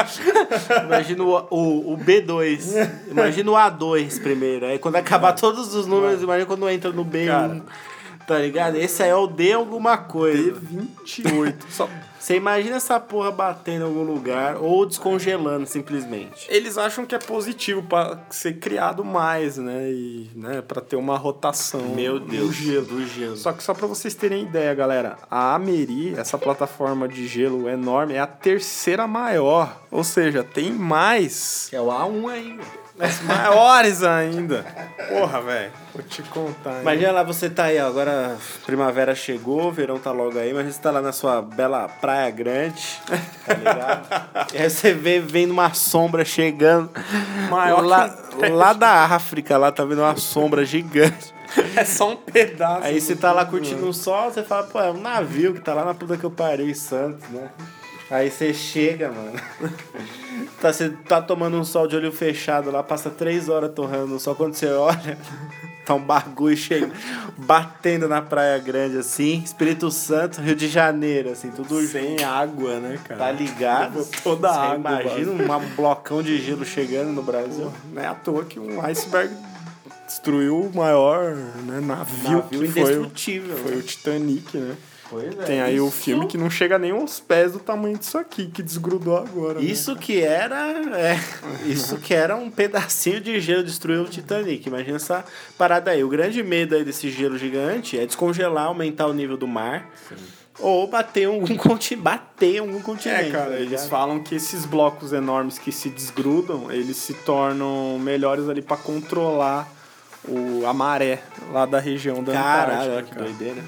Imagina 0.87 1.23
o, 1.23 1.47
o, 1.51 1.93
o 1.93 1.99
B2. 1.99 2.91
Imagina 3.11 3.51
o 3.51 3.55
A2 3.55 4.23
primeiro. 4.23 4.65
Aí 4.65 4.79
quando 4.79 4.97
acabar 4.97 5.35
todos 5.35 5.75
os 5.75 5.87
números, 5.87 6.23
imagina 6.23 6.47
quando 6.47 6.69
entra 6.71 6.91
no 6.91 7.05
B1. 7.05 7.27
Cara. 7.27 7.63
Tá 8.31 8.39
ligado? 8.39 8.77
Esse 8.77 9.03
aí 9.03 9.11
é 9.11 9.17
o 9.17 9.27
D 9.27 9.53
alguma 9.53 9.99
coisa. 9.99 10.53
D28. 10.53 11.55
Só... 11.69 11.89
Você 12.17 12.37
imagina 12.37 12.77
essa 12.77 13.01
porra 13.01 13.33
batendo 13.33 13.83
em 13.83 13.89
algum 13.89 14.05
lugar 14.05 14.57
ou 14.57 14.87
descongelando 14.87 15.67
simplesmente. 15.67 16.47
Eles 16.49 16.79
acham 16.79 17.05
que 17.05 17.13
é 17.13 17.19
positivo 17.19 17.83
pra 17.83 18.21
ser 18.31 18.61
criado 18.61 19.05
mais, 19.05 19.57
né? 19.57 19.91
E, 19.91 20.31
né, 20.37 20.63
pra 20.63 20.81
ter 20.81 20.95
uma 20.95 21.17
rotação 21.17 21.81
Meu 21.81 22.21
do 22.21 22.27
Deus, 22.27 22.55
gelo. 22.55 22.85
do 22.87 23.05
gelo. 23.05 23.37
Só 23.37 23.53
que 23.53 23.65
só 23.65 23.75
pra 23.75 23.89
vocês 23.89 24.15
terem 24.15 24.45
ideia, 24.45 24.73
galera, 24.75 25.17
a 25.29 25.57
Ameri, 25.57 26.15
essa 26.17 26.39
plataforma 26.39 27.09
de 27.09 27.27
gelo 27.27 27.69
enorme, 27.69 28.15
é 28.15 28.21
a 28.21 28.29
terceira 28.29 29.09
maior. 29.09 29.81
Ou 29.91 30.05
seja, 30.05 30.45
tem 30.45 30.71
mais. 30.71 31.67
Que 31.69 31.75
é 31.75 31.81
o 31.81 31.87
A1 31.87 32.31
aí, 32.31 32.53
velho. 32.53 32.80
As 33.01 33.21
maiores 33.23 34.03
ainda. 34.03 34.65
Porra, 35.09 35.41
velho. 35.41 35.73
Vou 35.95 36.03
te 36.03 36.23
contar. 36.23 36.75
hein? 36.75 36.83
Imagina 36.83 37.13
lá, 37.13 37.23
você 37.23 37.49
tá 37.51 37.65
aí, 37.65 37.81
ó, 37.81 37.87
agora 37.87 38.37
primavera 38.65 39.15
chegou, 39.15 39.73
verão 39.73 39.99
tá 39.99 40.13
logo 40.13 40.39
aí, 40.39 40.53
mas 40.53 40.75
você 40.75 40.81
tá 40.81 40.91
lá 40.91 41.01
na 41.01 41.13
sua 41.13 41.43
bela 41.43 41.89
praia 41.89 42.31
grande, 42.31 43.01
tá 43.47 43.55
ligado? 43.55 44.53
e 44.55 44.59
aí 44.59 44.71
você 44.71 44.93
vê, 44.93 45.19
vem 45.19 45.47
numa 45.47 45.73
sombra 45.75 46.25
chegando, 46.25 46.91
Maior 47.51 47.85
lá, 47.85 48.09
que 48.09 48.49
lá 48.49 48.73
da 48.73 49.05
África, 49.07 49.57
lá 49.57 49.73
tá 49.73 49.85
vendo 49.85 50.03
uma 50.03 50.17
sombra 50.17 50.65
gigante. 50.65 51.35
É 51.75 51.85
só 51.85 52.13
um 52.13 52.17
pedaço. 52.17 52.85
Aí 52.85 53.01
você 53.01 53.17
tá 53.17 53.33
lá 53.33 53.45
curtindo 53.45 53.89
o 53.89 53.93
sol, 53.93 54.31
você 54.31 54.45
fala, 54.45 54.63
pô, 54.65 54.79
é 54.81 54.91
um 54.93 55.01
navio 55.01 55.53
que 55.53 55.61
tá 55.61 55.75
lá 55.75 55.85
na 55.85 55.95
puta 55.95 56.17
que 56.17 56.23
eu 56.23 56.31
parei, 56.31 56.73
Santos, 56.75 57.29
né? 57.31 57.49
Aí 58.11 58.31
você 58.31 58.53
chega, 58.53 59.11
mano. 59.13 59.33
Tá, 60.61 60.73
você 60.73 60.91
tá 60.91 61.23
tomando 61.23 61.57
um 61.57 61.65
sol 61.65 61.87
de 61.87 61.97
olho 61.97 62.11
fechado 62.13 62.71
lá, 62.71 62.83
passa 62.83 63.09
três 63.09 63.49
horas 63.49 63.71
torrando 63.73 64.19
sol. 64.19 64.35
Quando 64.35 64.55
você 64.55 64.67
olha, 64.67 65.17
tá 65.87 65.95
um 65.95 66.01
bagulho 66.03 66.57
cheio, 66.57 66.91
batendo 67.39 68.09
na 68.09 68.21
Praia 68.21 68.59
Grande, 68.59 68.99
assim. 68.99 69.41
Espírito 69.45 69.91
Santo, 69.91 70.41
Rio 70.41 70.57
de 70.57 70.69
Janeiro, 70.69 71.31
assim, 71.31 71.51
tudo 71.51 71.81
Sem 71.87 72.23
água, 72.25 72.79
né, 72.81 72.99
cara? 73.05 73.21
tá 73.21 73.33
ligado. 73.33 74.05
Toda 74.23 74.53
Você 74.53 74.59
água, 74.59 75.03
Imagina 75.03 75.31
um 75.33 75.75
blocão 75.77 76.23
de 76.23 76.39
gelo 76.39 76.65
chegando 76.65 77.13
no 77.13 77.23
Brasil. 77.23 77.73
Não 77.93 78.03
é 78.03 78.07
à 78.07 78.15
toa 78.15 78.45
que 78.45 78.59
um 78.59 78.81
iceberg 78.85 79.33
destruiu 80.07 80.61
o 80.63 80.77
maior 80.77 81.35
né, 81.37 81.81
navio, 81.81 82.39
Navio 82.39 82.43
que 82.43 82.57
foi, 82.57 82.65
o- 82.67 82.67
indestrutível. 83.05 83.57
foi 83.57 83.77
o 83.77 83.83
Titanic, 83.83 84.57
né? 84.59 84.75
Pois 85.11 85.37
é, 85.39 85.43
Tem 85.45 85.61
aí 85.61 85.81
o 85.81 85.89
isso- 85.89 85.97
filme 85.97 86.27
que 86.29 86.39
não 86.39 86.49
chega 86.49 86.79
nem 86.79 86.93
aos 86.93 87.19
pés 87.19 87.53
do 87.53 87.59
tamanho 87.59 87.99
disso 87.99 88.17
aqui, 88.17 88.47
que 88.47 88.63
desgrudou 88.63 89.17
agora. 89.17 89.59
né? 89.59 89.65
Isso 89.65 89.97
que 89.97 90.21
era. 90.23 90.57
É, 90.97 91.19
isso 91.67 91.97
que 91.99 92.15
era 92.15 92.37
um 92.37 92.49
pedacinho 92.51 93.21
de 93.21 93.41
gelo 93.41 93.65
destruiu 93.65 94.03
o 94.03 94.09
Titanic. 94.09 94.67
Imagina 94.69 94.97
essa 94.97 95.25
parada 95.59 95.91
aí. 95.91 96.05
O 96.05 96.09
grande 96.09 96.43
medo 96.43 96.77
aí 96.77 96.85
desse 96.85 97.11
gelo 97.11 97.37
gigante 97.37 97.99
é 97.99 98.07
descongelar, 98.07 98.67
aumentar 98.67 99.07
o 99.09 99.13
nível 99.13 99.37
do 99.37 99.49
mar. 99.49 99.91
Ou 100.61 100.87
bater 100.87 101.25
algum 101.27 101.47
continente. 101.57 101.97
Bater 101.97 102.59
algum 102.59 102.81
continente. 102.81 103.29
É, 103.29 103.31
cara, 103.31 103.51
tá 103.53 103.57
eles 103.59 103.87
falam 103.87 104.23
que 104.23 104.35
esses 104.35 104.65
blocos 104.67 105.13
enormes 105.13 105.59
que 105.59 105.73
se 105.73 105.89
desgrudam, 105.89 106.71
eles 106.71 106.99
se 106.99 107.15
tornam 107.15 107.99
melhores 107.99 108.49
ali 108.49 108.61
pra 108.63 108.77
controlar 108.77 109.67
o, 110.29 110.67
a 110.67 110.73
maré 110.75 111.21
lá 111.53 111.65
da 111.67 111.79
região 111.79 112.23
da 112.23 112.33
Caralho, 112.33 112.73
Antártida. 112.73 112.95
olha 112.95 113.03
que 113.05 113.11
cara. 113.13 113.25
doideira. 113.25 113.65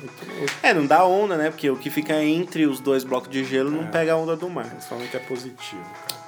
É, 0.62 0.74
não 0.74 0.86
dá 0.86 1.04
onda, 1.04 1.36
né? 1.36 1.50
Porque 1.50 1.68
o 1.70 1.76
que 1.76 1.90
fica 1.90 2.22
entre 2.22 2.66
os 2.66 2.80
dois 2.80 3.04
blocos 3.04 3.30
de 3.30 3.44
gelo 3.44 3.68
É. 3.68 3.72
não 3.82 3.86
pega 3.88 4.12
a 4.12 4.16
onda 4.16 4.36
do 4.36 4.48
mar. 4.50 4.68
Eles 4.70 4.84
falam 4.86 5.06
que 5.06 5.16
é 5.16 5.20
positivo. 5.20 5.82
cara. 6.08 6.22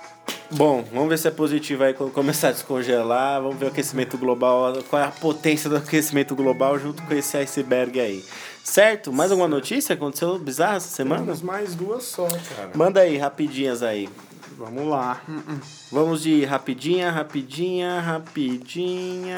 Bom, 0.51 0.85
vamos 0.93 1.09
ver 1.09 1.19
se 1.19 1.27
é 1.27 1.31
positivo 1.31 1.83
aí 1.85 1.95
quando 1.95 2.13
começar 2.13 2.49
a 2.49 2.53
descongelar. 2.53 3.41
Vamos 3.43 3.57
ver 3.59 3.65
o 3.67 3.69
aquecimento 3.69 4.17
global, 4.17 4.73
qual 4.89 5.03
é 5.03 5.05
a 5.07 5.11
potência 5.11 5.69
do 5.69 5.77
aquecimento 5.77 6.35
global 6.37 6.79
junto 6.79 7.03
com 7.03 7.15
esse 7.15 7.37
iceberg 7.37 7.99
aí. 7.99 8.25
Certo? 8.63 9.13
Mais 9.13 9.31
alguma 9.31 9.49
notícia? 9.49 9.95
Aconteceu 9.95 10.39
bizarra 10.39 10.77
essa 10.77 10.89
semana? 10.89 11.23
Temos 11.23 11.43
mais 11.43 11.75
duas 11.75 12.05
só, 12.05 12.27
cara. 12.29 12.71
Manda 12.75 13.01
aí, 13.01 13.17
rapidinhas 13.19 13.83
aí. 13.83 14.09
Vamos 14.53 14.87
lá. 14.87 15.21
Hum, 15.29 15.43
hum. 15.49 15.61
Vamos 15.91 16.23
de 16.23 16.45
rapidinha, 16.45 17.11
rapidinha, 17.11 18.01
rapidinha. 18.01 19.37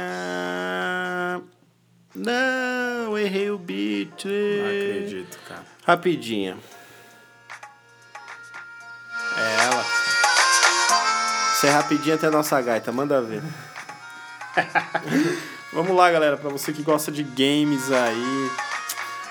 Não, 2.15 3.19
errei 3.19 3.51
o 3.51 3.59
beat. 3.59 4.25
Não 4.25 4.67
acredito, 4.67 5.39
cara. 5.47 5.65
Rapidinha. 5.87 6.57
É 9.37 9.65
ela. 9.65 9.85
Você 11.55 11.67
é 11.67 11.71
rapidinha 11.71 12.15
até 12.15 12.27
a 12.27 12.31
nossa 12.31 12.61
gaita, 12.61 12.91
manda 12.93 13.21
ver. 13.21 13.43
Vamos 15.73 15.95
lá, 15.95 16.11
galera, 16.11 16.37
para 16.37 16.49
você 16.49 16.73
que 16.73 16.83
gosta 16.83 17.13
de 17.13 17.23
games 17.23 17.91
aí, 17.91 18.51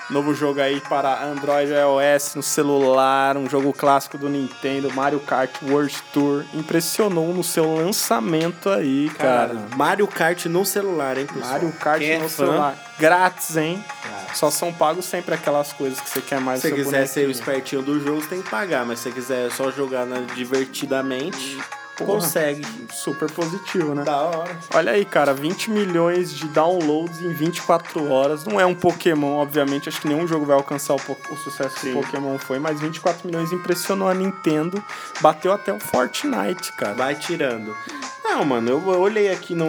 Novo 0.08 0.32
jogo 0.32 0.60
aí 0.60 0.80
para 0.80 1.24
Android 1.24 1.72
e 1.72 1.74
iOS 1.74 2.36
no 2.36 2.42
celular, 2.42 3.36
um 3.36 3.48
jogo 3.48 3.72
clássico 3.72 4.16
do 4.16 4.28
Nintendo, 4.28 4.92
Mario 4.92 5.18
Kart 5.18 5.50
World 5.62 5.96
Tour. 6.12 6.44
Impressionou 6.54 7.34
no 7.34 7.42
seu 7.42 7.74
lançamento 7.74 8.70
aí, 8.70 9.10
cara. 9.10 9.54
cara 9.54 9.66
Mario 9.74 10.06
Kart 10.06 10.46
no 10.46 10.64
celular, 10.64 11.18
hein, 11.18 11.26
pessoal? 11.26 11.50
Mario 11.50 11.72
Kart 11.72 11.98
Quem 11.98 12.10
é 12.12 12.18
no 12.18 12.26
é 12.26 12.28
celular. 12.28 12.78
Grátis, 13.00 13.56
hein? 13.56 13.84
Só 14.32 14.48
são 14.48 14.72
pagos 14.72 15.06
sempre 15.06 15.34
aquelas 15.34 15.72
coisas 15.72 16.00
que 16.00 16.08
você 16.08 16.20
quer 16.20 16.40
mais. 16.40 16.60
Se 16.60 16.70
você 16.70 16.76
quiser 16.76 17.06
ser 17.06 17.26
o 17.26 17.30
espertinho 17.30 17.82
do 17.82 17.98
jogo, 17.98 18.20
você 18.20 18.28
tem 18.28 18.42
que 18.42 18.50
pagar, 18.50 18.86
mas 18.86 19.00
se 19.00 19.04
você 19.04 19.12
quiser 19.12 19.50
só 19.50 19.72
jogar 19.72 20.06
divertidamente 20.34 21.58
Porra, 21.96 22.12
consegue. 22.12 22.62
Super 22.92 23.30
positivo, 23.30 23.94
né? 23.94 24.04
Da 24.04 24.16
hora. 24.16 24.58
Olha 24.74 24.92
aí, 24.92 25.04
cara, 25.04 25.32
20 25.32 25.70
milhões 25.70 26.32
de 26.32 26.46
downloads 26.48 27.22
em 27.22 27.32
24 27.32 28.10
horas. 28.10 28.44
Não 28.44 28.60
é 28.60 28.66
um 28.66 28.74
Pokémon, 28.74 29.38
obviamente. 29.38 29.88
Acho 29.88 30.00
que 30.00 30.08
nenhum 30.08 30.26
jogo 30.26 30.44
vai 30.44 30.56
alcançar 30.56 30.94
o, 30.94 30.96
o 30.96 31.36
sucesso 31.36 31.78
Sim. 31.80 31.92
que 31.92 31.98
o 31.98 32.02
Pokémon 32.02 32.38
foi, 32.38 32.58
mas 32.58 32.80
24 32.80 33.26
milhões 33.26 33.50
impressionou 33.50 34.08
a 34.08 34.14
Nintendo. 34.14 34.82
Bateu 35.20 35.52
até 35.52 35.72
o 35.72 35.80
Fortnite, 35.80 36.72
cara. 36.72 36.94
Vai 36.94 37.14
tirando. 37.14 37.74
Não, 38.22 38.44
mano, 38.44 38.70
eu 38.70 39.00
olhei 39.00 39.30
aqui 39.30 39.54
no. 39.54 39.66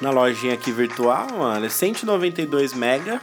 Na 0.00 0.10
lojinha 0.10 0.54
aqui 0.54 0.72
virtual, 0.72 1.26
mano, 1.36 1.66
é 1.66 1.68
192 1.68 2.72
mega 2.72 3.20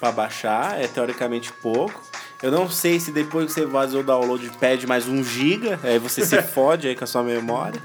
pra 0.00 0.10
baixar, 0.10 0.80
é 0.80 0.88
teoricamente 0.88 1.52
pouco. 1.52 2.11
Eu 2.42 2.50
não 2.50 2.68
sei 2.68 2.98
se 2.98 3.12
depois 3.12 3.46
que 3.46 3.52
você 3.52 3.66
fazer 3.68 3.98
o 3.98 4.02
download 4.02 4.50
pede 4.58 4.84
mais 4.84 5.06
um 5.06 5.22
giga, 5.22 5.78
aí 5.84 5.98
você 5.98 6.26
se 6.26 6.40
fode 6.42 6.88
aí 6.88 6.96
com 6.96 7.04
a 7.04 7.06
sua 7.06 7.22
memória. 7.22 7.80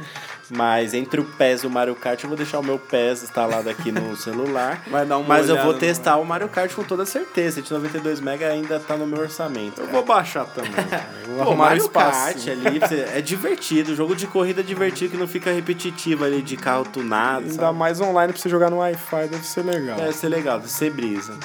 Mas 0.50 0.94
entre 0.94 1.20
o 1.20 1.26
PES 1.26 1.64
e 1.64 1.68
o 1.68 1.70
Mario 1.70 1.96
Kart, 1.96 2.22
eu 2.24 2.30
vou 2.30 2.38
deixar 2.38 2.60
o 2.60 2.64
meu 2.64 2.80
PES 2.80 3.24
instalado 3.24 3.70
aqui 3.70 3.92
no 3.92 4.16
celular. 4.18 4.82
Vai 4.88 5.06
dar 5.06 5.18
uma 5.18 5.28
Mas 5.28 5.50
eu 5.50 5.62
vou 5.62 5.74
testar 5.74 6.16
no... 6.16 6.22
o 6.22 6.26
Mario 6.26 6.48
Kart 6.48 6.74
com 6.74 6.84
toda 6.84 7.06
certeza. 7.06 7.62
De 7.62 7.72
92 7.72 8.22
MB 8.22 8.44
ainda 8.46 8.80
tá 8.80 8.96
no 8.96 9.06
meu 9.06 9.20
orçamento. 9.20 9.82
Eu 9.82 9.88
vou 9.88 10.06
baixar 10.06 10.46
também. 10.46 10.72
vou 11.36 11.46
Pô, 11.46 11.56
Mario 11.56 11.84
espaço. 11.84 12.20
Kart 12.20 12.48
ali 12.48 12.80
é 13.14 13.22
divertido. 13.22 13.96
Jogo 13.96 14.16
de 14.16 14.28
corrida 14.28 14.62
é 14.62 14.64
divertido 14.64 15.12
que 15.12 15.18
não 15.18 15.28
fica 15.28 15.52
repetitivo 15.52 16.24
ali 16.24 16.42
de 16.42 16.56
carro 16.56 16.86
tunado. 16.86 17.46
Ainda 17.46 17.54
sabe? 17.54 17.78
mais 17.78 18.00
online 18.00 18.32
pra 18.32 18.42
você 18.42 18.50
jogar 18.50 18.70
no 18.70 18.78
Wi-Fi, 18.78 19.28
deve 19.28 19.46
ser 19.46 19.64
legal. 19.64 19.98
Deve 19.98 20.14
ser 20.14 20.30
legal, 20.30 20.60
deve 20.60 20.72
ser 20.72 20.92
brisa. 20.92 21.38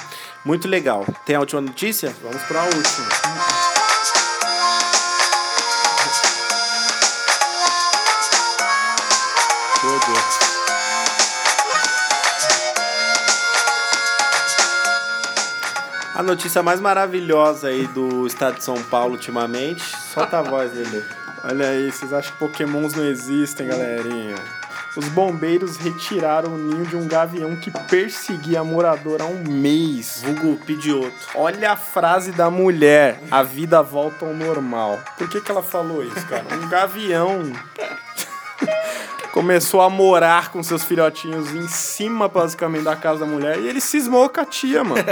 Muito 0.45 0.67
legal. 0.67 1.05
Tem 1.25 1.35
a 1.35 1.39
última 1.39 1.61
notícia? 1.61 2.13
Vamos 2.21 2.41
pra 2.43 2.63
última. 2.63 3.62
A 16.15 16.21
notícia 16.21 16.61
mais 16.61 16.79
maravilhosa 16.79 17.69
aí 17.69 17.87
do 17.87 18.27
estado 18.27 18.57
de 18.57 18.63
São 18.63 18.81
Paulo 18.83 19.13
ultimamente. 19.13 19.83
Solta 20.13 20.39
a 20.39 20.41
voz 20.43 20.71
dele. 20.71 21.03
Olha 21.43 21.69
aí, 21.69 21.91
vocês 21.91 22.13
acham 22.13 22.31
que 22.31 22.37
pokémons 22.37 22.93
não 22.93 23.03
existem, 23.03 23.67
galerinha? 23.67 24.35
Os 24.95 25.07
bombeiros 25.09 25.75
retiraram 25.77 26.53
o 26.53 26.57
ninho 26.57 26.85
de 26.85 26.95
um 26.95 27.07
gavião 27.07 27.55
que 27.55 27.71
perseguia 27.71 28.59
a 28.59 28.63
moradora 28.63 29.23
há 29.23 29.27
um 29.27 29.43
mês. 29.43 30.21
Vulgo 30.23 30.63
pedioto. 30.63 31.11
Olha 31.33 31.71
a 31.71 31.75
frase 31.75 32.31
da 32.31 32.47
mulher: 32.51 33.19
a 33.31 33.41
vida 33.41 33.81
volta 33.81 34.23
ao 34.23 34.35
normal. 34.35 34.99
Por 35.17 35.27
que, 35.27 35.41
que 35.41 35.49
ela 35.49 35.63
falou 35.63 36.03
isso, 36.03 36.25
cara? 36.27 36.45
Um 36.55 36.69
gavião 36.69 37.51
começou 39.33 39.81
a 39.81 39.89
morar 39.89 40.51
com 40.51 40.61
seus 40.61 40.83
filhotinhos 40.83 41.51
em 41.55 41.67
cima, 41.67 42.27
basicamente, 42.27 42.83
da 42.83 42.95
casa 42.95 43.21
da 43.21 43.25
mulher. 43.25 43.59
E 43.59 43.67
ele 43.67 43.81
cismou 43.81 44.29
com 44.29 44.39
a 44.39 44.45
tia, 44.45 44.83
mano. 44.83 45.03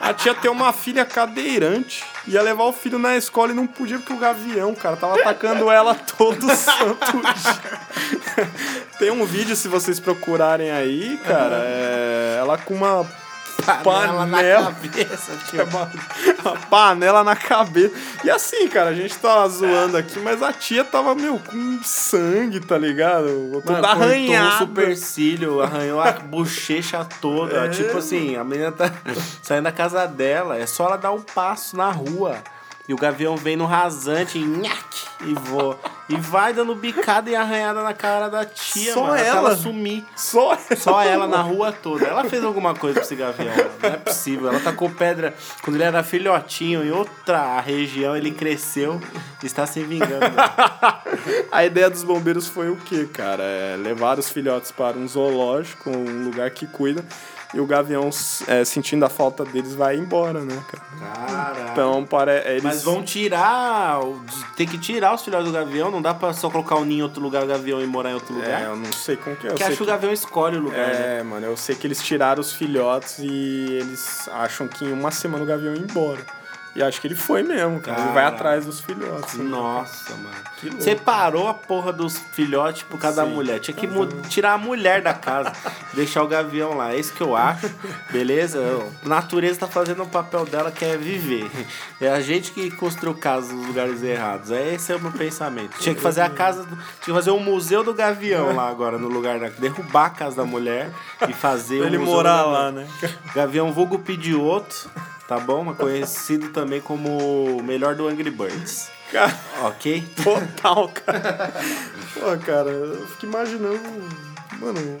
A 0.00 0.14
tia 0.14 0.34
tem 0.34 0.50
uma 0.50 0.72
filha 0.72 1.04
cadeirante. 1.04 2.02
Ia 2.26 2.40
levar 2.40 2.64
o 2.64 2.72
filho 2.72 2.98
na 2.98 3.18
escola 3.18 3.52
e 3.52 3.54
não 3.54 3.66
podia 3.66 3.98
porque 3.98 4.14
o 4.14 4.18
gavião, 4.18 4.74
cara, 4.74 4.96
tava 4.96 5.20
atacando 5.20 5.70
ela 5.70 5.94
todo 5.94 6.50
santo 6.56 7.20
dia. 7.20 8.48
tem 8.98 9.10
um 9.10 9.26
vídeo, 9.26 9.54
se 9.54 9.68
vocês 9.68 10.00
procurarem 10.00 10.70
aí, 10.70 11.20
cara, 11.22 11.56
é... 11.62 12.36
ela 12.40 12.56
com 12.56 12.72
uma 12.72 13.06
panela, 13.66 14.26
panela 14.26 14.26
na 14.26 14.42
cabeça, 14.42 15.32
tio. 15.50 15.64
Uma, 15.64 15.90
uma 16.44 16.56
panela 16.68 17.24
na 17.24 17.36
cabeça. 17.36 17.94
E 18.24 18.30
assim, 18.30 18.68
cara, 18.68 18.90
a 18.90 18.94
gente 18.94 19.16
tá 19.18 19.46
zoando 19.48 19.96
aqui, 19.96 20.18
mas 20.18 20.42
a 20.42 20.52
tia 20.52 20.84
tava, 20.84 21.14
meu, 21.14 21.38
com 21.38 21.80
sangue, 21.82 22.60
tá 22.60 22.78
ligado? 22.78 23.62
Toda 23.64 23.88
arranhada. 23.88 24.56
Um 24.56 24.58
supercílio, 24.58 25.60
arranhou 25.60 26.00
a 26.00 26.12
bochecha 26.26 27.06
toda. 27.20 27.66
É. 27.66 27.68
Tipo 27.68 27.98
assim, 27.98 28.36
a 28.36 28.44
menina 28.44 28.72
tá 28.72 28.90
saindo 29.42 29.64
da 29.64 29.72
casa 29.72 30.06
dela, 30.06 30.56
é 30.56 30.66
só 30.66 30.86
ela 30.86 30.96
dar 30.96 31.12
um 31.12 31.20
passo 31.20 31.76
na 31.76 31.90
rua. 31.90 32.42
E 32.88 32.94
o 32.94 32.96
gavião 32.96 33.36
vem 33.36 33.56
no 33.56 33.66
rasante, 33.66 34.38
nhaque, 34.38 35.06
e 35.24 35.34
voa. 35.34 35.78
E 36.08 36.16
vai 36.16 36.52
dando 36.52 36.72
bicada 36.72 37.28
e 37.28 37.34
arranhada 37.34 37.82
na 37.82 37.92
cara 37.92 38.28
da 38.28 38.44
tia, 38.44 38.94
Só 38.94 39.02
mano, 39.02 39.16
ela? 39.16 39.38
ela 39.38 39.56
sumir. 39.56 40.04
Só 40.14 40.52
ela? 40.52 40.76
Só 40.76 41.02
ela 41.02 41.26
na 41.26 41.42
rua 41.42 41.72
toda. 41.72 42.06
Ela 42.06 42.22
fez 42.24 42.44
alguma 42.44 42.74
coisa 42.74 42.94
pra 42.94 43.02
esse 43.02 43.16
gavião, 43.16 43.52
não 43.82 43.90
é 43.90 43.96
possível. 43.96 44.48
Ela 44.48 44.60
tacou 44.60 44.88
pedra 44.88 45.34
quando 45.62 45.74
ele 45.74 45.82
era 45.82 46.04
filhotinho 46.04 46.84
em 46.84 46.92
outra 46.92 47.58
região, 47.60 48.16
ele 48.16 48.30
cresceu 48.30 49.00
e 49.42 49.46
está 49.46 49.66
se 49.66 49.82
vingando. 49.82 50.24
A 51.50 51.64
ideia 51.64 51.90
dos 51.90 52.04
bombeiros 52.04 52.46
foi 52.46 52.70
o 52.70 52.76
quê, 52.76 53.08
cara? 53.12 53.42
É 53.42 53.76
levar 53.76 54.16
os 54.18 54.30
filhotes 54.30 54.70
para 54.70 54.96
um 54.96 55.08
zoológico, 55.08 55.90
um 55.90 56.24
lugar 56.24 56.50
que 56.50 56.68
cuida 56.68 57.04
e 57.54 57.60
o 57.60 57.66
Gavião, 57.66 58.10
é, 58.46 58.64
sentindo 58.64 59.04
a 59.04 59.08
falta 59.08 59.44
deles, 59.44 59.74
vai 59.74 59.96
embora, 59.96 60.40
né, 60.40 60.58
cara? 60.68 61.70
Então, 61.72 62.04
para, 62.04 62.50
eles... 62.50 62.62
Mas 62.62 62.82
vão 62.82 63.02
tirar. 63.02 64.00
Tem 64.56 64.66
que 64.66 64.78
tirar 64.78 65.14
os 65.14 65.22
filhotes 65.22 65.46
do 65.46 65.52
Gavião, 65.52 65.90
não 65.90 66.02
dá 66.02 66.12
pra 66.12 66.32
só 66.32 66.50
colocar 66.50 66.76
o 66.76 66.84
ninho 66.84 67.00
em 67.00 67.02
outro 67.02 67.22
lugar, 67.22 67.44
o 67.44 67.46
Gavião 67.46 67.80
e 67.80 67.86
morar 67.86 68.10
em 68.10 68.14
outro 68.14 68.34
lugar. 68.34 68.62
É, 68.62 68.66
eu 68.66 68.76
não 68.76 68.92
sei 68.92 69.16
como 69.16 69.36
que 69.36 69.46
é. 69.46 69.50
Porque 69.50 69.62
acho 69.62 69.76
que 69.76 69.82
o 69.82 69.86
Gavião 69.86 70.12
escolhe 70.12 70.56
o 70.56 70.60
lugar. 70.60 70.78
É, 70.78 71.18
né? 71.18 71.22
mano, 71.22 71.46
eu 71.46 71.56
sei 71.56 71.74
que 71.74 71.86
eles 71.86 72.02
tiraram 72.02 72.40
os 72.40 72.52
filhotes 72.52 73.18
e 73.20 73.66
eles 73.70 74.28
acham 74.28 74.66
que 74.66 74.84
em 74.84 74.92
uma 74.92 75.10
semana 75.10 75.44
o 75.44 75.46
Gavião 75.46 75.74
ia 75.74 75.80
embora. 75.80 76.24
E 76.76 76.82
acho 76.82 77.00
que 77.00 77.06
ele 77.06 77.14
foi 77.14 77.42
mesmo, 77.42 77.80
cara. 77.80 78.02
Ele 78.02 78.12
vai 78.12 78.24
atrás 78.24 78.66
dos 78.66 78.80
filhotes. 78.80 79.36
Né? 79.36 79.44
Nossa, 79.44 80.12
mano. 80.14 80.78
Você 80.78 80.94
parou 80.94 81.48
a 81.48 81.54
porra 81.54 81.90
dos 81.90 82.18
filhotes 82.18 82.82
por 82.82 83.00
causa 83.00 83.22
Sim. 83.22 83.28
da 83.28 83.34
mulher. 83.34 83.60
Tinha 83.60 83.74
que 83.74 83.88
tirar 84.28 84.52
a 84.52 84.58
mulher 84.58 85.00
da 85.00 85.14
casa, 85.14 85.54
deixar 85.94 86.22
o 86.22 86.28
gavião 86.28 86.76
lá. 86.76 86.92
É 86.92 86.98
isso 86.98 87.14
que 87.14 87.22
eu 87.22 87.34
acho. 87.34 87.70
Beleza? 88.10 88.60
A 89.02 89.08
natureza 89.08 89.60
tá 89.60 89.66
fazendo 89.66 90.02
o 90.02 90.06
papel 90.06 90.44
dela 90.44 90.70
que 90.70 90.84
é 90.84 90.98
viver. 90.98 91.50
É 91.98 92.10
a 92.10 92.20
gente 92.20 92.50
que 92.50 92.70
construiu 92.72 93.14
casas 93.14 93.52
nos 93.52 93.66
lugares 93.68 94.02
errados. 94.02 94.50
É 94.50 94.74
esse 94.74 94.92
é 94.92 94.96
o 94.96 95.00
meu 95.00 95.12
pensamento. 95.12 95.78
Tinha 95.78 95.94
que 95.94 96.00
fazer 96.02 96.20
a 96.20 96.28
casa. 96.28 96.62
Do... 96.62 96.76
Tinha 96.76 96.82
que 97.06 97.12
fazer 97.12 97.30
um 97.30 97.40
museu 97.40 97.82
do 97.82 97.94
gavião 97.94 98.54
lá 98.54 98.68
agora, 98.68 98.98
no 98.98 99.08
lugar 99.08 99.40
da. 99.40 99.48
Derrubar 99.48 100.06
a 100.06 100.10
casa 100.10 100.36
da 100.36 100.44
mulher 100.44 100.90
e 101.26 101.32
fazer. 101.32 101.78
Pra 101.80 101.86
ele 101.86 101.96
morar 101.96 102.42
lá, 102.42 102.70
né? 102.70 102.86
Gavião 103.34 103.72
vulgo 103.72 103.98
pedioto 103.98 104.90
tá 105.28 105.38
bom? 105.38 105.74
Conhecido 105.74 106.50
também 106.50 106.80
como 106.80 107.58
o 107.58 107.62
melhor 107.62 107.94
do 107.94 108.08
Angry 108.08 108.30
Birds. 108.30 108.90
Cara, 109.10 109.38
ok? 109.62 110.04
Total, 110.22 110.88
cara. 110.88 111.52
Pô, 112.14 112.44
cara, 112.44 112.70
eu 112.70 113.06
fico 113.08 113.26
imaginando. 113.26 113.80
Mano, 114.58 114.98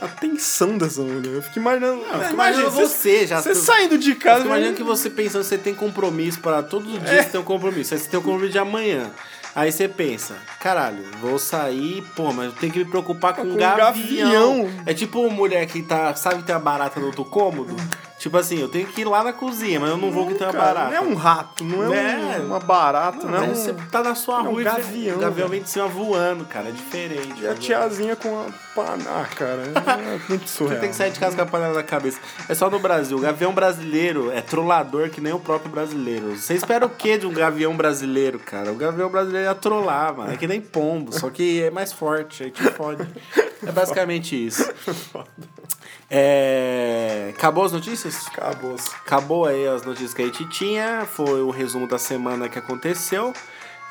a 0.00 0.08
tensão 0.08 0.78
dessa 0.78 1.02
mulher. 1.02 1.34
Eu 1.34 1.42
fico 1.42 1.58
imaginando. 1.58 2.02
Não, 2.02 2.14
eu 2.14 2.20
fico 2.20 2.34
imaginando 2.34 2.70
você 2.70 3.26
já. 3.26 3.40
Você 3.40 3.54
saindo 3.54 3.98
de 3.98 4.14
casa. 4.14 4.44
Imagina 4.44 4.72
que 4.74 4.82
você 4.82 5.10
pensando, 5.10 5.44
você 5.44 5.58
tem 5.58 5.74
compromisso 5.74 6.40
para 6.40 6.62
todos 6.62 6.92
os 6.92 7.00
dias 7.00 7.12
é. 7.12 7.22
você 7.22 7.30
tem 7.30 7.40
um 7.40 7.44
compromisso. 7.44 7.94
Aí 7.94 8.00
você 8.00 8.08
tem 8.08 8.18
um 8.18 8.22
compromisso 8.22 8.52
de 8.52 8.58
amanhã. 8.58 9.10
Aí 9.54 9.72
você 9.72 9.88
pensa, 9.88 10.36
caralho, 10.60 11.02
vou 11.20 11.36
sair, 11.36 12.04
pô, 12.14 12.32
mas 12.32 12.46
eu 12.46 12.52
tenho 12.52 12.72
que 12.72 12.78
me 12.78 12.84
preocupar 12.84 13.34
com, 13.34 13.42
com 13.42 13.48
um 13.48 13.56
gavião. 13.56 14.62
gavião. 14.62 14.70
É 14.86 14.94
tipo 14.94 15.20
uma 15.20 15.34
mulher 15.34 15.66
que 15.66 15.82
tá, 15.82 16.14
sabe 16.14 16.36
que 16.36 16.44
tem 16.44 16.54
a 16.54 16.58
barata 16.58 17.00
no 17.00 17.06
outro 17.06 17.24
cômodo? 17.24 17.74
Tipo 18.20 18.36
assim, 18.36 18.58
eu 18.60 18.68
tenho 18.68 18.86
que 18.86 19.00
ir 19.00 19.06
lá 19.06 19.24
na 19.24 19.32
cozinha, 19.32 19.80
mas 19.80 19.88
eu 19.88 19.96
não 19.96 20.10
vou 20.10 20.26
que 20.26 20.34
tem 20.34 20.46
uma 20.46 20.52
barata. 20.52 20.90
Não 20.90 20.94
é 20.94 21.00
um 21.00 21.14
rato, 21.14 21.64
não 21.64 21.94
é, 21.94 22.36
é 22.36 22.38
uma 22.40 22.60
barata, 22.60 23.26
não, 23.26 23.30
não 23.30 23.44
é 23.44 23.48
um... 23.48 23.54
Você 23.54 23.72
tá 23.90 24.02
na 24.02 24.14
sua 24.14 24.42
rua 24.42 24.60
é 24.60 24.60
um 24.60 24.62
gavião. 24.62 25.16
O 25.16 25.20
gavião 25.20 25.48
vem 25.48 25.62
de 25.62 25.70
cima 25.70 25.88
voando, 25.88 26.44
cara, 26.44 26.68
é 26.68 26.70
diferente. 26.70 27.40
E 27.40 27.48
a 27.48 27.54
tiazinha 27.54 28.14
com 28.14 28.28
a 28.38 28.52
panela, 28.74 29.22
ah, 29.22 29.34
cara, 29.34 29.62
é 29.62 30.20
muito 30.28 30.46
surreal. 30.46 30.74
Você 30.74 30.80
tem 30.82 30.90
que 30.90 30.96
sair 30.96 31.12
de 31.12 31.18
casa 31.18 31.34
com 31.34 31.40
a 31.40 31.46
panela 31.46 31.72
na 31.72 31.82
cabeça. 31.82 32.20
É 32.46 32.54
só 32.54 32.68
no 32.68 32.78
Brasil, 32.78 33.16
o 33.16 33.20
gavião 33.22 33.54
brasileiro 33.54 34.30
é 34.30 34.42
trollador 34.42 35.08
que 35.08 35.22
nem 35.22 35.32
o 35.32 35.40
próprio 35.40 35.70
brasileiro. 35.70 36.36
Você 36.36 36.52
espera 36.52 36.84
o 36.84 36.90
quê 36.90 37.16
de 37.16 37.26
um 37.26 37.32
gavião 37.32 37.74
brasileiro, 37.74 38.38
cara? 38.38 38.70
O 38.70 38.76
gavião 38.76 39.08
brasileiro 39.08 39.48
é 39.48 39.54
trollar, 39.54 40.14
mano, 40.14 40.30
é 40.30 40.36
que 40.36 40.46
nem 40.46 40.60
pombo, 40.60 41.10
só 41.10 41.30
que 41.30 41.62
é 41.62 41.70
mais 41.70 41.90
forte, 41.90 42.44
aí 42.44 42.50
te 42.50 42.64
fode. 42.72 43.08
É 43.66 43.72
basicamente 43.72 44.46
isso. 44.46 44.70
É... 46.10 47.32
Acabou 47.36 47.64
as 47.64 47.72
notícias? 47.72 48.26
Acabou. 48.26 48.76
Acabou 49.06 49.44
aí 49.46 49.66
as 49.66 49.82
notícias 49.84 50.12
que 50.12 50.22
a 50.22 50.26
gente 50.26 50.44
tinha. 50.46 51.06
Foi 51.06 51.40
o 51.40 51.50
resumo 51.50 51.86
da 51.86 51.98
semana 51.98 52.48
que 52.48 52.58
aconteceu. 52.58 53.32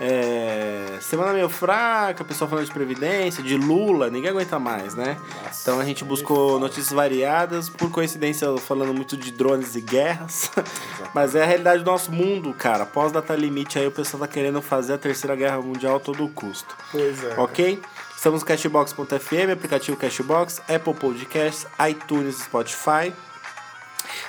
É, 0.01 0.97
semana 1.01 1.34
meio 1.34 1.49
fraca, 1.49 2.24
pessoal 2.24 2.49
falando 2.49 2.65
de 2.65 2.72
Previdência, 2.72 3.43
de 3.43 3.57
Lula, 3.57 4.09
ninguém 4.09 4.30
aguenta 4.30 4.57
mais, 4.57 4.95
né? 4.95 5.17
Nossa, 5.43 5.61
então 5.61 5.78
a 5.78 5.84
gente 5.84 6.05
buscou 6.05 6.57
notícias 6.57 6.91
variadas, 6.91 7.67
por 7.67 7.91
coincidência 7.91 8.47
falando 8.59 8.93
muito 8.93 9.17
de 9.17 9.30
drones 9.30 9.76
e 9.76 9.82
guerras, 9.82 10.51
mas 11.13 11.36
é 11.36 11.43
a 11.43 11.45
realidade 11.45 11.84
do 11.84 11.91
nosso 11.91 12.13
mundo, 12.13 12.53
cara. 12.53 12.84
Após 12.84 13.11
data 13.11 13.36
limite 13.36 13.78
aí 13.78 13.88
o 13.88 13.91
pessoal 13.91 14.22
tá 14.22 14.28
querendo 14.28 14.61
fazer 14.61 14.93
a 14.93 14.97
terceira 14.97 15.36
guerra 15.36 15.59
mundial 15.61 15.97
a 15.97 15.99
todo 15.99 16.26
custo. 16.30 16.78
Pois 16.93 17.22
é. 17.22 17.38
Ok? 17.38 17.82
Estamos 18.20 18.41
no 18.41 18.47
Cashbox.fm, 18.47 19.53
aplicativo 19.53 19.95
Cashbox, 19.95 20.59
Apple 20.67 20.93
Podcasts, 20.93 21.65
iTunes, 21.89 22.39
Spotify. 22.39 23.13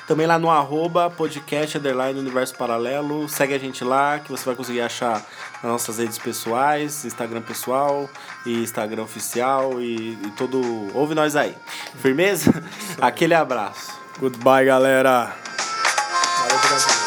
Também 0.06 0.28
lá 0.28 0.38
no 0.38 0.48
arroba 0.48 1.10
podcast 1.10 1.76
underline 1.76 2.16
universo 2.16 2.54
paralelo. 2.54 3.28
Segue 3.28 3.52
a 3.52 3.58
gente 3.58 3.82
lá 3.82 4.20
que 4.20 4.30
você 4.30 4.44
vai 4.44 4.54
conseguir 4.54 4.80
achar 4.80 5.14
nas 5.60 5.72
nossas 5.72 5.98
redes 5.98 6.18
pessoais, 6.18 7.04
Instagram 7.04 7.42
pessoal 7.42 8.08
e 8.46 8.62
Instagram 8.62 9.02
oficial 9.02 9.82
e, 9.82 10.12
e 10.12 10.30
todo. 10.36 10.62
Ouve 10.94 11.16
nós 11.16 11.34
aí. 11.34 11.56
Firmeza? 12.00 12.62
Aquele 13.02 13.34
abraço. 13.34 13.92
Goodbye, 14.20 14.66
galera. 14.66 15.34
Valeu, 16.38 16.99